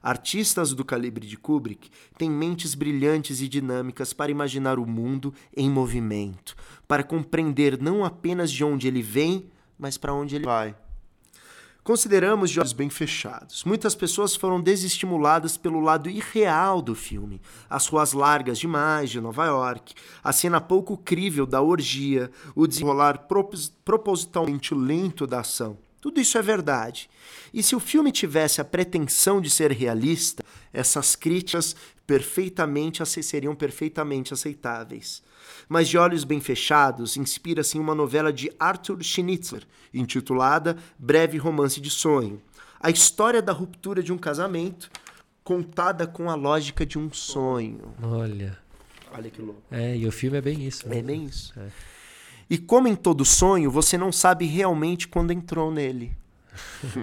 Artistas 0.02 0.72
do 0.72 0.84
calibre 0.84 1.26
de 1.26 1.36
Kubrick 1.36 1.90
têm 2.16 2.30
mentes 2.30 2.74
brilhantes 2.74 3.40
e 3.40 3.48
dinâmicas 3.48 4.12
para 4.12 4.30
imaginar 4.30 4.78
o 4.78 4.86
mundo 4.86 5.34
em 5.54 5.68
movimento, 5.68 6.56
para 6.88 7.04
compreender 7.04 7.80
não 7.80 8.04
apenas 8.04 8.50
de 8.50 8.64
onde 8.64 8.88
ele 8.88 9.02
vem, 9.02 9.50
mas 9.78 9.98
para 9.98 10.14
onde 10.14 10.36
ele 10.36 10.46
vai. 10.46 10.74
Consideramos 11.82 12.50
de 12.50 12.60
olhos 12.60 12.74
bem 12.74 12.90
fechados. 12.90 13.64
Muitas 13.64 13.94
pessoas 13.94 14.36
foram 14.36 14.60
desestimuladas 14.60 15.56
pelo 15.56 15.80
lado 15.80 16.10
irreal 16.10 16.82
do 16.82 16.94
filme. 16.94 17.40
As 17.68 17.86
ruas 17.86 18.12
largas 18.12 18.58
demais 18.58 19.10
de 19.10 19.20
Nova 19.20 19.46
York, 19.46 19.94
a 20.22 20.32
cena 20.32 20.60
pouco 20.60 20.96
crível 20.96 21.46
da 21.46 21.62
orgia, 21.62 22.30
o 22.54 22.66
desenrolar 22.66 23.26
propositalmente 23.84 24.74
lento 24.74 25.26
da 25.26 25.40
ação. 25.40 25.78
Tudo 26.00 26.20
isso 26.20 26.38
é 26.38 26.42
verdade. 26.42 27.10
E 27.52 27.62
se 27.62 27.76
o 27.76 27.80
filme 27.80 28.10
tivesse 28.10 28.60
a 28.60 28.64
pretensão 28.64 29.40
de 29.40 29.50
ser 29.50 29.70
realista, 29.70 30.42
essas 30.72 31.14
críticas 31.14 31.76
perfeitamente 32.06 33.04
seriam 33.22 33.54
perfeitamente 33.54 34.32
aceitáveis. 34.32 35.22
Mas 35.68 35.88
De 35.88 35.98
Olhos 35.98 36.24
Bem 36.24 36.40
Fechados 36.40 37.16
inspira-se 37.16 37.76
em 37.76 37.80
uma 37.80 37.94
novela 37.94 38.32
de 38.32 38.50
Arthur 38.58 39.02
Schnitzler, 39.02 39.62
intitulada 39.92 40.76
Breve 40.98 41.38
Romance 41.38 41.80
de 41.80 41.90
Sonho. 41.90 42.40
A 42.80 42.90
história 42.90 43.42
da 43.42 43.52
ruptura 43.52 44.02
de 44.02 44.12
um 44.12 44.18
casamento 44.18 44.90
contada 45.44 46.06
com 46.06 46.30
a 46.30 46.34
lógica 46.34 46.86
de 46.86 46.98
um 46.98 47.12
sonho. 47.12 47.94
Olha. 48.02 48.58
Olha 49.12 49.30
que 49.30 49.42
louco. 49.42 49.62
É, 49.70 49.96
e 49.96 50.06
o 50.06 50.12
filme 50.12 50.38
é 50.38 50.40
bem 50.40 50.66
isso. 50.66 50.88
Né? 50.88 50.98
É 50.98 51.02
bem 51.02 51.24
isso. 51.26 51.52
É. 51.58 51.68
E 52.50 52.58
como 52.58 52.88
em 52.88 52.96
todo 52.96 53.24
sonho, 53.24 53.70
você 53.70 53.96
não 53.96 54.10
sabe 54.10 54.44
realmente 54.44 55.06
quando 55.06 55.32
entrou 55.32 55.70
nele. 55.70 56.16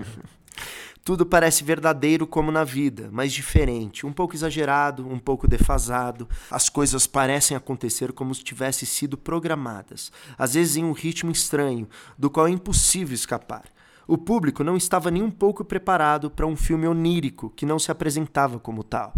Tudo 1.06 1.26
parece 1.26 1.64
verdadeiro 1.64 2.28
como 2.28 2.52
na 2.52 2.66
vida, 2.66 3.08
mas 3.14 3.32
diferente, 3.32 4.06
um 4.06 4.12
pouco 4.12 4.36
exagerado, 4.36 5.08
um 5.08 5.18
pouco 5.18 5.48
defasado. 5.48 6.28
As 6.52 6.68
coisas 6.68 7.08
parecem 7.08 7.56
acontecer 7.56 8.12
como 8.12 8.36
se 8.36 8.44
tivessem 8.44 8.86
sido 8.86 9.18
programadas, 9.18 10.12
às 10.38 10.56
vezes 10.56 10.76
em 10.76 10.84
um 10.84 10.92
ritmo 10.92 11.32
estranho, 11.32 11.88
do 12.18 12.30
qual 12.30 12.46
é 12.46 12.52
impossível 12.52 13.16
escapar. 13.16 13.64
O 14.06 14.18
público 14.18 14.66
não 14.66 14.76
estava 14.76 15.10
nem 15.10 15.24
um 15.24 15.32
pouco 15.32 15.64
preparado 15.64 16.30
para 16.30 16.46
um 16.46 16.58
filme 16.58 16.86
onírico 16.86 17.54
que 17.56 17.66
não 17.66 17.80
se 17.80 17.90
apresentava 17.90 18.60
como 18.60 18.84
tal 18.84 19.14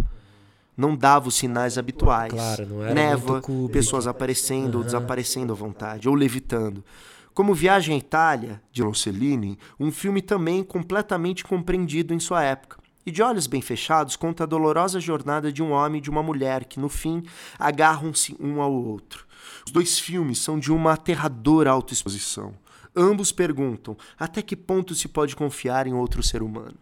não 0.80 0.96
dava 0.96 1.28
os 1.28 1.34
sinais 1.34 1.76
habituais. 1.76 2.32
Claro, 2.32 2.66
não 2.66 2.82
era 2.82 2.94
Névoa, 2.94 3.42
pessoas 3.70 4.06
aparecendo 4.06 4.74
uhum. 4.74 4.80
ou 4.80 4.84
desaparecendo 4.84 5.52
à 5.52 5.56
vontade, 5.56 6.08
ou 6.08 6.14
levitando. 6.14 6.82
Como 7.34 7.54
Viagem 7.54 7.94
à 7.94 7.98
Itália, 7.98 8.62
de 8.72 8.82
Rossellini, 8.82 9.58
um 9.78 9.92
filme 9.92 10.20
também 10.20 10.64
completamente 10.64 11.44
compreendido 11.44 12.12
em 12.12 12.18
sua 12.18 12.42
época. 12.42 12.78
E 13.04 13.10
de 13.10 13.22
olhos 13.22 13.46
bem 13.46 13.62
fechados, 13.62 14.16
conta 14.16 14.44
a 14.44 14.46
dolorosa 14.46 15.00
jornada 15.00 15.52
de 15.52 15.62
um 15.62 15.72
homem 15.72 15.98
e 15.98 16.02
de 16.02 16.10
uma 16.10 16.22
mulher 16.22 16.64
que, 16.64 16.80
no 16.80 16.88
fim, 16.88 17.22
agarram-se 17.58 18.36
um 18.40 18.60
ao 18.60 18.72
outro. 18.72 19.26
Os 19.66 19.72
dois 19.72 19.98
filmes 19.98 20.38
são 20.38 20.58
de 20.58 20.72
uma 20.72 20.92
aterradora 20.92 21.70
autoexposição. 21.70 22.54
Ambos 22.94 23.32
perguntam 23.32 23.96
até 24.18 24.42
que 24.42 24.56
ponto 24.56 24.94
se 24.94 25.08
pode 25.08 25.36
confiar 25.36 25.86
em 25.86 25.94
outro 25.94 26.22
ser 26.22 26.42
humano. 26.42 26.76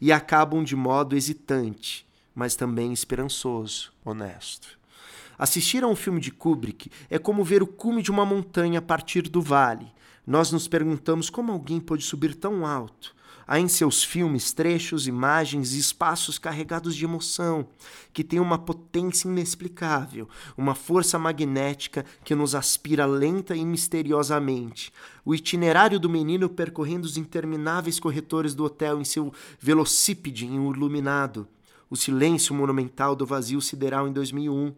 E 0.00 0.10
acabam 0.10 0.64
de 0.64 0.74
modo 0.74 1.16
hesitante, 1.16 2.06
mas 2.34 2.54
também 2.54 2.92
esperançoso, 2.92 3.92
honesto. 4.04 4.78
Assistir 5.38 5.82
a 5.82 5.88
um 5.88 5.96
filme 5.96 6.20
de 6.20 6.30
Kubrick 6.30 6.90
é 7.08 7.18
como 7.18 7.42
ver 7.42 7.62
o 7.62 7.66
cume 7.66 8.02
de 8.02 8.10
uma 8.10 8.26
montanha 8.26 8.82
partir 8.82 9.22
do 9.22 9.40
vale. 9.40 9.90
Nós 10.26 10.52
nos 10.52 10.68
perguntamos 10.68 11.30
como 11.30 11.50
alguém 11.50 11.80
pôde 11.80 12.04
subir 12.04 12.34
tão 12.34 12.66
alto. 12.66 13.14
Há 13.46 13.58
em 13.58 13.66
seus 13.66 14.04
filmes 14.04 14.52
trechos, 14.52 15.08
imagens 15.08 15.72
e 15.72 15.78
espaços 15.78 16.38
carregados 16.38 16.94
de 16.94 17.04
emoção, 17.04 17.66
que 18.12 18.22
têm 18.22 18.38
uma 18.38 18.58
potência 18.58 19.26
inexplicável, 19.26 20.28
uma 20.56 20.74
força 20.74 21.18
magnética 21.18 22.04
que 22.22 22.34
nos 22.34 22.54
aspira 22.54 23.06
lenta 23.06 23.56
e 23.56 23.64
misteriosamente. 23.64 24.92
O 25.24 25.34
itinerário 25.34 25.98
do 25.98 26.08
menino 26.08 26.48
percorrendo 26.48 27.06
os 27.06 27.16
intermináveis 27.16 27.98
corredores 27.98 28.54
do 28.54 28.62
hotel 28.62 29.00
em 29.00 29.04
seu 29.04 29.32
velocípede 29.58 30.44
iluminado 30.44 31.48
o 31.90 31.96
silêncio 31.96 32.54
monumental 32.54 33.16
do 33.16 33.26
vazio 33.26 33.60
sideral 33.60 34.08
em 34.08 34.12
2001, 34.12 34.74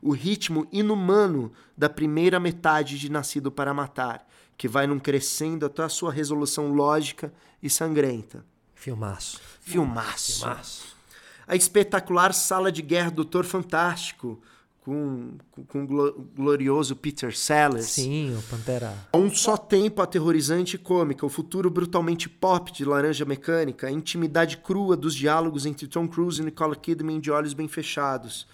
o 0.00 0.10
ritmo 0.12 0.66
inumano 0.72 1.52
da 1.76 1.88
primeira 1.88 2.40
metade 2.40 2.98
de 2.98 3.10
Nascido 3.10 3.52
para 3.52 3.74
Matar, 3.74 4.26
que 4.56 4.66
vai 4.66 4.86
num 4.86 4.98
crescendo 4.98 5.66
até 5.66 5.82
a 5.82 5.88
sua 5.88 6.10
resolução 6.10 6.72
lógica 6.72 7.32
e 7.62 7.68
sangrenta. 7.68 8.44
Filmaço. 8.74 9.40
Filmaço. 9.60 10.40
Filmaço. 10.40 10.96
A 11.46 11.54
espetacular 11.54 12.32
sala 12.32 12.72
de 12.72 12.80
guerra 12.80 13.10
do 13.10 13.16
Doutor 13.16 13.44
Fantástico, 13.44 14.40
com, 14.84 15.38
com, 15.66 15.84
o 15.84 16.12
glorioso 16.36 16.94
Peter 16.94 17.34
Sellers. 17.34 17.86
Sim, 17.86 18.36
o 18.36 18.42
Pantera. 18.42 18.94
A 19.10 19.16
um 19.16 19.30
só 19.30 19.56
tempo 19.56 20.02
aterrorizante 20.02 20.76
e 20.76 20.78
cômica, 20.78 21.24
o 21.24 21.30
futuro 21.30 21.70
brutalmente 21.70 22.28
pop 22.28 22.70
de 22.70 22.84
Laranja 22.84 23.24
Mecânica, 23.24 23.86
a 23.86 23.90
intimidade 23.90 24.58
crua 24.58 24.94
dos 24.94 25.14
diálogos 25.14 25.64
entre 25.64 25.86
Tom 25.86 26.06
Cruise 26.06 26.40
e 26.40 26.44
Nicole 26.44 26.76
Kidman 26.76 27.18
de 27.18 27.30
olhos 27.30 27.54
bem 27.54 27.66
fechados. 27.66 28.46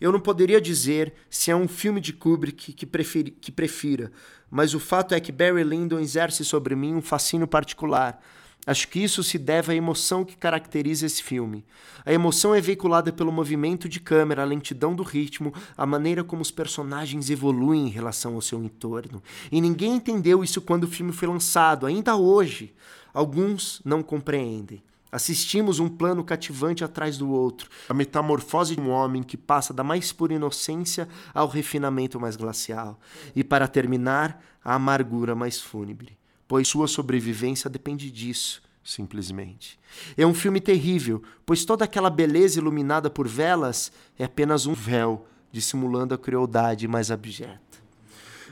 Eu 0.00 0.10
não 0.10 0.18
poderia 0.18 0.60
dizer 0.60 1.14
se 1.30 1.52
é 1.52 1.56
um 1.56 1.68
filme 1.68 2.00
de 2.00 2.12
Kubrick 2.12 2.72
que, 2.72 2.84
preferi, 2.84 3.30
que 3.30 3.52
prefira, 3.52 4.10
mas 4.50 4.74
o 4.74 4.80
fato 4.80 5.14
é 5.14 5.20
que 5.20 5.30
Barry 5.30 5.62
Lyndon 5.62 6.00
exerce 6.00 6.44
sobre 6.44 6.74
mim 6.74 6.94
um 6.94 7.02
fascínio 7.02 7.46
particular 7.46 8.20
Acho 8.66 8.88
que 8.88 8.98
isso 8.98 9.22
se 9.22 9.38
deve 9.38 9.72
à 9.72 9.76
emoção 9.76 10.24
que 10.24 10.36
caracteriza 10.36 11.06
esse 11.06 11.22
filme. 11.22 11.64
A 12.04 12.12
emoção 12.12 12.52
é 12.52 12.60
veiculada 12.60 13.12
pelo 13.12 13.30
movimento 13.30 13.88
de 13.88 14.00
câmera, 14.00 14.42
a 14.42 14.44
lentidão 14.44 14.92
do 14.92 15.04
ritmo, 15.04 15.54
a 15.76 15.86
maneira 15.86 16.24
como 16.24 16.42
os 16.42 16.50
personagens 16.50 17.30
evoluem 17.30 17.86
em 17.86 17.90
relação 17.90 18.34
ao 18.34 18.40
seu 18.40 18.60
entorno. 18.60 19.22
E 19.52 19.60
ninguém 19.60 19.94
entendeu 19.94 20.42
isso 20.42 20.60
quando 20.60 20.82
o 20.82 20.88
filme 20.88 21.12
foi 21.12 21.28
lançado, 21.28 21.86
ainda 21.86 22.16
hoje. 22.16 22.74
Alguns 23.14 23.80
não 23.84 24.02
compreendem. 24.02 24.82
Assistimos 25.12 25.78
um 25.78 25.88
plano 25.88 26.24
cativante 26.24 26.82
atrás 26.82 27.16
do 27.16 27.30
outro, 27.30 27.70
a 27.88 27.94
metamorfose 27.94 28.74
de 28.74 28.80
um 28.80 28.90
homem 28.90 29.22
que 29.22 29.36
passa 29.36 29.72
da 29.72 29.84
mais 29.84 30.10
pura 30.12 30.34
inocência 30.34 31.08
ao 31.32 31.46
refinamento 31.46 32.18
mais 32.18 32.34
glacial, 32.34 32.98
e 33.34 33.44
para 33.44 33.68
terminar, 33.68 34.42
a 34.64 34.74
amargura 34.74 35.36
mais 35.36 35.60
fúnebre 35.60 36.18
pois 36.48 36.68
sua 36.68 36.86
sobrevivência 36.86 37.68
depende 37.68 38.10
disso, 38.10 38.62
simplesmente. 38.82 39.78
É 40.16 40.26
um 40.26 40.34
filme 40.34 40.60
terrível, 40.60 41.22
pois 41.44 41.64
toda 41.64 41.84
aquela 41.84 42.10
beleza 42.10 42.58
iluminada 42.58 43.10
por 43.10 43.26
velas 43.26 43.90
é 44.18 44.24
apenas 44.24 44.66
um 44.66 44.74
véu 44.74 45.26
dissimulando 45.50 46.14
a 46.14 46.18
crueldade 46.18 46.86
mais 46.86 47.10
abjeta. 47.10 47.60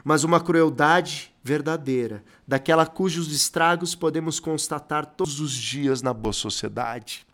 Mas 0.02 0.24
uma 0.24 0.40
crueldade 0.40 1.32
verdadeira, 1.42 2.24
daquela 2.46 2.86
cujos 2.86 3.32
estragos 3.32 3.94
podemos 3.94 4.40
constatar 4.40 5.06
todos 5.06 5.40
os 5.40 5.52
dias 5.52 6.02
na 6.02 6.12
boa 6.12 6.32
sociedade. 6.32 7.26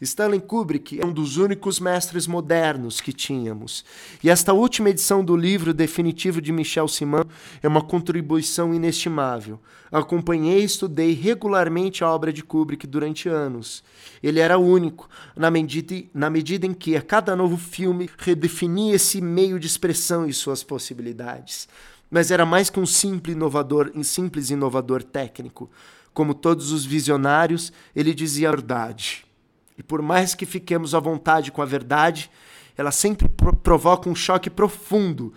Stanley 0.00 0.40
Kubrick 0.40 0.98
é 0.98 1.04
um 1.04 1.12
dos 1.12 1.36
únicos 1.36 1.78
mestres 1.78 2.26
modernos 2.26 3.00
que 3.00 3.12
tínhamos. 3.12 3.84
E 4.24 4.30
esta 4.30 4.52
última 4.52 4.90
edição 4.90 5.24
do 5.24 5.36
livro 5.36 5.74
definitivo 5.74 6.40
de 6.40 6.52
Michel 6.52 6.88
Simon 6.88 7.24
é 7.62 7.68
uma 7.68 7.82
contribuição 7.82 8.74
inestimável. 8.74 9.60
Acompanhei 9.92 10.62
e 10.62 10.64
estudei 10.64 11.12
regularmente 11.12 12.04
a 12.04 12.10
obra 12.10 12.32
de 12.32 12.42
Kubrick 12.42 12.86
durante 12.86 13.28
anos. 13.28 13.82
Ele 14.22 14.40
era 14.40 14.56
único, 14.56 15.08
na 15.36 15.50
medida, 15.50 16.02
na 16.14 16.30
medida 16.30 16.66
em 16.66 16.72
que 16.72 16.96
a 16.96 17.02
cada 17.02 17.36
novo 17.36 17.56
filme 17.56 18.08
redefinia 18.18 18.94
esse 18.94 19.20
meio 19.20 19.58
de 19.58 19.66
expressão 19.66 20.26
e 20.26 20.32
suas 20.32 20.62
possibilidades. 20.62 21.68
Mas 22.10 22.30
era 22.30 22.46
mais 22.46 22.70
que 22.70 22.80
um 22.80 22.86
simples 22.86 23.36
inovador, 23.36 23.90
um 23.94 24.02
simples 24.02 24.50
inovador 24.50 25.02
técnico. 25.02 25.70
Como 26.14 26.34
todos 26.34 26.72
os 26.72 26.84
visionários, 26.84 27.72
ele 27.94 28.14
dizia 28.14 28.48
a 28.48 28.52
verdade 28.52 29.29
e 29.80 29.82
por 29.82 30.02
mais 30.02 30.34
que 30.34 30.44
fiquemos 30.44 30.94
à 30.94 31.00
vontade 31.00 31.50
com 31.50 31.62
a 31.62 31.64
verdade, 31.64 32.30
ela 32.76 32.90
sempre 32.90 33.26
provoca 33.62 34.10
um 34.10 34.14
choque 34.14 34.50
profundo 34.50 35.32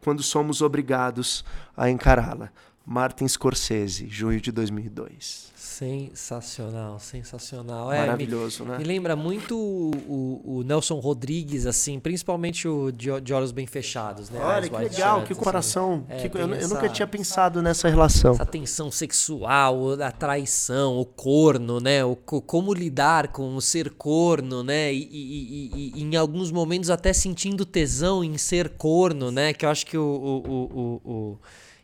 quando 0.00 0.22
somos 0.22 0.62
obrigados 0.62 1.44
a 1.76 1.90
encará-la. 1.90 2.52
Martin 2.90 3.28
Scorsese, 3.28 4.08
junho 4.08 4.40
de 4.40 4.50
2002. 4.50 5.52
Sensacional, 5.54 6.98
sensacional. 6.98 7.92
É, 7.92 7.98
Maravilhoso, 7.98 8.62
é, 8.62 8.64
me, 8.64 8.72
né? 8.72 8.78
Me 8.78 8.84
lembra 8.84 9.14
muito 9.14 9.58
o, 9.58 10.40
o, 10.42 10.62
Nelson 10.62 10.98
Rodrigues, 10.98 11.66
assim, 11.66 12.00
principalmente 12.00 12.66
o 12.66 12.90
de, 12.90 13.20
de 13.20 13.34
Olhos 13.34 13.52
Bem 13.52 13.66
Fechados, 13.66 14.30
né? 14.30 14.40
Olha, 14.42 14.70
que 14.70 14.74
legal, 14.74 15.22
que 15.22 15.34
comparação. 15.34 16.06
Assim. 16.08 16.30
que, 16.30 16.38
eu, 16.38 16.50
essa, 16.54 16.64
eu, 16.64 16.68
nunca 16.70 16.88
tinha 16.88 17.06
pensado 17.06 17.60
nessa 17.60 17.90
relação. 17.90 18.32
Essa 18.32 18.46
tensão 18.46 18.90
sexual, 18.90 20.00
a 20.00 20.10
traição, 20.10 20.96
o 20.96 21.04
corno, 21.04 21.80
né? 21.80 22.02
O, 22.02 22.16
como 22.16 22.72
lidar 22.72 23.28
com 23.28 23.54
o 23.54 23.60
ser 23.60 23.90
corno, 23.90 24.64
né? 24.64 24.90
E, 24.94 25.06
e, 25.12 25.70
e, 25.74 25.92
e, 25.94 26.02
em 26.02 26.16
alguns 26.16 26.50
momentos 26.50 26.88
até 26.88 27.12
sentindo 27.12 27.66
tesão 27.66 28.24
em 28.24 28.38
ser 28.38 28.70
corno, 28.70 29.30
né? 29.30 29.52
Que 29.52 29.66
eu 29.66 29.68
acho 29.68 29.84
que 29.84 29.98
o, 29.98 31.02
o 31.04 31.38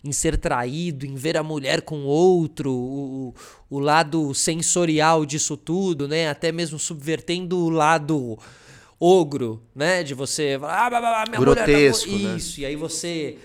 em 0.05 0.13
ser 0.13 0.37
traído, 0.37 1.07
em 1.07 1.15
ver 1.15 1.37
a 1.37 1.43
mulher 1.43 1.81
com 1.81 2.05
outro, 2.05 2.71
o, 2.71 3.35
o 3.71 3.79
lado 3.79 4.35
sensorial 4.35 5.25
disso 5.25 5.57
tudo, 5.57 6.07
né? 6.07 6.29
Até 6.29 6.53
mesmo 6.53 6.79
subvertendo 6.79 7.59
o 7.59 7.71
lado 7.71 8.39
ogro, 9.01 9.63
né? 9.75 10.03
De 10.03 10.13
você 10.13 10.59
falar, 10.61 10.93
ah, 10.93 11.25
minha 11.27 11.41
Grotesco, 11.41 12.11
mulher 12.11 12.23
tá... 12.23 12.29
né? 12.33 12.37
Isso, 12.37 12.61
e 12.61 12.67
aí 12.67 12.77
você 12.77 13.39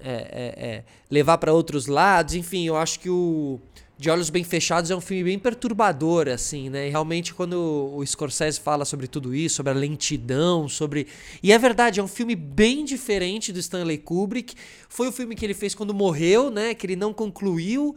é, 0.00 0.10
é, 0.10 0.66
é, 0.66 0.84
levar 1.10 1.36
para 1.36 1.52
outros 1.52 1.86
lados, 1.86 2.34
enfim, 2.34 2.66
eu 2.66 2.76
acho 2.76 2.98
que 2.98 3.10
o 3.10 3.60
de 3.98 4.10
Olhos 4.10 4.28
Bem 4.28 4.44
Fechados 4.44 4.90
é 4.90 4.96
um 4.96 5.00
filme 5.00 5.24
bem 5.24 5.38
perturbador, 5.38 6.28
assim, 6.28 6.68
né? 6.68 6.86
E 6.86 6.90
realmente, 6.90 7.32
quando 7.32 7.94
o 7.94 8.06
Scorsese 8.06 8.60
fala 8.60 8.84
sobre 8.84 9.06
tudo 9.06 9.34
isso, 9.34 9.56
sobre 9.56 9.72
a 9.72 9.74
lentidão, 9.74 10.68
sobre. 10.68 11.06
E 11.42 11.50
é 11.50 11.58
verdade, 11.58 11.98
é 11.98 12.02
um 12.02 12.08
filme 12.08 12.36
bem 12.36 12.84
diferente 12.84 13.52
do 13.52 13.58
Stanley 13.58 13.96
Kubrick. 13.96 14.54
Foi 14.86 15.08
o 15.08 15.12
filme 15.12 15.34
que 15.34 15.46
ele 15.46 15.54
fez 15.54 15.74
quando 15.74 15.94
morreu, 15.94 16.50
né? 16.50 16.74
Que 16.74 16.84
ele 16.86 16.96
não 16.96 17.14
concluiu. 17.14 17.96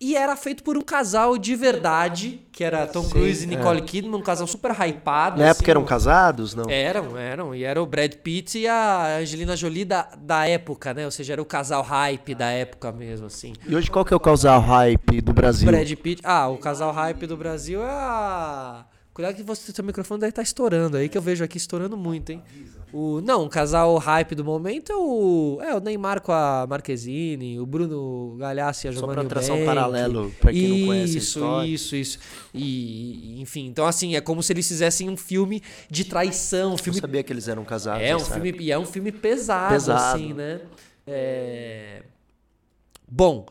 E 0.00 0.16
era 0.16 0.34
feito 0.34 0.62
por 0.62 0.78
um 0.78 0.80
casal 0.80 1.36
de 1.36 1.54
verdade, 1.54 2.40
que 2.50 2.64
era 2.64 2.86
Tom 2.86 3.02
Sim, 3.02 3.10
Cruise 3.10 3.44
e 3.44 3.46
Nicole 3.46 3.80
é. 3.80 3.84
Kidman, 3.84 4.18
um 4.18 4.22
casal 4.22 4.46
super 4.46 4.70
hypado. 4.70 5.38
Na 5.38 5.50
assim, 5.50 5.58
época 5.58 5.70
eram 5.70 5.84
casados, 5.84 6.54
não? 6.54 6.70
Eram, 6.70 7.18
eram. 7.18 7.54
E 7.54 7.64
era 7.64 7.82
o 7.82 7.84
Brad 7.84 8.14
Pitt 8.14 8.60
e 8.60 8.66
a 8.66 9.18
Angelina 9.18 9.54
Jolie 9.54 9.84
da, 9.84 10.08
da 10.16 10.48
época, 10.48 10.94
né? 10.94 11.04
Ou 11.04 11.10
seja, 11.10 11.34
era 11.34 11.42
o 11.42 11.44
casal 11.44 11.82
hype 11.82 12.34
da 12.34 12.50
época 12.50 12.90
mesmo, 12.90 13.26
assim. 13.26 13.52
E 13.68 13.76
hoje 13.76 13.90
qual 13.90 14.02
que 14.02 14.14
é 14.14 14.16
o 14.16 14.20
casal 14.20 14.58
hype 14.58 15.20
do 15.20 15.34
Brasil? 15.34 15.66
Brad 15.66 15.92
Pitt. 15.92 16.22
Ah, 16.24 16.48
o 16.48 16.56
casal 16.56 16.92
hype 16.92 17.26
do 17.26 17.36
Brasil 17.36 17.82
é 17.82 17.90
a... 17.90 18.86
Cuidado 19.12 19.34
que 19.34 19.42
você, 19.42 19.70
seu 19.70 19.84
microfone 19.84 20.20
deve 20.20 20.30
estar 20.30 20.40
tá 20.40 20.44
estourando 20.44 20.96
aí, 20.96 21.10
que 21.10 21.18
eu 21.18 21.20
vejo 21.20 21.44
aqui 21.44 21.58
estourando 21.58 21.94
muito, 21.94 22.30
hein? 22.30 22.42
O, 22.92 23.20
não, 23.20 23.44
o 23.44 23.48
casal 23.48 23.96
hype 23.98 24.34
do 24.34 24.44
momento 24.44 24.90
é 24.90 24.96
o, 24.96 25.58
é 25.62 25.76
o 25.76 25.80
Neymar 25.80 26.20
com 26.20 26.32
a 26.32 26.66
Marquezine, 26.68 27.60
o 27.60 27.66
Bruno 27.66 28.36
Galhaço 28.36 28.86
e 28.86 28.88
a 28.88 28.92
Giovanni 28.92 29.14
Só 29.14 29.20
pra 29.20 29.28
traçar 29.28 29.56
um 29.56 29.64
paralelo, 29.64 30.32
pra 30.40 30.52
quem 30.52 30.64
isso, 30.64 30.78
não 30.78 30.86
conhece 30.86 31.14
a 31.14 31.18
história. 31.18 31.68
Isso, 31.68 31.96
isso, 31.96 32.18
E, 32.52 33.40
enfim, 33.40 33.66
então 33.66 33.86
assim, 33.86 34.16
é 34.16 34.20
como 34.20 34.42
se 34.42 34.52
eles 34.52 34.66
fizessem 34.66 35.08
um 35.08 35.16
filme 35.16 35.62
de 35.88 36.04
traição. 36.04 36.74
Um 36.74 36.78
filme... 36.78 36.98
Eu 36.98 37.02
sabia 37.02 37.22
que 37.22 37.32
eles 37.32 37.46
eram 37.46 37.64
casados. 37.64 38.02
É 38.02 38.16
um 38.16 38.20
filme, 38.20 38.56
e 38.58 38.72
é 38.72 38.78
um 38.78 38.86
filme 38.86 39.12
pesado, 39.12 39.72
pesado. 39.72 40.16
assim, 40.16 40.32
né? 40.32 40.60
É... 41.06 42.02
Bom... 43.08 43.46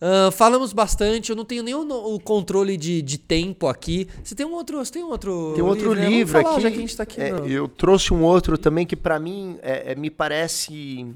Uh, 0.00 0.30
falamos 0.30 0.72
bastante, 0.72 1.30
eu 1.30 1.36
não 1.36 1.44
tenho 1.44 1.62
nenhum 1.62 1.90
o 1.90 2.20
controle 2.20 2.76
de, 2.76 3.02
de 3.02 3.18
tempo 3.18 3.66
aqui. 3.66 4.08
Você 4.22 4.32
tem 4.32 4.46
um 4.46 4.52
outro, 4.52 4.80
tem 4.88 5.02
um 5.02 5.10
outro 5.10 5.52
Tem 5.56 5.64
um 5.64 5.66
outro 5.66 5.92
livro, 5.92 6.08
livro 6.08 6.32
falar, 6.40 6.52
aqui. 6.52 6.62
Já 6.62 6.70
que 6.70 6.76
a 6.76 6.80
gente 6.80 6.96
tá 6.96 7.02
aqui 7.02 7.20
é, 7.20 7.32
eu 7.46 7.66
trouxe 7.66 8.14
um 8.14 8.22
outro 8.22 8.56
também 8.56 8.86
que 8.86 8.94
para 8.94 9.18
mim 9.18 9.58
é, 9.60 9.92
é, 9.92 9.94
me 9.96 10.08
parece 10.08 11.12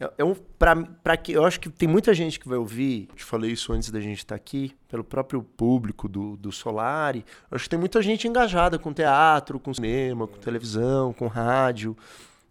é, 0.00 0.10
é 0.16 0.24
um 0.24 0.34
para 0.58 1.16
que 1.18 1.32
eu 1.32 1.44
acho 1.44 1.60
que 1.60 1.68
tem 1.68 1.86
muita 1.86 2.14
gente 2.14 2.40
que 2.40 2.48
vai 2.48 2.56
ouvir. 2.56 3.08
Te 3.14 3.22
falei 3.22 3.52
isso 3.52 3.70
antes 3.74 3.90
da 3.90 4.00
gente 4.00 4.18
estar 4.18 4.34
tá 4.34 4.36
aqui, 4.36 4.72
pelo 4.88 5.04
próprio 5.04 5.42
público 5.42 6.08
do, 6.08 6.34
do 6.38 6.50
Solari. 6.50 7.26
Eu 7.50 7.56
acho 7.56 7.64
que 7.64 7.70
tem 7.70 7.78
muita 7.78 8.00
gente 8.00 8.26
engajada 8.26 8.78
com 8.78 8.90
teatro, 8.90 9.60
com 9.60 9.74
cinema, 9.74 10.26
com 10.26 10.38
televisão, 10.38 11.12
com 11.12 11.26
rádio 11.26 11.94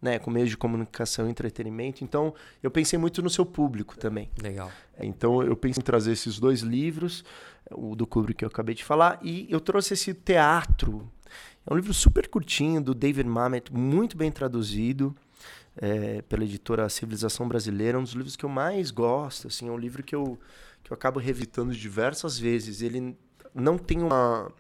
né, 0.04 0.20
com 0.20 0.30
meios 0.30 0.50
de 0.50 0.58
comunicação 0.58 1.28
e 1.28 1.32
entretenimento. 1.32 2.04
Então, 2.04 2.34
eu 2.62 2.70
pensei 2.70 3.00
muito 3.00 3.22
no 3.22 3.30
seu 3.30 3.46
público 3.46 3.98
também. 3.98 4.30
Legal. 4.42 4.70
Então, 5.00 5.42
eu 5.42 5.56
pensei 5.56 5.80
em 5.80 5.84
trazer 5.84 6.12
esses 6.12 6.38
dois 6.38 6.60
livros, 6.60 7.24
o 7.72 7.96
do 7.96 8.06
Kubrick 8.06 8.40
que 8.40 8.46
eu 8.46 8.50
acabei 8.50 8.76
de 8.76 8.84
falar, 8.84 9.18
e 9.24 9.48
eu 9.50 9.62
trouxe 9.62 9.94
esse 9.94 10.14
teatro. 10.14 11.10
É 11.66 11.74
um 11.74 11.78
livro 11.78 11.94
super 11.94 12.28
curtinho, 12.28 12.82
do 12.82 12.94
David 12.94 13.30
Mamet, 13.30 13.72
muito 13.72 14.18
bem 14.18 14.30
traduzido. 14.30 15.16
É, 15.76 16.22
pela 16.24 16.44
editora 16.44 16.88
Civilização 16.88 17.48
Brasileira, 17.48 17.98
um 17.98 18.04
dos 18.04 18.12
livros 18.12 18.36
que 18.36 18.46
eu 18.46 18.50
mais 18.50 18.92
gosto, 18.92 19.48
assim, 19.48 19.70
é 19.70 19.72
um 19.72 19.78
livro 19.78 20.04
que 20.04 20.14
eu, 20.14 20.38
que 20.84 20.92
eu 20.92 20.94
acabo 20.94 21.20
revisitando 21.20 21.74
diversas 21.74 22.38
vezes. 22.38 22.84
Ele 22.84 23.18
não 23.56 23.80
tem 23.80 24.04
uma, 24.04 24.52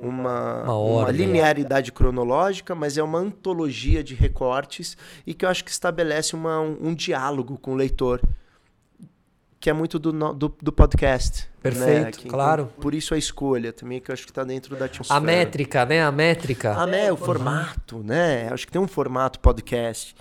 uma, 0.00 0.62
uma, 0.62 0.78
uma, 0.78 1.10
linearidade 1.10 1.92
cronológica, 1.92 2.74
mas 2.74 2.96
é 2.96 3.02
uma 3.02 3.18
antologia 3.18 4.02
de 4.02 4.14
recortes 4.14 4.96
e 5.26 5.34
que 5.34 5.44
eu 5.44 5.48
acho 5.48 5.64
que 5.64 5.70
estabelece 5.70 6.34
uma, 6.34 6.60
um, 6.60 6.88
um 6.88 6.94
diálogo 6.94 7.58
com 7.58 7.72
o 7.72 7.74
leitor, 7.74 8.20
que 9.60 9.68
é 9.68 9.72
muito 9.72 9.98
do, 9.98 10.12
do, 10.12 10.56
do 10.62 10.72
podcast. 10.72 11.42
Né? 11.42 11.48
Perfeito, 11.62 12.04
né? 12.04 12.12
que, 12.12 12.28
claro. 12.28 12.68
Então, 12.70 12.82
por 12.82 12.94
isso 12.94 13.14
a 13.14 13.18
escolha 13.18 13.72
também, 13.72 14.00
que 14.00 14.10
eu 14.10 14.12
acho 14.12 14.24
que 14.24 14.30
está 14.30 14.44
dentro 14.44 14.76
da 14.76 14.84
atmosfera. 14.84 15.18
A 15.18 15.20
métrica, 15.20 15.84
né? 15.84 16.02
A 16.02 16.12
métrica. 16.12 16.74
A, 16.74 16.86
né? 16.86 17.12
O 17.12 17.16
formato, 17.16 17.98
né? 18.04 18.48
Acho 18.52 18.66
que 18.66 18.72
tem 18.72 18.80
um 18.80 18.88
formato 18.88 19.40
podcast. 19.40 20.14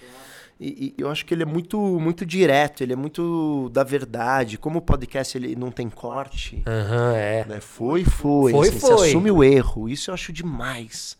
E, 0.59 0.95
e, 0.97 1.01
eu 1.01 1.09
acho 1.09 1.25
que 1.25 1.33
ele 1.33 1.43
é 1.43 1.45
muito 1.45 1.77
muito 1.99 2.25
direto, 2.25 2.81
ele 2.81 2.93
é 2.93 2.95
muito 2.95 3.69
da 3.69 3.83
verdade. 3.83 4.57
Como 4.57 4.79
o 4.79 4.81
podcast 4.81 5.37
ele 5.37 5.55
não 5.55 5.71
tem 5.71 5.89
corte, 5.89 6.63
uhum, 6.65 7.15
é. 7.15 7.45
Né? 7.45 7.59
foi, 7.59 8.03
foi. 8.03 8.51
Foi, 8.51 8.67
assim, 8.69 8.79
foi. 8.79 8.89
Você 8.89 9.09
assume 9.09 9.31
o 9.31 9.43
erro. 9.43 9.87
Isso 9.87 10.09
eu 10.09 10.13
acho 10.13 10.33
demais. 10.33 11.17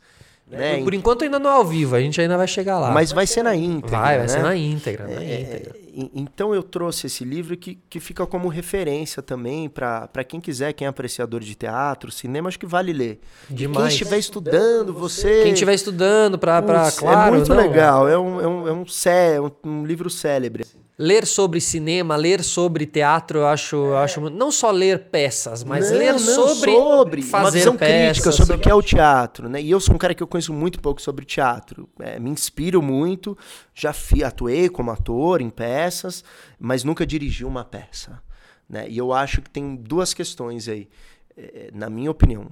Né? 0.49 0.81
Por, 0.81 0.93
enquanto 0.93 1.23
ainda 1.23 1.39
não 1.39 1.49
é 1.49 1.53
ao 1.53 1.65
vivo, 1.65 1.95
a 1.95 1.99
gente 1.99 2.19
ainda 2.21 2.37
vai 2.37 2.47
chegar 2.47 2.79
lá. 2.79 2.91
Mas 2.91 3.11
vai 3.11 3.27
ser 3.27 3.43
na 3.43 3.55
íntegra. 3.55 3.99
Vai, 3.99 4.17
vai 4.17 4.27
né? 4.27 4.27
ser 4.27 4.41
na 4.41 4.55
íntegra. 4.55 5.07
Na 5.07 5.21
é, 5.21 5.41
íntegra. 5.41 5.75
Então 6.13 6.53
eu 6.53 6.63
trouxe 6.63 7.07
esse 7.07 7.25
livro 7.25 7.57
que, 7.57 7.79
que 7.89 7.99
fica 7.99 8.25
como 8.25 8.47
referência 8.47 9.21
também 9.21 9.67
para 9.67 10.23
quem 10.25 10.39
quiser, 10.39 10.71
quem 10.71 10.85
é 10.85 10.89
apreciador 10.89 11.41
de 11.41 11.55
teatro, 11.55 12.11
cinema, 12.11 12.47
acho 12.47 12.59
que 12.59 12.67
vale 12.67 12.93
ler. 12.93 13.19
Demais. 13.49 13.87
quem 13.87 13.87
estiver 13.87 14.17
estudando, 14.19 14.93
você. 14.93 15.43
Quem 15.43 15.53
estiver 15.53 15.73
estudando, 15.73 16.37
para. 16.37 16.91
Claro, 16.91 17.35
é 17.35 17.37
muito 17.37 17.49
não, 17.49 17.57
legal, 17.57 18.07
é 18.07 18.17
um, 18.17 18.39
é 18.39 18.47
um, 18.47 18.67
é 18.67 18.71
um, 18.71 18.85
um, 18.85 19.69
um 19.69 19.85
livro 19.85 20.09
célebre 20.09 20.65
ler 20.97 21.27
sobre 21.27 21.61
cinema, 21.61 22.15
ler 22.15 22.43
sobre 22.43 22.85
teatro, 22.87 23.39
eu 23.39 23.47
acho, 23.47 23.75
eu 23.75 23.97
acho 23.97 24.29
não 24.31 24.51
só 24.51 24.71
ler 24.71 25.09
peças, 25.09 25.63
mas 25.63 25.91
não, 25.91 25.97
ler 25.97 26.13
não, 26.13 26.19
sobre, 26.19 26.71
sobre 26.71 27.21
fazer 27.21 27.43
uma 27.43 27.51
visão 27.51 27.77
peças, 27.77 28.05
crítica 28.05 28.31
sobre, 28.31 28.45
sobre 28.45 28.55
o 28.55 28.59
que 28.59 28.69
é 28.69 28.73
o 28.73 28.81
teatro, 28.81 29.47
né? 29.47 29.61
E 29.61 29.69
eu 29.69 29.79
sou 29.79 29.93
um 29.93 29.97
cara 29.97 30.15
que 30.15 30.23
eu 30.23 30.27
conheço 30.27 30.51
muito 30.51 30.81
pouco 30.81 30.99
sobre 30.99 31.23
teatro, 31.23 31.87
é, 31.99 32.19
me 32.19 32.31
inspiro 32.31 32.81
muito, 32.81 33.37
já 33.75 33.93
atuei 34.25 34.69
como 34.69 34.89
ator 34.89 35.39
em 35.39 35.51
peças, 35.51 36.23
mas 36.59 36.83
nunca 36.83 37.05
dirigi 37.05 37.45
uma 37.45 37.63
peça, 37.63 38.19
né? 38.67 38.89
E 38.89 38.97
eu 38.97 39.13
acho 39.13 39.41
que 39.41 39.49
tem 39.51 39.75
duas 39.75 40.15
questões 40.15 40.67
aí, 40.67 40.89
é, 41.37 41.69
na 41.73 41.91
minha 41.91 42.09
opinião. 42.09 42.47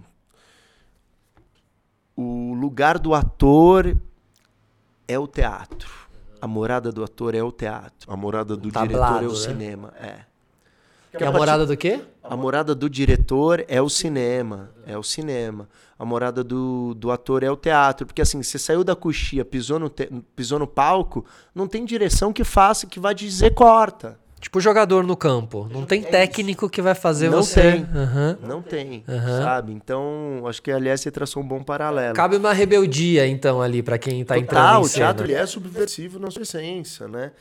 O 2.15 2.53
lugar 2.53 2.99
do 2.99 3.13
ator 3.13 3.97
é 5.07 5.19
o 5.19 5.27
teatro 5.27 6.04
a 6.45 6.47
morada 6.47 6.91
do 6.91 7.03
ator 7.03 7.33
é 7.33 7.41
o 7.41 7.51
teatro. 7.51 8.07
A 8.07 8.15
morada 8.15 8.55
do 8.55 8.71
Tablado, 8.71 9.19
diretor 9.19 9.23
é 9.23 9.27
o 9.27 9.31
né? 9.31 9.35
cinema. 9.35 9.93
É. 9.99 10.19
Que 11.17 11.23
é 11.23 11.27
a 11.27 11.31
morada 11.31 11.65
do 11.65 11.75
quê? 11.75 12.01
A 12.23 12.37
morada 12.37 12.75
do 12.75 12.87
diretor 12.87 13.65
é 13.67 13.81
o 13.81 13.89
cinema. 13.89 14.69
É 14.85 14.95
o 14.95 15.01
cinema. 15.01 15.67
A 15.97 16.05
morada 16.05 16.43
do, 16.43 16.93
do 16.93 17.09
ator 17.09 17.41
é 17.41 17.49
o 17.49 17.57
teatro. 17.57 18.05
Porque 18.05 18.21
assim, 18.21 18.43
você 18.43 18.59
saiu 18.59 18.83
da 18.83 18.95
coxia, 18.95 19.43
pisou 19.43 19.79
no, 19.79 19.89
te, 19.89 20.07
pisou 20.35 20.59
no 20.59 20.67
palco, 20.67 21.25
não 21.53 21.67
tem 21.67 21.83
direção 21.83 22.31
que 22.31 22.43
faça, 22.43 22.85
que 22.85 22.99
vai 22.99 23.15
dizer 23.15 23.55
corta. 23.55 24.19
Tipo 24.39 24.59
jogador 24.61 25.03
no 25.03 25.15
campo. 25.15 25.67
Não 25.71 25.85
tem 25.85 26.01
É 26.01 26.05
técnico 26.05 26.69
que 26.69 26.81
vai 26.81 26.93
fazer 26.93 27.29
Não 27.29 27.41
você. 27.41 27.61
tem. 27.61 27.87
Aham. 27.95 28.37
Não 28.45 28.61
tem, 28.61 29.03
Aham. 29.07 29.41
sabe? 29.43 29.71
Então, 29.73 30.43
acho 30.45 30.61
que 30.61 30.71
aliás 30.71 31.01
você 31.01 31.09
traçou 31.09 31.41
um 31.41 31.47
bom 31.47 31.63
paralelo. 31.63 32.13
Cabe 32.13 32.35
uma 32.35 32.53
rebeldia, 32.53 33.25
então, 33.27 33.61
ali, 33.61 33.81
pra 33.81 33.97
quem 33.97 34.23
tá 34.23 34.37
entrando 34.37 34.81
em 34.83 34.85
o 34.85 34.89
teatro 34.89 35.31
é 35.31 35.45
subversivo 35.45 36.19
na 36.19 36.29
sua 36.29 36.43
essência, 36.43 37.07
né? 37.07 37.31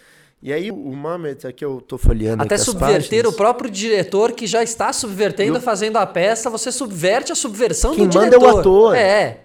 E 0.42 0.52
aí 0.52 0.70
o 0.70 0.92
Mamet, 0.94 1.46
aqui 1.46 1.64
eu 1.64 1.80
tô 1.80 1.96
folheando 1.98 2.42
Até 2.42 2.58
subverter 2.58 3.02
páginas. 3.22 3.32
o 3.32 3.36
próprio 3.36 3.70
diretor 3.70 4.32
que 4.32 4.46
já 4.46 4.62
está 4.62 4.92
subvertendo, 4.92 5.56
Eu- 5.58 5.62
fazendo 5.62 5.96
a 5.96 6.06
peça, 6.06 6.48
você 6.50 6.70
subverte 6.70 7.32
a 7.32 7.34
subversão 7.34 7.94
Quem 7.94 8.06
do 8.06 8.14
manda 8.18 8.34
é 8.34 8.38
o 8.38 8.40
diretor. 8.40 8.60
ator. 8.60 8.96
É. 8.96 9.40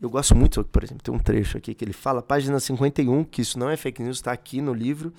Eu 0.00 0.10
gosto 0.10 0.34
muito, 0.36 0.64
por 0.64 0.82
exemplo, 0.82 1.02
tem 1.02 1.14
um 1.14 1.18
trecho 1.18 1.56
aqui 1.58 1.74
que 1.74 1.84
ele 1.84 1.92
fala, 1.92 2.20
página 2.20 2.58
51, 2.58 3.22
que 3.22 3.40
isso 3.40 3.56
não 3.58 3.70
é 3.70 3.76
fake 3.76 4.02
news, 4.02 4.16
está 4.16 4.32
aqui 4.32 4.60
no 4.60 4.74
livro, 4.74 5.12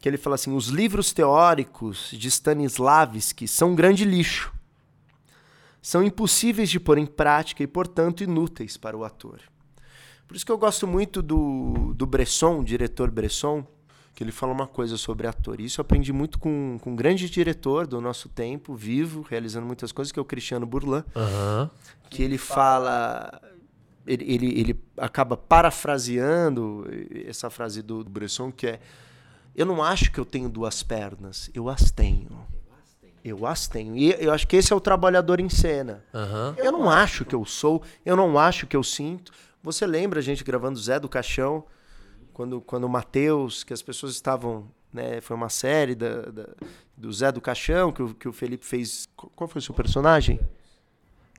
que 0.00 0.08
ele 0.08 0.16
fala 0.16 0.34
assim: 0.34 0.54
os 0.54 0.68
livros 0.68 1.12
teóricos 1.12 2.10
de 2.12 2.28
Stanislavski 2.28 3.46
são 3.46 3.70
um 3.70 3.74
grande 3.74 4.04
lixo. 4.04 4.52
São 5.82 6.02
impossíveis 6.02 6.68
de 6.68 6.78
pôr 6.78 6.98
em 6.98 7.06
prática 7.06 7.62
e, 7.62 7.66
portanto, 7.66 8.22
inúteis 8.22 8.76
para 8.76 8.96
o 8.96 9.04
ator. 9.04 9.40
Por 10.26 10.36
isso 10.36 10.46
que 10.46 10.52
eu 10.52 10.58
gosto 10.58 10.86
muito 10.86 11.22
do, 11.22 11.94
do 11.94 12.06
Bresson, 12.06 12.62
diretor 12.62 13.10
Bresson, 13.10 13.66
que 14.14 14.22
ele 14.22 14.30
fala 14.30 14.52
uma 14.52 14.66
coisa 14.66 14.96
sobre 14.96 15.26
ator. 15.26 15.60
Isso 15.60 15.80
eu 15.80 15.82
aprendi 15.82 16.12
muito 16.12 16.38
com, 16.38 16.78
com 16.80 16.92
um 16.92 16.94
grande 16.96 17.28
diretor 17.30 17.86
do 17.86 18.00
nosso 18.00 18.28
tempo, 18.28 18.74
vivo, 18.74 19.22
realizando 19.28 19.66
muitas 19.66 19.90
coisas, 19.90 20.12
que 20.12 20.18
é 20.18 20.22
o 20.22 20.24
Cristiano 20.24 20.66
Burlan 20.66 21.04
Aham. 21.16 21.70
que 22.10 22.22
ele 22.22 22.38
fala. 22.38 23.40
Ele, 24.06 24.24
ele, 24.32 24.60
ele 24.60 24.80
acaba 24.96 25.36
parafraseando 25.36 26.86
essa 27.26 27.48
frase 27.48 27.82
do, 27.82 28.04
do 28.04 28.10
Bresson, 28.10 28.52
que 28.52 28.66
é: 28.66 28.80
Eu 29.54 29.66
não 29.66 29.82
acho 29.82 30.10
que 30.12 30.18
eu 30.18 30.24
tenho 30.24 30.48
duas 30.48 30.82
pernas, 30.82 31.50
eu 31.54 31.68
as 31.68 31.90
tenho. 31.90 32.28
Eu 33.22 33.46
as 33.46 33.68
tenho. 33.68 33.96
E 33.96 34.10
eu 34.18 34.32
acho 34.32 34.46
que 34.46 34.56
esse 34.56 34.72
é 34.72 34.76
o 34.76 34.80
trabalhador 34.80 35.40
em 35.40 35.48
cena. 35.48 36.02
Aham. 36.14 36.54
Eu 36.56 36.72
não 36.72 36.88
acho 36.88 37.24
que 37.24 37.34
eu 37.34 37.44
sou, 37.44 37.82
eu 38.04 38.16
não 38.16 38.38
acho 38.38 38.66
que 38.66 38.76
eu 38.76 38.82
sinto. 38.82 39.32
Você 39.62 39.86
lembra 39.86 40.20
a 40.20 40.22
gente 40.22 40.42
gravando 40.42 40.78
Zé 40.78 40.98
do 40.98 41.08
Caixão, 41.08 41.64
quando, 42.32 42.60
quando 42.62 42.84
o 42.84 42.88
Matheus, 42.88 43.62
que 43.62 43.72
as 43.74 43.82
pessoas 43.82 44.12
estavam. 44.12 44.68
Né, 44.92 45.20
foi 45.20 45.36
uma 45.36 45.48
série 45.48 45.94
da, 45.94 46.22
da- 46.22 46.48
do 46.96 47.12
Zé 47.12 47.30
do 47.30 47.40
Caixão, 47.40 47.92
que 47.92 48.02
o, 48.02 48.14
que 48.14 48.28
o 48.28 48.32
Felipe 48.32 48.64
fez. 48.66 49.06
Qual 49.14 49.46
foi 49.46 49.58
o 49.60 49.62
seu 49.62 49.74
personagem? 49.74 50.40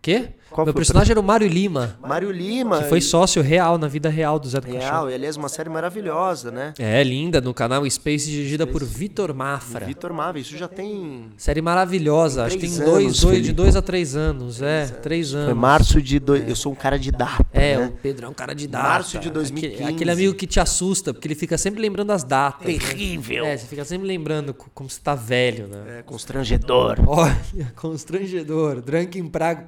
Quê? 0.01 0.29
Qual 0.49 0.65
Meu 0.65 0.73
personagem 0.73 1.11
era 1.11 1.19
o 1.19 1.23
Mário 1.23 1.47
Lima, 1.47 1.97
Mário 2.01 2.29
Lima. 2.29 2.79
que 2.83 2.89
foi 2.89 2.99
sócio 2.99 3.41
real 3.41 3.77
na 3.77 3.87
vida 3.87 4.09
real 4.09 4.37
do 4.37 4.49
Zé 4.49 4.59
do 4.59 4.67
Caixão. 4.67 4.81
Real, 4.81 5.09
e 5.09 5.13
aliás, 5.13 5.37
uma 5.37 5.47
série 5.47 5.69
maravilhosa, 5.69 6.51
né? 6.51 6.73
É, 6.77 7.01
linda, 7.05 7.39
no 7.39 7.53
canal 7.53 7.89
Space, 7.89 8.29
dirigida 8.29 8.67
por 8.67 8.83
Vitor 8.83 9.33
Mafra. 9.33 9.85
Vitor 9.85 10.11
Mava, 10.11 10.39
isso 10.39 10.57
já 10.57 10.67
tem. 10.67 11.27
Série 11.37 11.61
maravilhosa, 11.61 12.43
acho 12.43 12.55
que 12.57 12.63
Três 12.67 12.75
tem 12.77 12.85
dois, 12.85 13.05
anos, 13.05 13.19
dois, 13.21 13.35
de 13.37 13.41
Felipe. 13.43 13.53
dois 13.53 13.75
a 13.77 13.81
três 13.81 14.13
anos. 14.17 14.61
é, 14.61 14.87
três 14.87 15.33
anos. 15.33 15.45
Foi 15.45 15.53
março 15.53 16.01
de. 16.01 16.19
Do... 16.19 16.35
Eu 16.35 16.55
sou 16.57 16.73
um 16.73 16.75
cara 16.75 16.99
de 16.99 17.11
data. 17.13 17.45
É, 17.53 17.77
né? 17.77 17.85
o 17.87 17.91
Pedro 17.93 18.25
é 18.25 18.29
um 18.29 18.33
cara 18.33 18.53
de 18.53 18.67
data. 18.67 18.89
Março 18.89 19.19
de 19.19 19.29
2015. 19.29 19.73
Aquele, 19.75 19.95
aquele 19.95 20.11
amigo 20.11 20.33
que 20.33 20.45
te 20.45 20.59
assusta, 20.59 21.13
porque 21.13 21.29
ele 21.29 21.35
fica 21.35 21.57
sempre 21.57 21.79
lembrando 21.81 22.11
as 22.11 22.25
datas. 22.25 22.67
né? 22.67 22.77
Terrível. 22.77 23.45
É, 23.45 23.55
você 23.55 23.67
fica 23.67 23.85
sempre 23.85 24.05
lembrando 24.05 24.53
co- 24.53 24.69
como 24.75 24.89
você 24.89 24.99
tá 25.01 25.15
velho, 25.15 25.67
né? 25.67 25.99
É, 25.99 26.01
constrangedor. 26.01 26.97
Olha, 27.07 27.37
constrangedor. 27.77 28.81
Drunken 28.81 29.27
Prago 29.29 29.63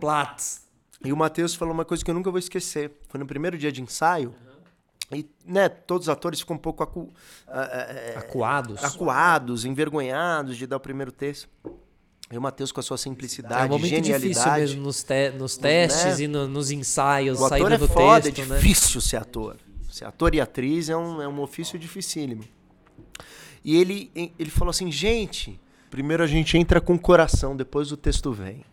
E 1.05 1.11
o 1.11 1.17
Matheus 1.17 1.53
falou 1.55 1.73
uma 1.73 1.83
coisa 1.85 2.03
que 2.03 2.09
eu 2.09 2.15
nunca 2.15 2.29
vou 2.31 2.39
esquecer. 2.39 2.91
Foi 3.09 3.19
no 3.19 3.25
primeiro 3.25 3.57
dia 3.57 3.71
de 3.71 3.81
ensaio. 3.81 4.33
E, 5.11 5.29
né, 5.45 5.67
todos 5.69 6.07
os 6.07 6.09
atores 6.09 6.39
ficam 6.39 6.55
um 6.55 6.59
pouco 6.59 6.81
acu... 6.81 7.11
ah, 7.47 7.61
ah, 7.61 7.87
ah, 8.15 8.19
Acuados. 8.19 8.83
acuados, 8.83 9.65
envergonhados 9.65 10.57
de 10.57 10.65
dar 10.65 10.77
o 10.77 10.79
primeiro 10.79 11.11
texto. 11.11 11.47
E 12.31 12.37
o 12.37 12.41
Matheus, 12.41 12.71
com 12.71 12.79
a 12.79 12.83
sua 12.83 12.95
É 12.95 12.97
simplicidade, 12.97 13.65
um 13.65 13.69
momento 13.77 13.89
genialidade. 13.89 14.27
difícil 14.29 14.51
mesmo 14.53 14.81
nos, 14.81 15.03
te- 15.03 15.29
nos 15.31 15.55
testes 15.57 16.17
né? 16.17 16.23
e 16.23 16.27
no- 16.27 16.47
nos 16.47 16.71
ensaios, 16.71 17.39
O 17.39 17.45
ator 17.45 17.57
saída 17.59 17.75
é 17.75 17.77
do 17.77 17.87
foda, 17.87 18.21
texto, 18.31 18.41
é 18.41 18.45
né? 18.45 18.55
difícil 18.55 19.01
ser 19.01 19.17
ator. 19.17 19.57
Ser 19.91 20.05
ator 20.05 20.33
e 20.33 20.41
atriz 20.41 20.89
é 20.89 20.97
um, 20.97 21.21
é 21.21 21.27
um 21.27 21.39
ofício 21.41 21.77
dificílimo. 21.77 22.43
E 23.63 23.75
ele, 23.77 24.09
ele 24.39 24.49
falou 24.49 24.71
assim, 24.71 24.91
gente, 24.91 25.59
primeiro 25.91 26.23
a 26.23 26.27
gente 26.27 26.57
entra 26.57 26.81
com 26.81 26.95
o 26.95 26.99
coração, 26.99 27.55
depois 27.55 27.91
o 27.91 27.97
texto 27.97 28.31
vem. 28.31 28.65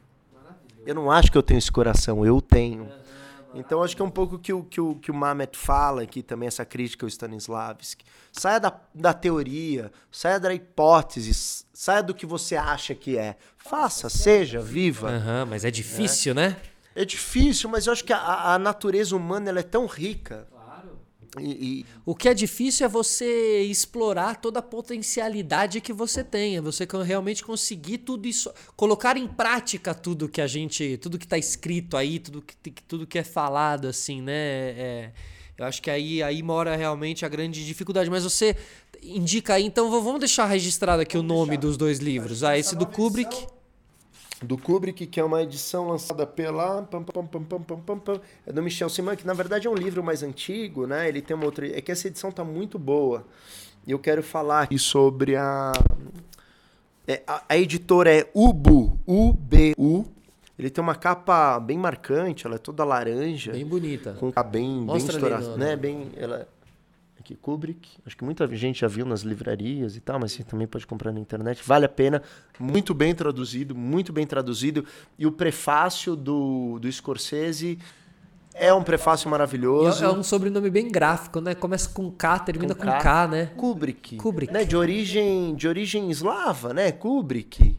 Eu 0.87 0.95
não 0.95 1.11
acho 1.11 1.31
que 1.31 1.39
eu 1.39 1.43
tenho 1.43 1.59
esse 1.59 1.71
coração, 1.71 2.25
eu 2.25 2.41
tenho. 2.41 2.91
Então 3.55 3.83
acho 3.83 3.97
que 3.97 4.03
é 4.03 4.05
um 4.05 4.11
pouco 4.11 4.39
que 4.39 4.53
o 4.53 4.63
que 4.63 4.81
o, 4.81 4.95
que 4.95 5.11
o 5.11 5.15
Mamet 5.15 5.57
fala 5.57 6.03
aqui 6.03 6.23
também, 6.23 6.47
essa 6.47 6.65
crítica 6.65 7.05
ao 7.05 7.09
Stanislavski. 7.09 8.05
Saia 8.33 8.61
da, 8.61 8.73
da 8.95 9.13
teoria, 9.13 9.91
saia 10.11 10.39
da 10.39 10.55
hipótese, 10.55 11.65
saia 11.73 12.03
do 12.03 12.15
que 12.15 12.25
você 12.25 12.55
acha 12.55 12.95
que 12.95 13.19
é. 13.19 13.37
Faça, 13.59 14.09
seja, 14.09 14.61
viva. 14.61 15.11
Aham, 15.11 15.47
mas 15.47 15.65
é 15.65 15.71
difícil, 15.71 16.35
né? 16.35 16.57
É 16.95 17.05
difícil, 17.05 17.69
mas 17.69 17.87
eu 17.87 17.93
acho 17.93 18.05
que 18.05 18.13
a, 18.13 18.55
a 18.55 18.59
natureza 18.59 19.17
humana 19.17 19.49
ela 19.49 19.61
é 19.61 19.65
tão 19.65 19.87
rica. 19.87 20.47
E, 21.39 21.81
e- 21.81 21.87
O 22.05 22.15
que 22.15 22.29
é 22.29 22.35
difícil 22.35 22.85
é 22.87 22.89
você 22.89 23.61
explorar 23.63 24.37
toda 24.41 24.59
a 24.59 24.63
potencialidade 24.63 25.81
que 25.81 25.93
você 25.93 26.25
tem, 26.25 26.57
é 26.57 26.61
você 26.61 26.87
realmente 27.05 27.45
conseguir 27.45 27.99
tudo 27.99 28.27
isso, 28.27 28.53
colocar 28.77 29.17
em 29.17 29.29
prática 29.29 29.95
tudo 29.95 30.29
que 30.29 30.41
a 30.41 30.47
gente, 30.47 30.97
tudo 30.97 31.19
que 31.19 31.27
tá 31.29 31.39
escrito 31.39 31.97
aí, 31.97 32.19
tudo 32.19 32.43
que, 32.43 32.73
tudo 32.89 33.07
que 33.07 33.19
é 33.19 33.23
falado, 33.25 33.87
assim, 33.87 34.21
né? 34.21 34.33
É, 34.33 35.13
eu 35.57 35.65
acho 35.67 35.81
que 35.83 35.91
aí, 35.91 36.23
aí 36.23 36.43
mora 36.43 36.75
realmente 36.75 37.25
a 37.25 37.29
grande 37.29 37.65
dificuldade. 37.65 38.11
Mas 38.11 38.25
você 38.25 38.57
indica 39.03 39.55
aí, 39.55 39.65
então 39.65 39.91
vamos 39.91 40.19
deixar 40.19 40.47
registrado 40.47 41.03
aqui 41.03 41.17
o 41.17 41.23
nome 41.23 41.57
dos 41.57 41.77
dois 41.77 41.99
livros. 41.99 42.43
Ah, 42.43 42.59
esse 42.59 42.75
do 42.75 42.87
Kubrick. 42.87 43.47
Do 44.43 44.57
Kubrick, 44.57 45.07
que 45.07 45.21
é 45.21 45.25
uma 45.25 45.43
edição 45.43 45.89
lançada 45.89 46.27
pela. 46.27 46.83
pam, 46.83 47.03
pam, 47.03 47.27
pam, 47.27 47.45
pam, 47.45 47.63
pam, 47.63 47.81
pam, 47.81 47.99
pam, 47.99 48.21
é 48.47 48.53
do 48.53 48.63
Michel 48.63 48.89
Simon, 48.89 49.17
que 49.17 49.27
na 49.27 49.35
verdade 49.35 49.67
é 49.67 49.71
um 49.71 49.75
livro 49.75 50.03
mais 50.03 50.23
antigo, 50.23 50.87
né? 50.87 51.09
Ele 51.09 51.21
tem 51.21 51.37
uma 51.37 51.45
outra. 51.45 51.67
É 51.67 51.81
que 51.81 51.93
essa 51.93 52.09
edição 52.09 52.33
tá 52.33 52.43
muito 52.43 52.79
boa. 52.79 53.27
E 53.87 53.91
eu 53.91 53.99
quero 53.99 54.23
falar 54.23 54.63
aqui 54.63 54.79
sobre 54.79 55.37
a. 55.37 55.73
é, 57.07 57.23
a, 57.27 57.45
a 57.49 57.59
editora 57.59 58.15
é 58.15 58.31
Ubu, 58.35 58.99
U-B-U. 59.07 60.07
Ele 60.59 60.69
tem 60.69 60.83
uma 60.83 60.95
capa 60.95 61.59
bem 61.59 61.79
marcante, 61.79 62.47
ela 62.47 62.57
é 62.57 62.59
toda 62.59 62.85
laranja. 62.85 63.53
Bem 63.53 63.65
bonita. 63.65 64.13
com 64.13 64.31
bem, 64.31 64.53
bem 64.53 64.85
Mostra 64.85 65.17
ali 65.17 65.25
estourada, 65.25 65.57
né? 65.57 65.75
Bem, 65.75 66.11
ela 66.17 66.47
aqui 67.31 67.37
Kubrick. 67.37 67.89
Acho 68.05 68.17
que 68.17 68.25
muita 68.25 68.47
gente 68.57 68.81
já 68.81 68.89
viu 68.89 69.07
nas 69.07 69.21
livrarias 69.23 69.97
e 69.97 70.01
tal, 70.01 70.19
mas 70.19 70.33
você 70.33 70.43
também 70.43 70.67
pode 70.67 70.87
comprar 70.87 71.13
na 71.13 71.21
internet. 71.21 71.63
Vale 71.65 71.87
a 71.87 71.89
pena. 71.89 72.23
Muito 72.59 72.93
bem 72.93 73.15
traduzido, 73.15 73.75
muito 73.75 74.13
bem 74.13 74.27
traduzido. 74.27 74.85
E 75.19 75.27
o 75.27 75.33
prefácio 75.33 76.17
do, 76.17 76.79
do 76.81 76.91
Scorsese 76.91 77.79
é 78.55 78.73
um 78.75 78.83
prefácio 78.83 79.31
maravilhoso. 79.31 80.05
É, 80.05 80.09
é 80.09 80.11
um 80.11 80.23
sobrenome 80.23 80.71
bem 80.71 80.91
gráfico, 80.91 81.41
né? 81.41 81.55
Começa 81.55 81.89
com 81.89 82.11
K, 82.11 82.39
termina 82.41 82.75
com, 82.75 82.81
Com 82.83 82.91
K. 82.91 82.99
K, 82.99 83.29
né? 83.29 83.47
Kubrick. 83.57 84.17
Kubrick. 84.17 84.53
Né? 84.53 84.65
De 84.65 84.77
origem, 84.77 85.55
de 85.55 85.69
origem 85.69 86.11
eslava, 86.11 86.75
né? 86.75 86.91
Kubrick. 86.93 87.77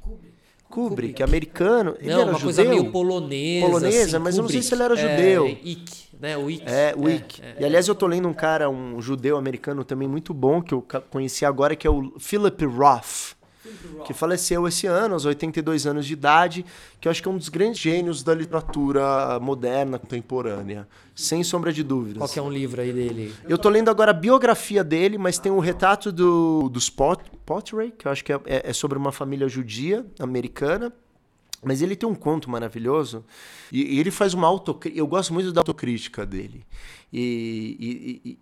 Kubrick, 0.70 1.22
americano. 1.22 1.97
Ele 1.99 2.10
Não, 2.14 2.22
era 2.22 2.30
uma 2.32 2.39
judeu? 2.39 2.56
coisa 2.56 2.64
meio 2.64 2.91
polonesa. 2.91 3.66
Polonesa, 3.68 4.04
assim, 4.04 4.24
mas 4.24 4.38
eu 4.38 4.41
não 4.43 4.49
sei 4.49 4.62
Kubrick. 4.62 4.64
se 4.64 4.74
ele 4.74 4.84
era 4.84 4.95
judeu. 4.95 5.45
É, 5.45 5.49
Ick, 5.52 6.11
né? 6.22 6.38
O 6.38 6.49
Ick. 6.49 6.63
É, 6.65 6.93
Wick. 6.97 7.41
E 7.59 7.65
aliás, 7.65 7.88
eu 7.88 7.95
tô 7.95 8.05
lendo 8.07 8.28
um 8.28 8.34
cara, 8.34 8.69
um 8.69 9.01
judeu 9.01 9.36
americano 9.38 9.84
também 9.84 10.07
muito 10.07 10.34
bom, 10.34 10.61
que 10.61 10.74
eu 10.74 10.86
conheci 11.09 11.43
agora, 11.45 11.76
que 11.76 11.86
é 11.88 11.89
o 11.89 12.13
Philip 12.19 12.63
Roth. 12.65 13.36
Que 14.05 14.13
faleceu 14.13 14.67
esse 14.67 14.88
ano, 14.88 15.13
aos 15.13 15.24
82 15.24 15.86
anos 15.86 16.05
de 16.07 16.13
idade, 16.13 16.65
que 16.99 17.07
eu 17.07 17.11
acho 17.11 17.22
que 17.22 17.28
é 17.28 17.32
um 17.32 17.38
dos 17.38 17.47
grandes 17.47 17.80
gênios 17.80 18.24
da 18.24 18.34
literatura 18.34 19.39
moderna, 19.39 19.99
contemporânea. 19.99 20.88
Sem 21.15 21.43
sombra 21.43 21.72
de 21.72 21.84
dúvidas. 21.84 22.17
Qual 22.17 22.28
que 22.30 22.39
é 22.39 22.41
um 22.41 22.49
livro 22.49 22.82
aí 22.82 22.91
dele? 22.91 23.34
Eu 23.47 23.57
tô 23.59 23.69
lendo 23.69 23.89
agora 23.89 24.11
a 24.11 24.13
biografia 24.15 24.84
dele, 24.84 25.17
mas 25.17 25.38
tem 25.38 25.51
o 25.51 25.59
retrato 25.59 26.11
do, 26.11 26.69
do 26.69 26.80
Spot, 26.80 27.19
Pottery, 27.45 27.91
que 27.95 28.07
eu 28.07 28.11
acho 28.11 28.26
que 28.26 28.34
é, 28.34 28.39
é- 28.45 28.69
é 28.69 28.74
sobre 28.74 28.97
uma 28.97 29.11
família 29.11 29.47
judia 29.47 30.05
americana. 30.19 30.91
Mas 31.64 31.82
ele 31.82 31.95
tem 31.95 32.09
um 32.09 32.16
conto 32.16 32.49
maravilhoso 32.49 33.24
e, 33.72 33.95
e 33.95 33.99
ele 33.99 34.09
faz 34.09 34.34
uma 34.34 34.47
autocrítica. 34.47 34.99
Eu 34.99 35.05
gosto 35.05 35.34
muito 35.34 35.51
da 35.51 35.62
autocrítica 35.62 36.26
dele. 36.26 36.66
E, 37.14 37.78
e, 38.26 38.39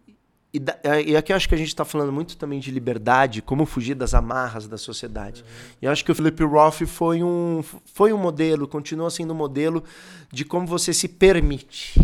e, 0.54 0.64
e, 1.12 1.18
aqui 1.18 1.34
eu 1.34 1.36
acho 1.36 1.48
que 1.48 1.54
a 1.54 1.58
gente 1.58 1.68
está 1.68 1.84
falando 1.84 2.14
muito 2.14 2.38
também 2.38 2.60
de 2.60 2.72
liberdade, 2.72 3.42
como 3.42 3.66
fugir 3.66 3.94
das 3.94 4.14
amarras 4.14 4.68
da 4.68 4.78
sociedade. 4.78 5.44
E 5.82 5.86
eu 5.86 5.92
acho 5.92 6.04
que 6.06 6.12
o 6.12 6.16
Philip 6.16 6.44
Roth 6.44 6.86
foi 6.88 7.22
um, 7.22 7.62
foi 7.94 8.14
um 8.14 8.18
modelo, 8.18 8.68
continua 8.68 9.10
sendo 9.10 9.34
um 9.34 9.38
modelo 9.38 9.84
de 10.32 10.46
como 10.46 10.66
você 10.66 10.94
se 10.94 11.08
permite 11.08 12.00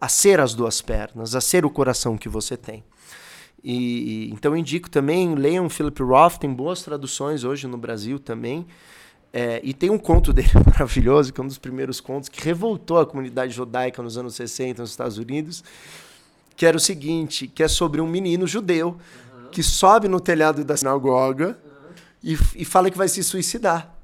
a 0.00 0.08
ser 0.08 0.40
as 0.40 0.52
duas 0.52 0.82
pernas, 0.82 1.34
a 1.34 1.40
ser 1.40 1.64
o 1.64 1.70
coração 1.70 2.18
que 2.18 2.28
você 2.28 2.56
tem. 2.56 2.84
E 3.64 4.28
então 4.32 4.56
indico 4.56 4.90
também, 4.90 5.34
leiam 5.34 5.70
Philip 5.70 6.02
Roth, 6.02 6.38
tem 6.38 6.52
boas 6.52 6.82
traduções 6.82 7.44
hoje 7.44 7.66
no 7.66 7.78
Brasil 7.78 8.18
também. 8.18 8.66
É, 9.32 9.60
e 9.64 9.72
tem 9.72 9.88
um 9.88 9.98
conto 9.98 10.32
dele 10.32 10.50
maravilhoso, 10.66 11.32
que 11.32 11.40
é 11.40 11.44
um 11.44 11.46
dos 11.46 11.58
primeiros 11.58 12.00
contos 12.00 12.28
que 12.28 12.42
revoltou 12.44 12.98
a 12.98 13.06
comunidade 13.06 13.52
judaica 13.52 14.02
nos 14.02 14.18
anos 14.18 14.34
60 14.34 14.82
nos 14.82 14.90
Estados 14.90 15.16
Unidos, 15.16 15.64
que 16.54 16.66
era 16.66 16.76
o 16.76 16.80
seguinte, 16.80 17.46
que 17.46 17.62
é 17.62 17.68
sobre 17.68 18.00
um 18.00 18.06
menino 18.06 18.46
judeu 18.46 18.98
que 19.50 19.62
sobe 19.62 20.08
no 20.08 20.20
telhado 20.20 20.64
da 20.64 20.76
sinagoga 20.76 21.58
e, 22.22 22.38
e 22.56 22.64
fala 22.64 22.90
que 22.90 22.96
vai 22.98 23.08
se 23.08 23.22
suicidar. 23.22 23.94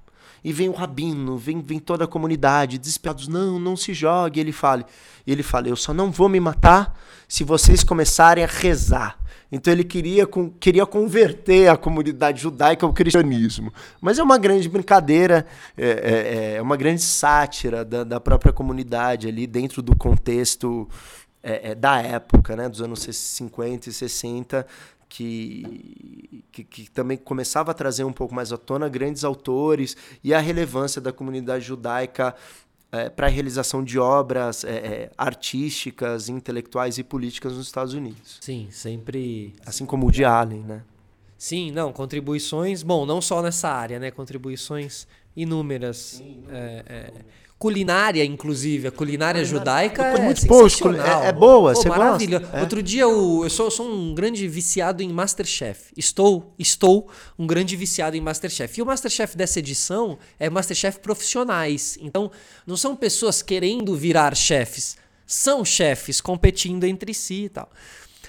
E 0.45 0.53
vem 0.53 0.69
o 0.69 0.73
rabino, 0.73 1.37
vem, 1.37 1.61
vem 1.61 1.79
toda 1.81 2.05
a 2.05 2.07
comunidade, 2.07 2.79
desesperados, 2.79 3.27
não, 3.27 3.59
não 3.59 3.77
se 3.77 3.93
jogue. 3.93 4.39
Ele 4.39 4.53
fala, 4.53 4.87
ele 5.27 5.43
fala, 5.43 5.69
eu 5.69 5.77
só 5.77 5.93
não 5.93 6.13
vou 6.13 6.29
me 6.29 6.39
matar 6.39 6.97
se 7.27 7.43
vocês 7.43 7.83
começarem 7.83 8.45
a 8.45 8.47
rezar. 8.47 9.18
Então 9.51 9.73
ele 9.73 9.85
queria, 9.85 10.27
com, 10.27 10.51
queria 10.51 10.85
converter 10.85 11.69
a 11.69 11.77
comunidade 11.77 12.41
judaica 12.41 12.85
ao 12.85 12.93
cristianismo. 12.93 13.73
Mas 14.01 14.19
é 14.19 14.23
uma 14.23 14.39
grande 14.39 14.69
brincadeira, 14.69 15.47
é, 15.77 15.87
é, 15.87 16.55
é 16.57 16.63
uma 16.63 16.77
grande 16.77 17.03
sátira 17.03 17.85
da, 17.85 18.05
da, 18.05 18.21
própria 18.21 18.53
comunidade 18.53 19.27
ali 19.27 19.47
dentro 19.47 19.81
do 19.81 19.97
contexto 19.97 20.89
é, 21.43 21.71
é 21.71 21.75
da 21.75 22.01
época, 22.03 22.55
né, 22.55 22.69
dos 22.69 22.83
anos 22.83 23.01
50 23.01 23.89
e 23.89 23.93
60, 23.93 24.67
que, 25.09 26.45
que, 26.53 26.65
que, 26.65 26.91
também 26.91 27.17
começava 27.17 27.71
a 27.71 27.75
trazer 27.75 28.05
um 28.05 28.13
pouco 28.13 28.35
mais 28.35 28.53
à 28.53 28.59
tona 28.59 28.89
grandes 28.89 29.25
autores 29.25 29.97
e 30.23 30.35
a 30.35 30.39
relevância 30.39 31.01
da 31.01 31.13
comunidade 31.13 31.65
judaica 31.65 32.35
é, 32.91 33.09
para 33.09 33.27
a 33.27 33.31
realização 33.31 33.85
de 33.85 33.99
obras 33.99 34.65
é, 34.65 34.71
é, 34.71 35.11
artísticas, 35.17 36.29
intelectuais 36.29 36.99
e 36.99 37.05
políticas 37.05 37.53
nos 37.53 37.67
Estados 37.67 37.95
Unidos. 37.95 38.39
Sim, 38.41 38.69
sempre. 38.71 39.53
Assim 39.67 39.85
como 39.85 40.07
o 40.07 40.13
de 40.13 40.25
Allen, 40.25 40.63
né? 40.63 40.83
Sim, 41.37 41.71
não, 41.71 41.93
contribuições, 41.93 42.83
bom, 42.83 43.07
não 43.07 43.21
só 43.21 43.41
nessa 43.43 43.69
área, 43.69 43.99
né? 43.99 44.11
Contribuições 44.11 45.07
inúmeras. 45.37 45.97
Sim, 45.97 46.43
é, 46.51 46.85
é, 46.87 47.13
culinária, 47.59 48.25
inclusive. 48.25 48.89
A 48.89 48.93
culinária 48.93 49.45
judaica 49.45 50.05
é 50.05 50.21
muito 50.23 50.41
sensacional. 50.41 51.25
É, 51.25 51.29
é 51.29 51.33
boa, 51.33 51.75
Pô, 51.75 51.81
você 51.81 51.89
maravilha. 51.89 52.39
gosta? 52.39 52.57
É. 52.57 52.61
Outro 52.61 52.83
dia 52.83 53.03
eu, 53.03 53.41
eu 53.43 53.51
sou, 53.51 53.71
sou, 53.71 53.91
um 53.91 54.15
grande 54.15 54.47
viciado 54.47 55.03
em 55.03 55.13
Masterchef. 55.13 55.93
Estou, 55.97 56.55
estou 56.59 57.11
um 57.39 57.47
grande 57.47 57.75
viciado 57.75 58.17
em 58.17 58.21
Masterchef. 58.21 58.79
E 58.79 58.83
o 58.83 58.87
Masterchef 58.87 59.37
dessa 59.37 59.59
edição 59.59 60.19
é 60.39 60.49
Masterchef 60.49 61.01
profissionais. 61.01 61.99
Então, 62.01 62.31
não 62.67 62.77
são 62.77 62.95
pessoas 62.95 63.43
querendo 63.43 63.97
virar 63.97 64.37
chefes. 64.37 64.97
São 65.27 65.65
chefes 65.65 66.21
competindo 66.21 66.85
entre 66.85 67.13
si 67.13 67.45
e 67.45 67.49
tal. 67.49 67.69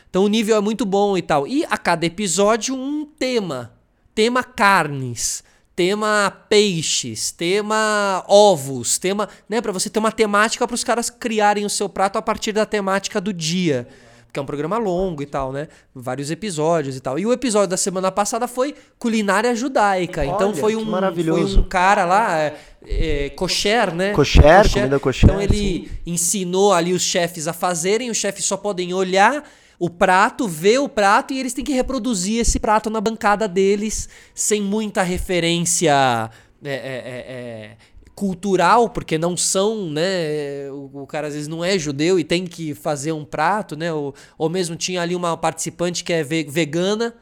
Então 0.09 0.23
o 0.23 0.27
nível 0.27 0.57
é 0.57 0.59
muito 0.59 0.85
bom 0.85 1.15
e 1.15 1.21
tal. 1.21 1.47
E 1.47 1.63
a 1.65 1.77
cada 1.77 2.05
episódio 2.05 2.75
um 2.75 3.05
tema. 3.05 3.73
Tema 4.15 4.43
carnes 4.43 5.43
tema 5.79 6.29
peixes, 6.49 7.31
tema 7.31 8.21
ovos, 8.27 8.97
tema, 8.97 9.29
né, 9.47 9.61
para 9.61 9.71
você 9.71 9.89
ter 9.89 9.97
uma 9.97 10.11
temática 10.11 10.67
para 10.67 10.75
os 10.75 10.83
caras 10.83 11.09
criarem 11.09 11.63
o 11.63 11.69
seu 11.69 11.87
prato 11.87 12.17
a 12.17 12.21
partir 12.21 12.51
da 12.51 12.65
temática 12.65 13.21
do 13.21 13.31
dia. 13.31 13.87
Porque 14.25 14.37
é 14.37 14.43
um 14.43 14.45
programa 14.45 14.77
longo 14.77 15.23
e 15.23 15.25
tal, 15.25 15.53
né? 15.53 15.69
Vários 15.95 16.29
episódios 16.29 16.97
e 16.97 16.99
tal. 16.99 17.17
E 17.17 17.25
o 17.25 17.31
episódio 17.31 17.69
da 17.69 17.77
semana 17.77 18.11
passada 18.11 18.45
foi 18.45 18.75
culinária 18.99 19.55
judaica. 19.55 20.19
Olha, 20.19 20.31
então 20.31 20.53
foi 20.53 20.75
um, 20.75 20.83
maravilhoso. 20.83 21.53
foi 21.53 21.63
um 21.63 21.69
cara 21.69 22.03
lá, 22.03 22.37
é, 22.37 22.55
é, 22.85 23.29
kosher, 23.29 23.95
né? 23.95 24.11
Kosher, 24.11 24.43
kosher, 24.43 24.73
comida 24.73 24.99
kosher. 24.99 25.29
Então 25.29 25.41
ele 25.41 25.57
sim. 25.57 25.89
ensinou 26.05 26.73
ali 26.73 26.91
os 26.91 27.03
chefes 27.03 27.47
a 27.47 27.53
fazerem, 27.53 28.09
os 28.09 28.17
chefes 28.17 28.43
só 28.43 28.57
podem 28.57 28.93
olhar 28.93 29.49
o 29.79 29.89
prato, 29.89 30.45
vê 30.45 30.77
o 30.77 30.89
prato 30.89 31.33
e 31.33 31.39
eles 31.39 31.53
têm 31.53 31.63
que 31.63 31.71
reproduzir 31.71 32.41
esse 32.41 32.59
prato 32.59 32.89
na 32.89 32.99
bancada 32.99 33.47
deles, 33.47 34.09
sem 34.35 34.61
muita 34.61 35.01
referência 35.01 36.29
é, 36.61 36.69
é, 36.69 36.73
é, 36.73 36.75
é, 36.75 37.77
cultural, 38.13 38.89
porque 38.89 39.17
não 39.17 39.37
são, 39.37 39.89
né? 39.89 40.69
O, 40.69 41.03
o, 41.03 41.07
cara 41.07 41.27
às 41.27 41.33
vezes 41.33 41.47
não 41.47 41.63
é 41.63 41.79
judeu 41.79 42.19
e 42.19 42.25
tem 42.25 42.45
que 42.45 42.75
fazer 42.75 43.13
um 43.13 43.23
prato, 43.23 43.77
né? 43.77 43.93
Ou, 43.93 44.13
ou 44.37 44.49
mesmo 44.49 44.75
tinha 44.75 45.01
ali 45.01 45.15
uma 45.15 45.37
participante 45.37 46.03
que 46.03 46.11
é 46.11 46.23
vegana 46.23 47.15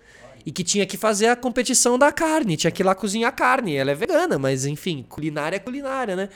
e 0.43 0.51
que 0.51 0.64
tinha 0.64 0.86
que 0.88 0.97
fazer 0.97 1.28
a 1.28 1.36
competição 1.36 1.99
da 1.99 2.12
carne, 2.12 2.58
tinha 2.58 2.72
que 2.72 2.82
ir 2.82 2.86
lá 2.86 2.95
cozinhar 2.95 3.36
carne. 3.36 3.76
Ela 3.76 3.91
é 3.91 3.95
vegana, 3.95 4.39
mas 4.39 4.66
enfim, 4.66 5.05
culinária 5.08 5.58
é 5.58 5.60
culinária, 5.60 6.16
né? 6.16 6.30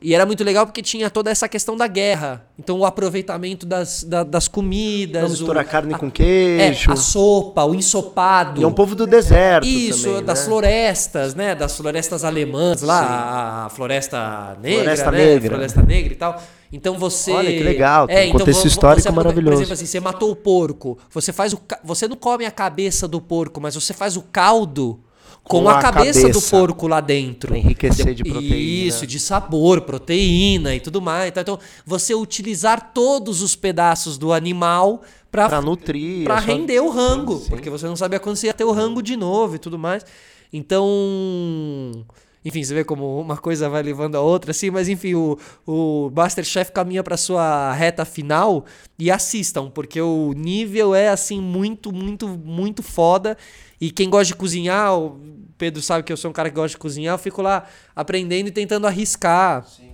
E 0.00 0.14
era 0.14 0.24
muito 0.24 0.44
legal 0.44 0.64
porque 0.64 0.80
tinha 0.80 1.10
toda 1.10 1.28
essa 1.30 1.48
questão 1.48 1.76
da 1.76 1.88
guerra. 1.88 2.46
Então, 2.56 2.78
o 2.78 2.86
aproveitamento 2.86 3.66
das, 3.66 4.04
da, 4.04 4.22
das 4.22 4.46
comidas. 4.46 5.22
Não 5.22 5.30
misturar 5.30 5.64
carne 5.64 5.92
a, 5.92 5.98
com 5.98 6.08
queijo. 6.08 6.90
É, 6.90 6.92
a 6.92 6.96
sopa, 6.96 7.64
o 7.64 7.74
ensopado. 7.74 8.60
E 8.60 8.64
é 8.64 8.66
um 8.66 8.72
povo 8.72 8.94
do 8.94 9.06
deserto. 9.06 9.66
Isso, 9.66 10.04
também, 10.04 10.24
das 10.24 10.38
né? 10.40 10.44
florestas, 10.44 11.34
né? 11.34 11.54
Das 11.54 11.76
florestas 11.76 12.24
alemãs 12.24 12.80
lá, 12.80 13.00
Sim. 13.00 13.06
a 13.10 13.68
Floresta 13.74 14.56
Negra. 14.62 14.82
Floresta 14.82 15.10
né? 15.10 15.18
Negra. 15.18 15.50
Floresta 15.50 15.82
Negra 15.82 16.12
e 16.12 16.16
tal. 16.16 16.42
Então 16.72 16.98
você. 16.98 17.32
Olha 17.32 17.50
que 17.50 17.62
legal, 17.62 18.06
é, 18.08 18.20
um 18.20 18.24
então, 18.26 18.38
contexto 18.38 18.66
histórico 18.66 19.02
você, 19.02 19.10
maravilhoso. 19.10 19.56
Por 19.56 19.62
exemplo, 19.62 19.74
assim, 19.74 19.86
você 19.86 20.00
matou 20.00 20.30
o 20.30 20.36
porco. 20.36 20.98
Você 21.10 21.32
faz 21.32 21.52
o. 21.52 21.60
Você 21.82 22.06
não 22.06 22.16
come 22.16 22.44
a 22.44 22.50
cabeça 22.50 23.08
do 23.08 23.20
porco, 23.20 23.60
mas 23.60 23.74
você 23.74 23.92
faz 23.92 24.16
o 24.16 24.22
caldo 24.22 25.00
com, 25.48 25.62
com 25.62 25.68
a, 25.68 25.78
a 25.78 25.82
cabeça, 25.82 26.20
cabeça, 26.20 26.28
do 26.28 26.42
porco 26.42 26.86
lá 26.86 27.00
dentro. 27.00 27.48
Pra 27.48 27.58
enriquecer 27.58 28.14
de 28.14 28.22
proteína. 28.22 28.56
Isso, 28.56 29.06
de 29.06 29.18
sabor, 29.18 29.80
proteína 29.80 30.74
e 30.74 30.80
tudo 30.80 31.00
mais. 31.00 31.32
Então, 31.34 31.58
você 31.84 32.14
utilizar 32.14 32.92
todos 32.92 33.40
os 33.42 33.56
pedaços 33.56 34.18
do 34.18 34.32
animal 34.32 35.02
para 35.30 35.60
nutrir, 35.60 36.24
para 36.24 36.38
render 36.38 36.80
o 36.80 36.90
rango, 36.90 37.38
Sim. 37.38 37.48
porque 37.50 37.70
você 37.70 37.86
não 37.86 37.96
sabia 37.96 38.20
quando 38.20 38.36
você 38.36 38.46
ia 38.46 38.54
ter 38.54 38.64
o 38.64 38.72
rango 38.72 39.02
de 39.02 39.16
novo 39.16 39.56
e 39.56 39.58
tudo 39.58 39.78
mais. 39.78 40.04
Então, 40.52 40.86
enfim, 42.44 42.62
você 42.62 42.72
vê 42.72 42.84
como 42.84 43.20
uma 43.20 43.36
coisa 43.36 43.68
vai 43.68 43.82
levando 43.82 44.14
a 44.14 44.20
outra, 44.20 44.52
assim, 44.52 44.70
mas 44.70 44.88
enfim, 44.88 45.14
o, 45.14 45.38
o 45.66 46.10
Masterchef 46.14 46.72
caminha 46.72 47.02
para 47.02 47.16
sua 47.16 47.72
reta 47.72 48.04
final 48.04 48.64
e 48.98 49.10
assistam, 49.10 49.68
porque 49.68 50.00
o 50.00 50.32
nível 50.32 50.94
é 50.94 51.08
assim 51.08 51.40
muito, 51.40 51.92
muito, 51.92 52.26
muito 52.28 52.82
foda. 52.82 53.36
E 53.80 53.90
quem 53.90 54.10
gosta 54.10 54.26
de 54.26 54.34
cozinhar, 54.34 54.98
o 54.98 55.20
Pedro 55.56 55.82
sabe 55.82 56.04
que 56.04 56.12
eu 56.12 56.16
sou 56.16 56.30
um 56.30 56.32
cara 56.32 56.48
que 56.48 56.56
gosta 56.56 56.70
de 56.70 56.78
cozinhar, 56.78 57.14
eu 57.14 57.18
fico 57.18 57.42
lá 57.42 57.66
aprendendo 57.94 58.48
e 58.48 58.50
tentando 58.50 58.86
arriscar. 58.86 59.64
Sim. 59.66 59.88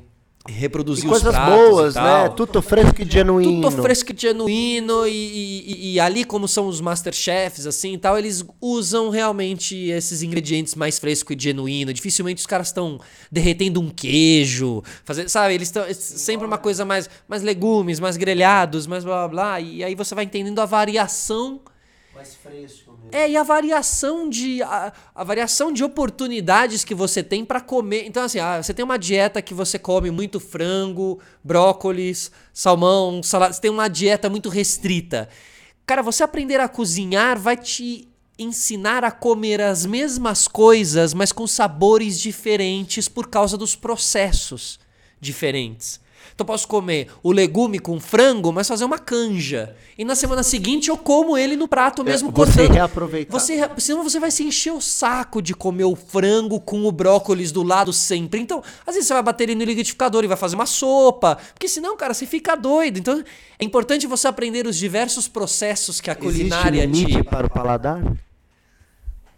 Reproduzir 0.46 1.06
e 1.06 1.08
coisas 1.08 1.34
os 1.34 1.40
boas, 1.40 1.94
né? 1.94 2.28
Tudo 2.36 2.60
fresco 2.60 3.00
e 3.00 3.10
genuíno. 3.10 3.62
Tudo 3.70 3.82
fresco 3.82 4.12
e 4.12 4.14
genuíno. 4.14 5.06
E, 5.06 5.10
e, 5.10 5.94
e, 5.94 6.00
ali, 6.00 6.22
como 6.22 6.46
são 6.46 6.66
os 6.66 6.82
Masterchefs, 6.82 7.66
assim 7.66 7.94
e 7.94 7.98
tal, 7.98 8.18
eles 8.18 8.44
usam 8.60 9.08
realmente 9.08 9.74
esses 9.74 10.22
ingredientes 10.22 10.74
mais 10.74 10.98
fresco 10.98 11.32
e 11.32 11.36
genuíno. 11.38 11.94
Dificilmente 11.94 12.40
os 12.40 12.46
caras 12.46 12.66
estão 12.66 13.00
derretendo 13.32 13.80
um 13.80 13.88
queijo, 13.88 14.82
fazer, 15.02 15.30
sabe? 15.30 15.54
Eles 15.54 15.68
estão 15.68 15.82
sempre 15.94 16.46
uma 16.46 16.58
coisa 16.58 16.84
mais, 16.84 17.08
mais 17.26 17.42
legumes, 17.42 17.98
mais 17.98 18.18
grelhados, 18.18 18.86
mais 18.86 19.02
blá 19.02 19.26
blá 19.26 19.28
blá. 19.28 19.60
E 19.62 19.82
aí 19.82 19.94
você 19.94 20.14
vai 20.14 20.24
entendendo 20.24 20.58
a 20.58 20.66
variação. 20.66 21.62
Mais 22.14 22.34
fresco 22.34 22.83
é, 23.14 23.30
e 23.30 23.36
a 23.36 23.44
variação 23.44 24.28
de 24.28 24.60
a, 24.60 24.92
a 25.14 25.22
variação 25.22 25.70
de 25.70 25.84
oportunidades 25.84 26.82
que 26.82 26.96
você 26.96 27.22
tem 27.22 27.44
para 27.44 27.60
comer. 27.60 28.06
Então 28.06 28.24
assim, 28.24 28.40
ah, 28.40 28.60
você 28.60 28.74
tem 28.74 28.84
uma 28.84 28.98
dieta 28.98 29.40
que 29.40 29.54
você 29.54 29.78
come 29.78 30.10
muito 30.10 30.40
frango, 30.40 31.20
brócolis, 31.42 32.32
salmão, 32.52 33.22
salada, 33.22 33.52
você 33.52 33.60
tem 33.60 33.70
uma 33.70 33.86
dieta 33.86 34.28
muito 34.28 34.48
restrita. 34.48 35.28
Cara, 35.86 36.02
você 36.02 36.24
aprender 36.24 36.58
a 36.58 36.68
cozinhar 36.68 37.38
vai 37.38 37.56
te 37.56 38.08
ensinar 38.36 39.04
a 39.04 39.12
comer 39.12 39.60
as 39.60 39.86
mesmas 39.86 40.48
coisas, 40.48 41.14
mas 41.14 41.30
com 41.30 41.46
sabores 41.46 42.18
diferentes 42.20 43.08
por 43.08 43.28
causa 43.28 43.56
dos 43.56 43.76
processos 43.76 44.80
diferentes. 45.20 46.00
Então 46.34 46.44
eu 46.44 46.46
posso 46.46 46.66
comer 46.66 47.08
o 47.22 47.30
legume 47.30 47.78
com 47.78 48.00
frango, 48.00 48.52
mas 48.52 48.66
fazer 48.66 48.84
uma 48.84 48.98
canja. 48.98 49.76
E 49.96 50.04
na 50.04 50.16
semana 50.16 50.42
seguinte 50.42 50.90
eu 50.90 50.98
como 50.98 51.38
ele 51.38 51.54
no 51.54 51.68
prato 51.68 52.02
é, 52.02 52.04
mesmo 52.04 52.28
é, 52.28 52.32
você 52.32 52.52
cortando. 52.52 52.74
Reaproveitar. 52.74 53.32
Você 53.32 53.70
Senão 53.78 54.02
você 54.02 54.18
vai 54.18 54.32
se 54.32 54.42
encher 54.42 54.72
o 54.72 54.80
saco 54.80 55.40
de 55.40 55.54
comer 55.54 55.84
o 55.84 55.94
frango 55.94 56.60
com 56.60 56.84
o 56.86 56.92
brócolis 56.92 57.52
do 57.52 57.62
lado 57.62 57.92
sempre. 57.92 58.40
Então, 58.40 58.62
às 58.84 58.94
vezes 58.94 59.06
você 59.06 59.14
vai 59.14 59.22
bater 59.22 59.44
ele 59.44 59.54
no 59.54 59.64
liquidificador 59.64 60.24
e 60.24 60.26
vai 60.26 60.36
fazer 60.36 60.56
uma 60.56 60.66
sopa. 60.66 61.38
Porque 61.52 61.68
senão, 61.68 61.96
cara, 61.96 62.12
você 62.12 62.26
fica 62.26 62.56
doido. 62.56 62.98
Então, 62.98 63.22
é 63.56 63.64
importante 63.64 64.04
você 64.06 64.26
aprender 64.26 64.66
os 64.66 64.76
diversos 64.76 65.28
processos 65.28 66.00
que 66.00 66.10
a 66.10 66.16
culinária 66.16 66.84
Existe 66.84 67.04
limite 67.04 67.22
te... 67.22 67.30
para 67.30 67.46
o 67.46 67.50
paladar? 67.50 68.02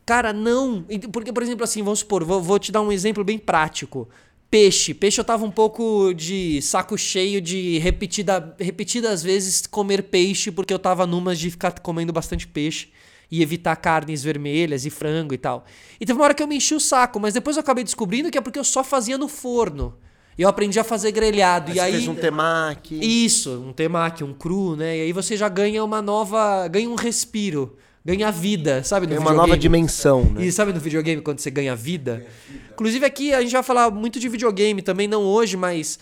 Cara, 0.06 0.32
não. 0.32 0.82
Porque, 1.12 1.32
por 1.32 1.42
exemplo, 1.42 1.64
assim, 1.64 1.82
vamos 1.82 1.98
supor, 1.98 2.24
vou, 2.24 2.40
vou 2.40 2.58
te 2.58 2.72
dar 2.72 2.80
um 2.80 2.90
exemplo 2.90 3.22
bem 3.22 3.38
prático. 3.38 4.08
Peixe. 4.50 4.94
Peixe 4.94 5.20
eu 5.20 5.24
tava 5.24 5.44
um 5.44 5.50
pouco 5.50 6.12
de 6.14 6.62
saco 6.62 6.96
cheio 6.96 7.40
de 7.40 7.78
repetida, 7.78 8.54
repetidas 8.58 9.22
vezes 9.22 9.66
comer 9.66 10.04
peixe, 10.04 10.50
porque 10.50 10.72
eu 10.72 10.78
tava 10.78 11.06
numas 11.06 11.38
de 11.38 11.50
ficar 11.50 11.78
comendo 11.80 12.12
bastante 12.12 12.46
peixe 12.46 12.88
e 13.30 13.42
evitar 13.42 13.74
carnes 13.76 14.22
vermelhas 14.22 14.86
e 14.86 14.90
frango 14.90 15.34
e 15.34 15.38
tal. 15.38 15.64
E 16.00 16.06
teve 16.06 16.18
uma 16.18 16.24
hora 16.24 16.34
que 16.34 16.42
eu 16.42 16.46
me 16.46 16.56
enchi 16.56 16.74
o 16.74 16.80
saco, 16.80 17.18
mas 17.18 17.34
depois 17.34 17.56
eu 17.56 17.60
acabei 17.60 17.82
descobrindo 17.82 18.30
que 18.30 18.38
é 18.38 18.40
porque 18.40 18.58
eu 18.58 18.64
só 18.64 18.84
fazia 18.84 19.18
no 19.18 19.26
forno. 19.26 19.96
E 20.38 20.42
eu 20.42 20.48
aprendi 20.48 20.78
a 20.78 20.84
fazer 20.84 21.12
grelhado. 21.12 21.68
Mas 21.68 21.76
e 21.76 21.80
aí 21.80 21.92
fez 21.92 22.08
um 22.08 22.14
temaki. 22.14 23.24
Isso, 23.24 23.64
um 23.66 23.72
temaki, 23.72 24.22
um 24.22 24.34
cru, 24.34 24.76
né? 24.76 24.98
E 24.98 25.00
aí 25.02 25.12
você 25.12 25.36
já 25.36 25.48
ganha 25.48 25.82
uma 25.82 26.02
nova, 26.02 26.68
ganha 26.68 26.88
um 26.88 26.94
respiro 26.94 27.76
ganha 28.06 28.30
vida, 28.30 28.84
sabe? 28.84 29.12
É 29.12 29.18
uma 29.18 29.32
nova 29.32 29.58
dimensão, 29.58 30.22
né? 30.22 30.46
E 30.46 30.52
sabe 30.52 30.72
no 30.72 30.78
videogame 30.78 31.20
quando 31.20 31.40
você 31.40 31.50
ganha 31.50 31.74
vida? 31.74 32.24
Inclusive 32.72 33.04
aqui 33.04 33.34
a 33.34 33.40
gente 33.42 33.50
vai 33.50 33.64
falar 33.64 33.90
muito 33.90 34.20
de 34.20 34.28
videogame 34.28 34.80
também, 34.80 35.08
não 35.08 35.24
hoje, 35.24 35.56
mas 35.56 35.98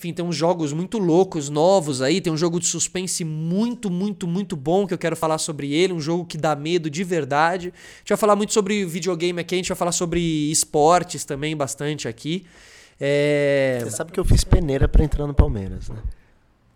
Enfim, 0.00 0.14
tem 0.14 0.24
uns 0.24 0.34
jogos 0.34 0.72
muito 0.72 0.96
loucos, 0.96 1.50
novos 1.50 2.00
aí. 2.00 2.22
Tem 2.22 2.32
um 2.32 2.36
jogo 2.36 2.58
de 2.58 2.64
suspense 2.64 3.22
muito, 3.22 3.90
muito, 3.90 4.26
muito 4.26 4.56
bom 4.56 4.86
que 4.86 4.94
eu 4.94 4.98
quero 4.98 5.14
falar 5.14 5.36
sobre 5.36 5.74
ele. 5.74 5.92
Um 5.92 6.00
jogo 6.00 6.24
que 6.24 6.38
dá 6.38 6.56
medo 6.56 6.88
de 6.88 7.04
verdade. 7.04 7.68
A 7.68 7.98
gente 7.98 8.08
vai 8.08 8.16
falar 8.16 8.34
muito 8.34 8.54
sobre 8.54 8.82
videogame 8.86 9.38
aqui, 9.40 9.54
a 9.54 9.58
gente 9.58 9.68
vai 9.68 9.76
falar 9.76 9.92
sobre 9.92 10.50
esportes 10.50 11.22
também 11.26 11.54
bastante 11.54 12.08
aqui. 12.08 12.46
É... 12.98 13.80
Você 13.82 13.90
sabe 13.90 14.10
que 14.10 14.18
eu 14.18 14.24
fiz 14.24 14.42
peneira 14.42 14.88
para 14.88 15.04
entrar 15.04 15.26
no 15.26 15.34
Palmeiras, 15.34 15.90
né? 15.90 15.98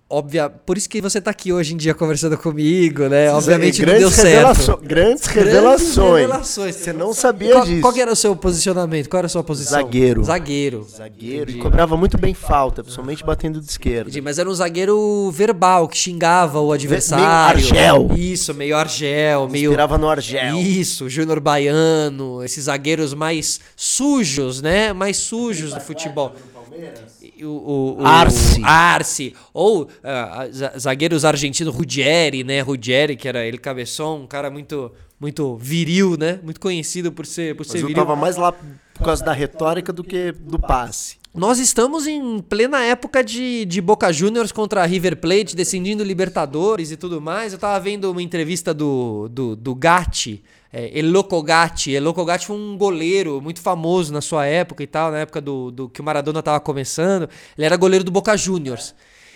Óbvia, 0.09 0.49
por 0.49 0.77
isso 0.77 0.89
que 0.89 1.01
você 1.01 1.21
tá 1.21 1.31
aqui 1.31 1.53
hoje 1.53 1.75
em 1.75 1.77
dia 1.77 1.95
conversando 1.95 2.37
comigo, 2.37 3.09
né? 3.09 3.33
Obviamente 3.33 3.85
não 3.85 3.95
deu 3.95 4.11
certo. 4.11 4.77
Grandes 4.83 5.27
revelações. 5.27 6.23
revelações. 6.23 6.77
Você 6.77 6.93
não 6.93 7.13
sabia 7.13 7.53
qual, 7.53 7.65
disso. 7.65 7.81
Qual 7.81 7.97
era 7.97 8.13
o 8.13 8.17
seu 8.17 8.37
posicionamento? 8.37 9.09
Qual 9.09 9.19
era 9.19 9.27
a 9.27 9.31
sua 9.31 9.43
posição? 9.43 9.81
Zagueiro. 9.81 10.23
Zagueiro. 10.25 10.87
Zagueiro. 10.89 11.43
Entendi. 11.43 11.59
E 11.59 11.63
cobrava 11.63 11.97
muito 11.97 12.19
bem 12.19 12.35
falta, 12.35 12.83
principalmente 12.83 13.25
batendo 13.25 13.61
de 13.61 13.69
esquerda. 13.69 14.03
Entendi, 14.03 14.21
mas 14.21 14.39
era 14.39 14.49
um 14.49 14.55
zagueiro 14.55 15.31
verbal, 15.33 15.89
que 15.89 15.97
xingava 15.97 16.61
o 16.61 16.73
adversário. 16.73 17.25
Meio 17.25 17.37
argel. 17.37 18.11
Isso, 18.17 18.55
meio 18.55 18.77
argel. 18.77 19.49
Meio... 19.49 19.71
Inspirava 19.71 19.99
no 19.99 20.09
argel. 20.09 20.57
Isso, 20.57 21.09
Júnior 21.09 21.41
Baiano, 21.41 22.43
esses 22.45 22.65
zagueiros 22.65 23.15
mais 23.15 23.61
sujos, 23.75 24.63
né? 24.63 24.93
Mais 24.93 25.17
sujos 25.17 25.73
do 25.73 25.81
futebol. 25.81 26.35
Palmeiras? 26.55 27.14
O, 27.45 27.97
o, 28.01 28.07
Arce. 28.07 28.63
Arce. 28.63 29.35
Ou 29.53 29.85
uh, 29.85 30.79
zagueiros 30.79 31.25
argentinos, 31.25 31.75
Ruggeri, 31.75 32.45
né? 32.45 32.61
Ruggeri, 32.61 33.17
que 33.17 33.29
era 33.29 33.45
ele 33.45 33.59
cabeção, 33.59 34.23
um 34.23 34.27
cara 34.27 34.51
muito 34.51 34.93
muito 35.19 35.57
viril, 35.57 36.17
né? 36.19 36.39
Muito 36.43 36.61
conhecido 36.61 37.11
por 37.11 37.25
ser, 37.25 37.57
por 37.57 37.65
ser 37.65 37.79
viril. 37.79 37.91
Eu 37.91 37.95
tava 37.95 38.17
mais 38.17 38.37
lá 38.37 38.53
por 38.53 39.05
causa 39.05 39.25
da 39.25 39.33
retórica 39.33 39.93
do 39.93 40.05
que 40.05 40.33
do 40.33 40.59
passe. 40.59 41.17
Nós 41.35 41.59
estamos 41.59 42.07
em 42.07 42.39
plena 42.39 42.85
época 42.85 43.25
de, 43.25 43.65
de 43.65 43.81
Boca 43.81 44.13
Juniors 44.13 44.53
contra 44.53 44.87
River 44.87 45.17
Plate, 45.17 45.57
descendendo 45.57 46.05
Libertadores 46.05 46.93
e 46.93 46.97
tudo 46.97 47.21
mais. 47.21 47.53
Eu 47.53 47.59
tava 47.59 47.81
vendo 47.81 48.09
uma 48.09 48.23
entrevista 48.23 48.73
do, 48.73 49.29
do, 49.29 49.57
do 49.57 49.75
Gatti, 49.75 50.45
é, 50.75 50.99
Eloco 50.99 51.41
Gatti. 51.41 51.93
Eloco 51.93 52.25
Gatti 52.25 52.47
foi 52.47 52.57
um 52.57 52.77
goleiro 52.77 53.41
muito 53.41 53.61
famoso 53.61 54.13
na 54.13 54.21
sua 54.21 54.45
época 54.45 54.83
e 54.83 54.87
tal, 54.89 55.13
na 55.13 55.19
época 55.19 55.41
do, 55.41 55.71
do 55.71 55.89
que 55.89 56.01
o 56.01 56.05
Maradona 56.05 56.43
tava 56.43 56.59
começando. 56.59 57.29
Ele 57.57 57.65
era 57.65 57.77
goleiro 57.77 58.05
do 58.05 58.11
Boca 58.11 58.37
Juniors. 58.37 58.93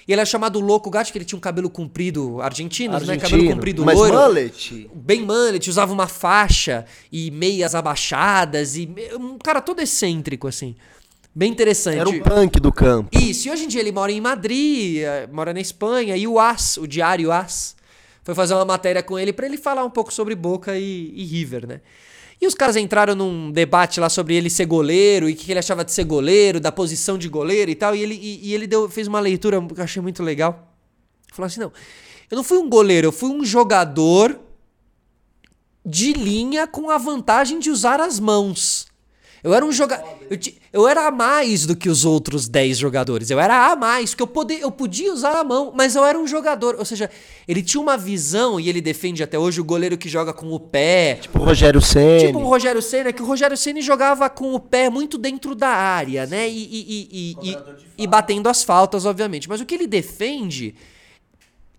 E 0.08 0.12
ele 0.12 0.20
é 0.20 0.24
chamado 0.24 0.58
Louco 0.58 0.90
Gato, 0.90 1.12
que 1.12 1.18
ele 1.18 1.24
tinha 1.24 1.36
um 1.36 1.40
cabelo 1.40 1.70
comprido 1.70 2.40
argentino, 2.40 2.98
né? 2.98 3.18
Cabelo 3.18 3.46
comprido 3.46 3.84
mas 3.84 3.96
loiro. 3.96 4.16
mullet. 4.16 4.90
Bem 4.92 5.22
mullet, 5.22 5.70
usava 5.70 5.92
uma 5.92 6.08
faixa 6.08 6.84
e 7.12 7.30
meias 7.30 7.74
abaixadas 7.74 8.74
e 8.74 8.92
um 9.20 9.38
cara 9.38 9.60
todo 9.60 9.80
excêntrico 9.80 10.48
assim. 10.48 10.74
Bem 11.32 11.52
interessante. 11.52 11.98
Era 11.98 12.08
um 12.08 12.20
punk 12.20 12.58
do 12.58 12.72
campo. 12.72 13.16
Isso, 13.16 13.46
e 13.46 13.50
hoje 13.52 13.66
em 13.66 13.68
dia 13.68 13.80
ele 13.80 13.92
mora 13.92 14.10
em 14.10 14.20
Madrid, 14.20 15.02
eh, 15.02 15.28
mora 15.30 15.52
na 15.54 15.60
Espanha, 15.60 16.16
e 16.16 16.26
o 16.26 16.40
As, 16.40 16.78
o 16.78 16.86
diário 16.86 17.30
As, 17.30 17.76
foi 18.28 18.34
fazer 18.34 18.52
uma 18.52 18.64
matéria 18.66 19.02
com 19.02 19.18
ele 19.18 19.32
para 19.32 19.46
ele 19.46 19.56
falar 19.56 19.82
um 19.86 19.88
pouco 19.88 20.12
sobre 20.12 20.34
Boca 20.34 20.76
e, 20.76 21.14
e, 21.16 21.24
River, 21.24 21.66
né? 21.66 21.80
E 22.38 22.46
os 22.46 22.52
caras 22.52 22.76
entraram 22.76 23.14
num 23.14 23.50
debate 23.50 23.98
lá 24.00 24.10
sobre 24.10 24.34
ele 24.34 24.50
ser 24.50 24.66
goleiro 24.66 25.30
e 25.30 25.32
o 25.32 25.34
que 25.34 25.50
ele 25.50 25.58
achava 25.58 25.82
de 25.82 25.92
ser 25.92 26.04
goleiro, 26.04 26.60
da 26.60 26.70
posição 26.70 27.16
de 27.16 27.26
goleiro 27.26 27.70
e 27.70 27.74
tal, 27.74 27.96
e 27.96 28.02
ele, 28.02 28.14
e, 28.14 28.50
e 28.50 28.54
ele 28.54 28.66
deu, 28.66 28.86
fez 28.86 29.08
uma 29.08 29.18
leitura 29.18 29.58
que 29.62 29.80
eu 29.80 29.82
achei 29.82 30.02
muito 30.02 30.22
legal. 30.22 30.74
Falou 31.32 31.46
assim: 31.46 31.58
não, 31.58 31.72
eu 32.30 32.36
não 32.36 32.44
fui 32.44 32.58
um 32.58 32.68
goleiro, 32.68 33.06
eu 33.06 33.12
fui 33.12 33.30
um 33.30 33.42
jogador 33.42 34.38
de 35.82 36.12
linha 36.12 36.66
com 36.66 36.90
a 36.90 36.98
vantagem 36.98 37.58
de 37.58 37.70
usar 37.70 37.98
as 37.98 38.20
mãos. 38.20 38.87
Eu 39.42 39.54
era 39.54 39.64
um 39.64 39.70
jogador. 39.70 40.04
Eu, 40.28 40.38
eu, 40.72 40.88
era 40.88 41.06
a 41.06 41.10
mais 41.10 41.64
do 41.64 41.76
que 41.76 41.88
os 41.88 42.04
outros 42.04 42.48
10 42.48 42.78
jogadores. 42.78 43.30
Eu 43.30 43.38
era 43.38 43.70
a 43.70 43.76
mais, 43.76 44.10
porque 44.10 44.22
eu, 44.22 44.26
poder, 44.26 44.60
eu 44.60 44.70
podia 44.70 45.12
usar 45.12 45.36
a 45.36 45.44
mão, 45.44 45.72
mas 45.74 45.94
eu 45.94 46.04
era 46.04 46.18
um 46.18 46.26
jogador. 46.26 46.76
Ou 46.78 46.84
seja, 46.84 47.10
ele 47.46 47.62
tinha 47.62 47.80
uma 47.80 47.96
visão, 47.96 48.58
e 48.58 48.68
ele 48.68 48.80
defende 48.80 49.22
até 49.22 49.38
hoje 49.38 49.60
o 49.60 49.64
goleiro 49.64 49.96
que 49.96 50.08
joga 50.08 50.32
com 50.32 50.52
o 50.52 50.58
pé. 50.58 51.16
Tipo 51.20 51.38
o 51.38 51.44
Rogério 51.44 51.80
Senna. 51.80 52.26
Tipo 52.26 52.38
o 52.40 52.46
Rogério 52.46 52.82
Senna, 52.82 53.12
que 53.12 53.22
o 53.22 53.26
Rogério 53.26 53.56
Senna 53.56 53.80
jogava 53.80 54.28
com 54.28 54.54
o 54.54 54.60
pé 54.60 54.90
muito 54.90 55.16
dentro 55.16 55.54
da 55.54 55.68
área, 55.68 56.26
né? 56.26 56.48
E, 56.48 56.64
e, 56.64 57.08
e, 57.10 57.50
e, 57.50 57.56
e 57.98 58.06
batendo 58.06 58.48
as 58.48 58.64
faltas, 58.64 59.06
obviamente. 59.06 59.48
Mas 59.48 59.60
o 59.60 59.66
que 59.66 59.74
ele 59.74 59.86
defende 59.86 60.74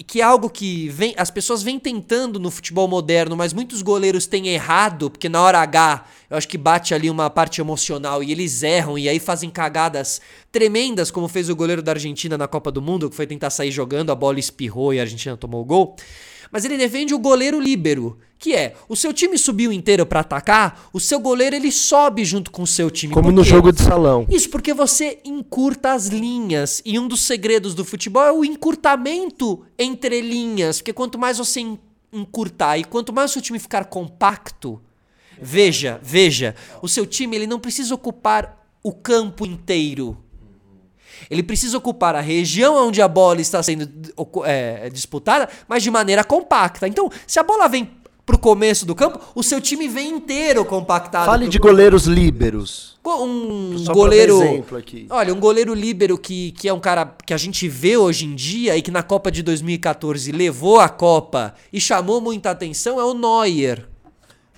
que 0.04 0.22
é 0.22 0.24
algo 0.24 0.50
que 0.50 0.88
vem, 0.90 1.14
as 1.18 1.30
pessoas 1.30 1.62
vêm 1.62 1.78
tentando 1.78 2.40
no 2.40 2.50
futebol 2.50 2.88
moderno, 2.88 3.36
mas 3.36 3.52
muitos 3.52 3.82
goleiros 3.82 4.26
têm 4.26 4.48
errado, 4.48 5.10
porque 5.10 5.28
na 5.28 5.42
hora 5.42 5.60
H 5.60 6.06
eu 6.30 6.38
acho 6.38 6.48
que 6.48 6.58
bate 6.58 6.94
ali 6.94 7.10
uma 7.10 7.30
parte 7.30 7.60
emocional 7.60 8.24
e 8.24 8.32
eles 8.32 8.64
erram 8.64 8.98
e 8.98 9.10
aí 9.10 9.20
fazem 9.20 9.50
cagadas 9.50 10.22
tremendas, 10.52 11.12
como 11.12 11.28
fez 11.28 11.50
o 11.50 11.56
goleiro 11.56 11.82
da 11.82 11.92
Argentina 11.92 12.38
na 12.38 12.48
Copa 12.48 12.72
do 12.72 12.82
Mundo, 12.82 13.10
que 13.10 13.16
foi 13.16 13.28
tentar 13.28 13.50
sair 13.50 13.72
jogando, 13.72 14.12
a 14.12 14.16
bola 14.16 14.40
espirrou 14.40 14.94
e 14.94 15.00
a 15.00 15.02
Argentina 15.02 15.36
tomou 15.36 15.62
o 15.62 15.66
gol. 15.66 15.96
Mas 16.52 16.66
ele 16.66 16.78
defende 16.78 17.14
o 17.14 17.20
goleiro 17.20 17.60
líbero, 17.60 18.18
que 18.40 18.56
é, 18.56 18.76
o 18.88 18.96
seu 18.96 19.12
time 19.14 19.38
subiu 19.38 19.72
inteiro 19.72 20.06
para 20.06 20.22
atacar, 20.22 20.90
o 20.94 21.00
seu 21.00 21.20
goleiro 21.20 21.56
ele 21.56 21.72
sobe 21.72 22.24
junto 22.24 22.50
com 22.50 22.64
o 22.64 22.68
seu 22.68 22.90
time. 22.90 23.14
Como 23.14 23.32
no 23.32 23.44
jogo 23.44 23.72
de 23.72 23.82
salão. 23.82 24.26
Isso 24.30 24.50
porque 24.50 24.74
você 24.74 25.20
encurta 25.26 25.92
as 25.92 26.08
linhas. 26.08 26.82
E 26.86 26.98
um 26.98 27.08
dos 27.08 27.22
segredos 27.22 27.76
do 27.76 27.84
futebol 27.84 28.24
é 28.24 28.32
o 28.32 28.46
encurtamento 28.46 29.64
entre 29.78 30.22
linhas, 30.22 30.78
porque 30.78 30.94
quanto 30.94 31.20
mais 31.20 31.38
você 31.38 31.62
encurtar 32.14 32.78
e 32.78 32.84
quanto 32.84 33.14
mais 33.14 33.32
o 33.32 33.34
seu 33.34 33.42
time 33.42 33.60
ficar 33.60 33.86
compacto, 33.86 34.82
veja, 35.40 36.00
veja, 36.02 36.56
o 36.82 36.88
seu 36.88 37.06
time 37.06 37.36
ele 37.36 37.48
não 37.48 37.60
precisa 37.60 37.94
ocupar 37.94 38.66
o 38.82 38.94
campo 38.94 39.46
inteiro. 39.46 40.18
Ele 41.30 41.44
precisa 41.44 41.78
ocupar 41.78 42.16
a 42.16 42.22
região 42.22 42.88
onde 42.88 43.02
a 43.02 43.08
bola 43.08 43.42
está 43.42 43.62
sendo 43.64 43.90
é, 44.46 44.90
disputada, 44.90 45.50
mas 45.68 45.84
de 45.84 45.92
maneira 45.92 46.24
compacta. 46.24 46.88
Então, 46.88 47.10
se 47.26 47.40
a 47.40 47.44
bola 47.44 47.68
vem 47.68 48.00
pro 48.30 48.38
começo 48.38 48.86
do 48.86 48.94
campo, 48.94 49.20
o 49.34 49.42
seu 49.42 49.60
time 49.60 49.88
vem 49.88 50.10
inteiro 50.10 50.64
compactado. 50.64 51.26
Fale 51.26 51.48
de 51.48 51.58
goleiros 51.58 52.06
líberos. 52.06 53.00
Um 53.04 53.76
Só 53.80 53.92
goleiro. 53.92 54.44
exemplo 54.44 54.78
aqui. 54.78 55.08
Olha, 55.10 55.34
um 55.34 55.40
goleiro 55.40 55.74
líbero 55.74 56.16
que, 56.16 56.52
que 56.52 56.70
é 56.70 56.74
um 56.74 56.80
cara 56.80 57.16
que 57.26 57.34
a 57.34 57.38
gente 57.38 57.68
vê 57.68 57.98
hoje 57.98 58.26
em 58.26 58.36
dia 58.36 58.78
e 58.78 58.84
que 58.84 58.92
na 58.92 59.02
Copa 59.02 59.32
de 59.32 59.42
2014 59.42 60.32
levou 60.32 60.80
a 60.80 60.88
Copa 60.88 61.56
e 61.74 61.82
chamou 61.82 62.22
muita 62.22 62.52
atenção 62.52 63.00
é 63.00 63.04
o 63.04 63.16
Neuer 63.16 63.88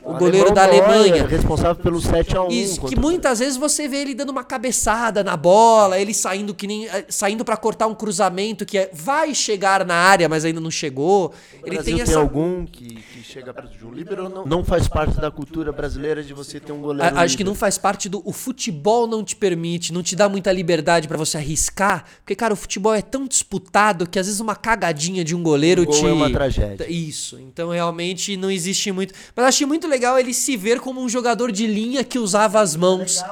o, 0.03 0.13
goleiro 0.13 0.51
da 0.51 0.63
Alemanha. 0.63 1.27
responsável 1.27 1.75
pelo 1.81 2.01
7 2.01 2.35
a 2.35 2.43
1 2.43 2.49
Isso, 2.49 2.81
que 2.81 2.99
muitas 2.99 3.39
vezes 3.39 3.57
você 3.57 3.87
vê 3.87 3.97
ele 3.97 4.15
dando 4.15 4.29
uma 4.29 4.43
cabeçada 4.43 5.23
na 5.23 5.37
bola, 5.37 5.99
ele 5.99 6.13
saindo 6.13 6.53
que 6.53 6.65
nem 6.65 6.87
eh, 6.87 7.05
saindo 7.07 7.45
para 7.45 7.55
cortar 7.55 7.87
um 7.87 7.93
cruzamento 7.93 8.65
que 8.65 8.77
é, 8.77 8.89
vai 8.91 9.35
chegar 9.35 9.85
na 9.85 9.93
área, 9.93 10.27
mas 10.27 10.43
ainda 10.43 10.59
não 10.59 10.71
chegou. 10.71 11.33
O 11.61 11.67
ele 11.67 11.77
tem, 11.83 12.01
essa... 12.01 12.13
tem 12.13 12.21
algum 12.21 12.65
que, 12.65 12.95
que 12.95 13.23
chega 13.23 13.53
perto 13.53 13.77
de 13.77 13.85
um 13.85 13.91
líbero 13.91 14.27
não, 14.27 14.45
não 14.45 14.65
faz 14.65 14.87
parte 14.87 15.19
da 15.19 15.29
cultura 15.29 15.71
brasileira 15.71 16.23
de 16.23 16.33
você 16.33 16.59
ter 16.59 16.71
um 16.71 16.81
goleiro. 16.81 17.15
A, 17.15 17.21
acho 17.21 17.37
que 17.37 17.43
não 17.43 17.53
faz 17.53 17.77
parte 17.77 18.09
do 18.09 18.21
o 18.25 18.33
futebol 18.33 19.05
não 19.05 19.23
te 19.23 19.35
permite, 19.35 19.93
não 19.93 20.01
te 20.01 20.15
dá 20.15 20.27
muita 20.27 20.51
liberdade 20.51 21.07
para 21.07 21.17
você 21.17 21.37
arriscar, 21.37 22.05
porque 22.17 22.35
cara, 22.35 22.53
o 22.53 22.57
futebol 22.57 22.93
é 22.93 23.01
tão 23.01 23.27
disputado 23.27 24.07
que 24.09 24.17
às 24.17 24.25
vezes 24.25 24.39
uma 24.39 24.55
cagadinha 24.55 25.23
de 25.23 25.35
um 25.35 25.43
goleiro 25.43 25.83
um 25.83 25.85
te 25.85 26.05
é 26.05 26.11
uma 26.11 26.31
tragédia. 26.31 26.91
Isso. 26.91 27.39
Então 27.39 27.69
realmente 27.69 28.35
não 28.35 28.49
existe 28.49 28.91
muito, 28.91 29.13
mas 29.35 29.45
achei 29.45 29.67
muito 29.67 29.90
legal 29.91 30.17
ele 30.17 30.33
se 30.33 30.57
ver 30.57 30.79
como 30.79 31.01
um 31.01 31.09
jogador 31.09 31.51
de 31.51 31.67
linha 31.67 32.03
que 32.03 32.17
usava 32.17 32.59
as 32.59 32.75
mãos. 32.75 33.23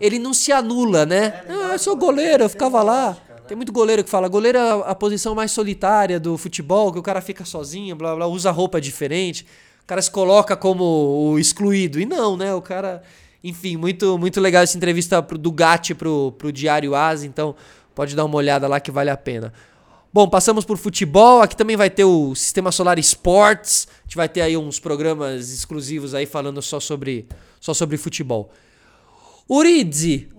Ele 0.00 0.18
não 0.18 0.32
se 0.32 0.52
anula, 0.52 1.04
né? 1.04 1.42
É 1.46 1.52
ah, 1.52 1.72
eu 1.72 1.78
sou 1.78 1.96
goleiro, 1.96 2.44
eu 2.44 2.48
ficava 2.48 2.82
lá. 2.82 3.10
Né? 3.28 3.36
Tem 3.48 3.56
muito 3.56 3.72
goleiro 3.72 4.02
que 4.02 4.08
fala, 4.08 4.28
goleiro 4.28 4.56
é 4.56 4.70
a 4.86 4.94
posição 4.94 5.34
mais 5.34 5.50
solitária 5.50 6.18
do 6.18 6.38
futebol, 6.38 6.92
que 6.92 6.98
o 6.98 7.02
cara 7.02 7.20
fica 7.20 7.44
sozinho, 7.44 7.94
blá 7.96 8.14
blá, 8.14 8.26
usa 8.26 8.50
roupa 8.50 8.80
diferente. 8.80 9.46
O 9.82 9.86
cara 9.86 10.00
se 10.00 10.10
coloca 10.10 10.56
como 10.56 10.84
o 10.84 11.38
excluído. 11.38 12.00
E 12.00 12.06
não, 12.06 12.36
né? 12.36 12.54
O 12.54 12.62
cara. 12.62 13.02
Enfim, 13.44 13.76
muito, 13.76 14.18
muito 14.18 14.40
legal 14.40 14.62
essa 14.62 14.76
entrevista 14.76 15.20
do 15.20 15.52
Gatti 15.52 15.94
pro, 15.94 16.32
pro 16.32 16.50
Diário 16.50 16.94
As, 16.94 17.22
então 17.22 17.54
pode 17.94 18.16
dar 18.16 18.24
uma 18.24 18.36
olhada 18.36 18.66
lá 18.66 18.80
que 18.80 18.90
vale 18.90 19.10
a 19.10 19.16
pena. 19.16 19.52
Bom, 20.16 20.26
passamos 20.26 20.64
por 20.64 20.78
futebol. 20.78 21.42
Aqui 21.42 21.54
também 21.54 21.76
vai 21.76 21.90
ter 21.90 22.04
o 22.04 22.34
Sistema 22.34 22.72
Solar 22.72 22.98
Sports. 22.98 23.86
A 23.98 24.02
gente 24.04 24.16
vai 24.16 24.26
ter 24.26 24.40
aí 24.40 24.56
uns 24.56 24.80
programas 24.80 25.52
exclusivos 25.52 26.14
aí 26.14 26.24
falando 26.24 26.62
só 26.62 26.80
sobre, 26.80 27.28
só 27.60 27.74
sobre 27.74 27.98
futebol. 27.98 28.50
Uridzi. 29.46 30.30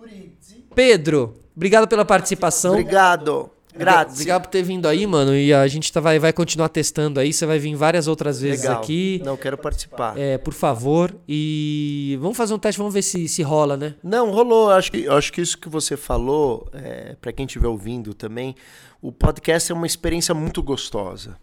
Pedro, 0.73 1.37
obrigado 1.55 1.87
pela 1.87 2.03
participação. 2.03 2.71
Obrigado. 2.71 3.51
Graças. 3.77 4.13
Obrigado 4.13 4.43
por 4.43 4.49
ter 4.49 4.63
vindo 4.63 4.87
aí, 4.87 5.05
mano. 5.05 5.35
E 5.35 5.53
a 5.53 5.67
gente 5.67 5.91
tá, 5.91 5.99
vai, 5.99 6.19
vai 6.19 6.33
continuar 6.33 6.69
testando 6.69 7.19
aí. 7.19 7.31
Você 7.31 7.45
vai 7.45 7.59
vir 7.59 7.75
várias 7.75 8.07
outras 8.07 8.41
vezes 8.41 8.63
Legal. 8.63 8.81
aqui. 8.81 9.21
Não, 9.23 9.37
quero 9.37 9.57
participar. 9.57 10.17
É, 10.17 10.37
por 10.37 10.53
favor. 10.53 11.15
E 11.27 12.17
vamos 12.21 12.37
fazer 12.37 12.53
um 12.53 12.59
teste, 12.59 12.77
vamos 12.77 12.93
ver 12.93 13.01
se, 13.01 13.27
se 13.27 13.41
rola, 13.41 13.77
né? 13.77 13.95
Não, 14.03 14.31
rolou. 14.31 14.71
Acho 14.71 14.91
que, 14.91 15.07
acho 15.07 15.31
que 15.31 15.41
isso 15.41 15.57
que 15.57 15.69
você 15.69 15.95
falou, 15.95 16.67
é, 16.73 17.15
para 17.19 17.31
quem 17.31 17.45
estiver 17.45 17.67
ouvindo 17.67 18.13
também, 18.13 18.55
o 19.01 19.11
podcast 19.11 19.71
é 19.71 19.75
uma 19.75 19.87
experiência 19.87 20.33
muito 20.33 20.61
gostosa. 20.63 21.37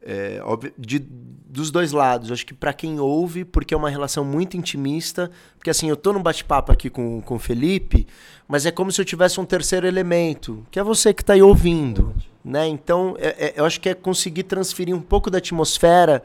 É, 0.00 0.40
óbvio, 0.44 0.72
de, 0.78 0.98
dos 0.98 1.70
dois 1.70 1.92
lados. 1.92 2.30
Acho 2.30 2.46
que 2.46 2.54
para 2.54 2.72
quem 2.72 3.00
ouve, 3.00 3.44
porque 3.44 3.74
é 3.74 3.76
uma 3.76 3.90
relação 3.90 4.24
muito 4.24 4.56
intimista. 4.56 5.30
Porque 5.56 5.70
assim, 5.70 5.88
eu 5.88 5.96
tô 5.96 6.12
num 6.12 6.22
bate-papo 6.22 6.70
aqui 6.70 6.88
com, 6.88 7.20
com 7.20 7.34
o 7.34 7.38
Felipe, 7.38 8.06
mas 8.46 8.64
é 8.64 8.70
como 8.70 8.92
se 8.92 9.00
eu 9.00 9.04
tivesse 9.04 9.40
um 9.40 9.44
terceiro 9.44 9.86
elemento, 9.86 10.64
que 10.70 10.78
é 10.78 10.82
você 10.82 11.12
que 11.12 11.22
está 11.22 11.32
aí 11.32 11.42
ouvindo. 11.42 12.14
Né? 12.44 12.66
Então, 12.68 13.16
é, 13.18 13.46
é, 13.46 13.54
eu 13.56 13.64
acho 13.64 13.80
que 13.80 13.88
é 13.88 13.94
conseguir 13.94 14.44
transferir 14.44 14.94
um 14.94 15.00
pouco 15.00 15.30
da 15.30 15.38
atmosfera 15.38 16.22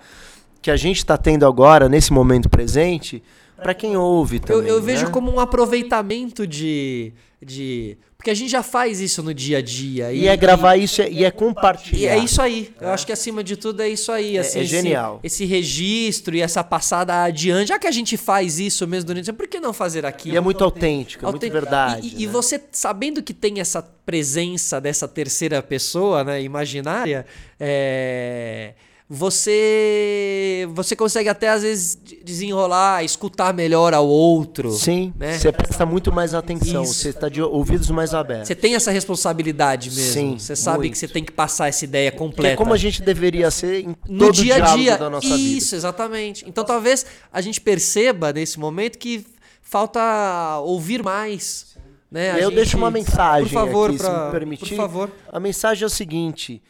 que 0.61 0.71
a 0.71 0.78
gente 0.78 0.97
está 0.97 1.17
tendo 1.17 1.45
agora, 1.45 1.89
nesse 1.89 2.13
momento 2.13 2.49
presente, 2.49 3.21
para 3.64 3.74
quem 3.74 3.97
ouve 3.97 4.39
também. 4.39 4.68
Eu, 4.68 4.76
eu 4.76 4.80
né? 4.80 4.86
vejo 4.86 5.09
como 5.09 5.32
um 5.32 5.39
aproveitamento 5.39 6.45
de, 6.45 7.14
de. 7.41 7.97
Porque 8.18 8.30
a 8.30 8.34
gente 8.34 8.49
já 8.49 8.64
faz 8.64 9.01
isso 9.01 9.22
no 9.24 9.34
dia 9.34 9.57
a 9.57 9.61
dia. 9.61 10.14
E, 10.14 10.28
é 10.28 10.38
gravar 10.38 10.78
isso 10.78 11.01
e 11.01 11.26
é 11.26 11.32
compartilhar. 11.32 11.99
E 11.99 12.05
é 12.05 12.18
isso 12.18 12.41
aí. 12.41 12.74
Eu 12.80 12.89
acho 12.89 13.05
que 13.05 13.11
acima 13.11 13.43
de 13.43 13.57
tudo 13.57 13.82
é 13.82 13.89
isso 13.89 14.11
aí. 14.11 14.38
Assim, 14.38 14.59
é 14.59 14.64
genial. 14.64 15.20
Esse, 15.24 15.43
esse 15.43 15.45
registro 15.45 16.36
e 16.36 16.41
essa 16.41 16.64
passada 16.64 17.24
adiante. 17.24 17.68
Já 17.70 17.80
que 17.80 17.88
a 17.88 17.91
gente 17.91 18.16
faz 18.16 18.59
isso 18.59 18.88
mesmo 18.88 19.07
durante 19.07 19.30
o 19.30 19.34
por 19.34 19.47
que 19.47 19.59
não 19.59 19.74
fazer 19.74 20.05
aqui? 20.05 20.30
E 20.32 20.38
é 20.38 20.39
muito 20.39 20.64
autêntico, 20.64 21.26
é 21.26 21.30
muito 21.30 21.49
verdade. 21.51 22.14
E, 22.16 22.24
e, 22.24 22.26
né? 22.26 22.32
você, 22.32 22.61
sabendo 22.72 23.22
que 23.22 23.34
tem 23.34 23.59
essa 23.59 23.82
presença 23.82 24.80
dessa 24.80 25.07
terceira 25.07 25.61
pessoa, 25.61 26.24
né, 26.24 26.41
imaginária, 26.41 27.26
é 27.59 28.74
você 29.16 30.68
você 30.74 30.95
consegue 30.95 31.30
até 31.30 31.49
às 31.49 31.61
vezes 31.61 31.99
desenrolar, 32.24 33.03
escutar 33.03 33.53
melhor 33.53 33.93
ao 33.93 34.07
outro. 34.07 34.72
Sim. 34.72 35.14
Né? 35.16 35.38
Você 35.38 35.51
presta 35.51 35.86
muito 35.86 36.11
mais 36.11 36.34
atenção, 36.34 36.82
Isso. 36.82 36.95
você 36.95 37.09
está 37.09 37.30
de 37.30 37.39
ouvidos 37.39 37.91
mais 37.91 38.16
abertos. 38.16 38.47
Você 38.47 38.55
tem 38.55 38.74
essa 38.74 38.89
responsabilidade 38.89 39.91
mesmo. 39.91 40.14
Sim. 40.14 40.39
Você 40.39 40.55
sabe 40.55 40.80
muito. 40.80 40.93
que 40.93 40.97
você 40.97 41.07
tem 41.07 41.24
que 41.24 41.32
passar 41.32 41.68
essa 41.68 41.86
ideia 41.86 42.11
completa. 42.11 42.49
Que 42.49 42.53
é 42.53 42.57
como 42.57 42.74
a 42.74 42.78
gente 42.78 43.03
deveria 43.03 43.51
ser 43.51 43.82
em 43.82 43.95
no 44.09 44.26
todo 44.26 44.34
dia 44.34 44.55
a 44.55 44.76
dia 44.76 44.97
da 44.97 45.11
nossa 45.11 45.28
Isso, 45.28 45.38
vida. 45.38 45.57
Isso, 45.57 45.76
exatamente. 45.76 46.45
Então 46.47 46.64
talvez 46.64 47.05
a 47.32 47.39
gente 47.39 47.61
perceba 47.61 48.34
nesse 48.34 48.59
momento 48.59 48.97
que 48.97 49.24
falta 49.61 50.59
ouvir 50.61 51.03
mais. 51.03 51.74
Né? 52.09 52.36
eu 52.38 52.49
gente... 52.49 52.55
deixo 52.55 52.78
uma 52.78 52.91
mensagem 52.91 53.49
por 53.49 53.53
favor, 53.53 53.89
aqui, 53.89 53.99
pra... 53.99 54.09
se 54.09 54.26
me 54.26 54.32
permitir. 54.32 54.70
Por 54.70 54.76
favor. 54.76 55.11
A 55.32 55.39
mensagem 55.39 55.84
é 55.84 55.88
o 55.88 55.89
seguinte: 55.89 56.61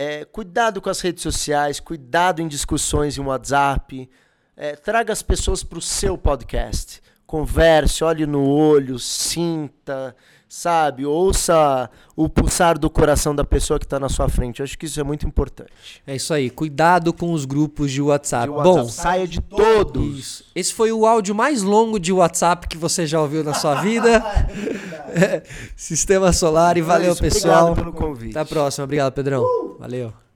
é, 0.00 0.24
cuidado 0.24 0.80
com 0.80 0.88
as 0.88 1.00
redes 1.00 1.24
sociais, 1.24 1.80
cuidado 1.80 2.40
em 2.40 2.46
discussões 2.46 3.18
em 3.18 3.20
WhatsApp. 3.20 4.08
É, 4.56 4.76
traga 4.76 5.12
as 5.12 5.22
pessoas 5.22 5.64
para 5.64 5.76
o 5.76 5.82
seu 5.82 6.16
podcast. 6.16 7.02
Converse, 7.26 8.04
olhe 8.04 8.24
no 8.24 8.48
olho, 8.48 8.96
sinta, 9.00 10.14
sabe? 10.48 11.04
Ouça 11.04 11.90
o 12.16 12.28
pulsar 12.28 12.78
do 12.78 12.88
coração 12.88 13.34
da 13.34 13.44
pessoa 13.44 13.78
que 13.78 13.84
está 13.84 14.00
na 14.00 14.08
sua 14.08 14.28
frente. 14.28 14.60
Eu 14.60 14.64
acho 14.64 14.78
que 14.78 14.86
isso 14.86 14.98
é 14.98 15.02
muito 15.04 15.26
importante. 15.26 16.02
É 16.06 16.16
isso 16.16 16.32
aí. 16.32 16.48
Cuidado 16.48 17.12
com 17.12 17.32
os 17.32 17.44
grupos 17.44 17.92
de 17.92 18.00
WhatsApp. 18.00 18.46
De 18.46 18.50
WhatsApp. 18.50 18.78
Bom, 18.78 18.88
saia 18.88 19.26
de 19.26 19.40
todos. 19.40 20.18
Isso. 20.18 20.44
Esse 20.54 20.74
foi 20.74 20.90
o 20.92 21.06
áudio 21.06 21.34
mais 21.34 21.62
longo 21.62 21.98
de 21.98 22.12
WhatsApp 22.12 22.66
que 22.66 22.76
você 22.76 23.06
já 23.06 23.20
ouviu 23.20 23.44
na 23.44 23.54
sua 23.54 23.76
vida. 23.82 24.24
Sistema 25.76 26.32
Solar 26.32 26.76
e 26.76 26.82
valeu, 26.82 27.10
é 27.10 27.12
isso, 27.12 27.20
pessoal. 27.20 27.72
Obrigado 27.72 27.84
pelo 27.84 27.92
convite. 27.92 28.30
Até 28.30 28.40
a 28.40 28.44
próxima. 28.44 28.84
Obrigado, 28.84 29.12
Pedrão. 29.12 29.42
Uh! 29.42 29.76
Valeu. 29.78 30.27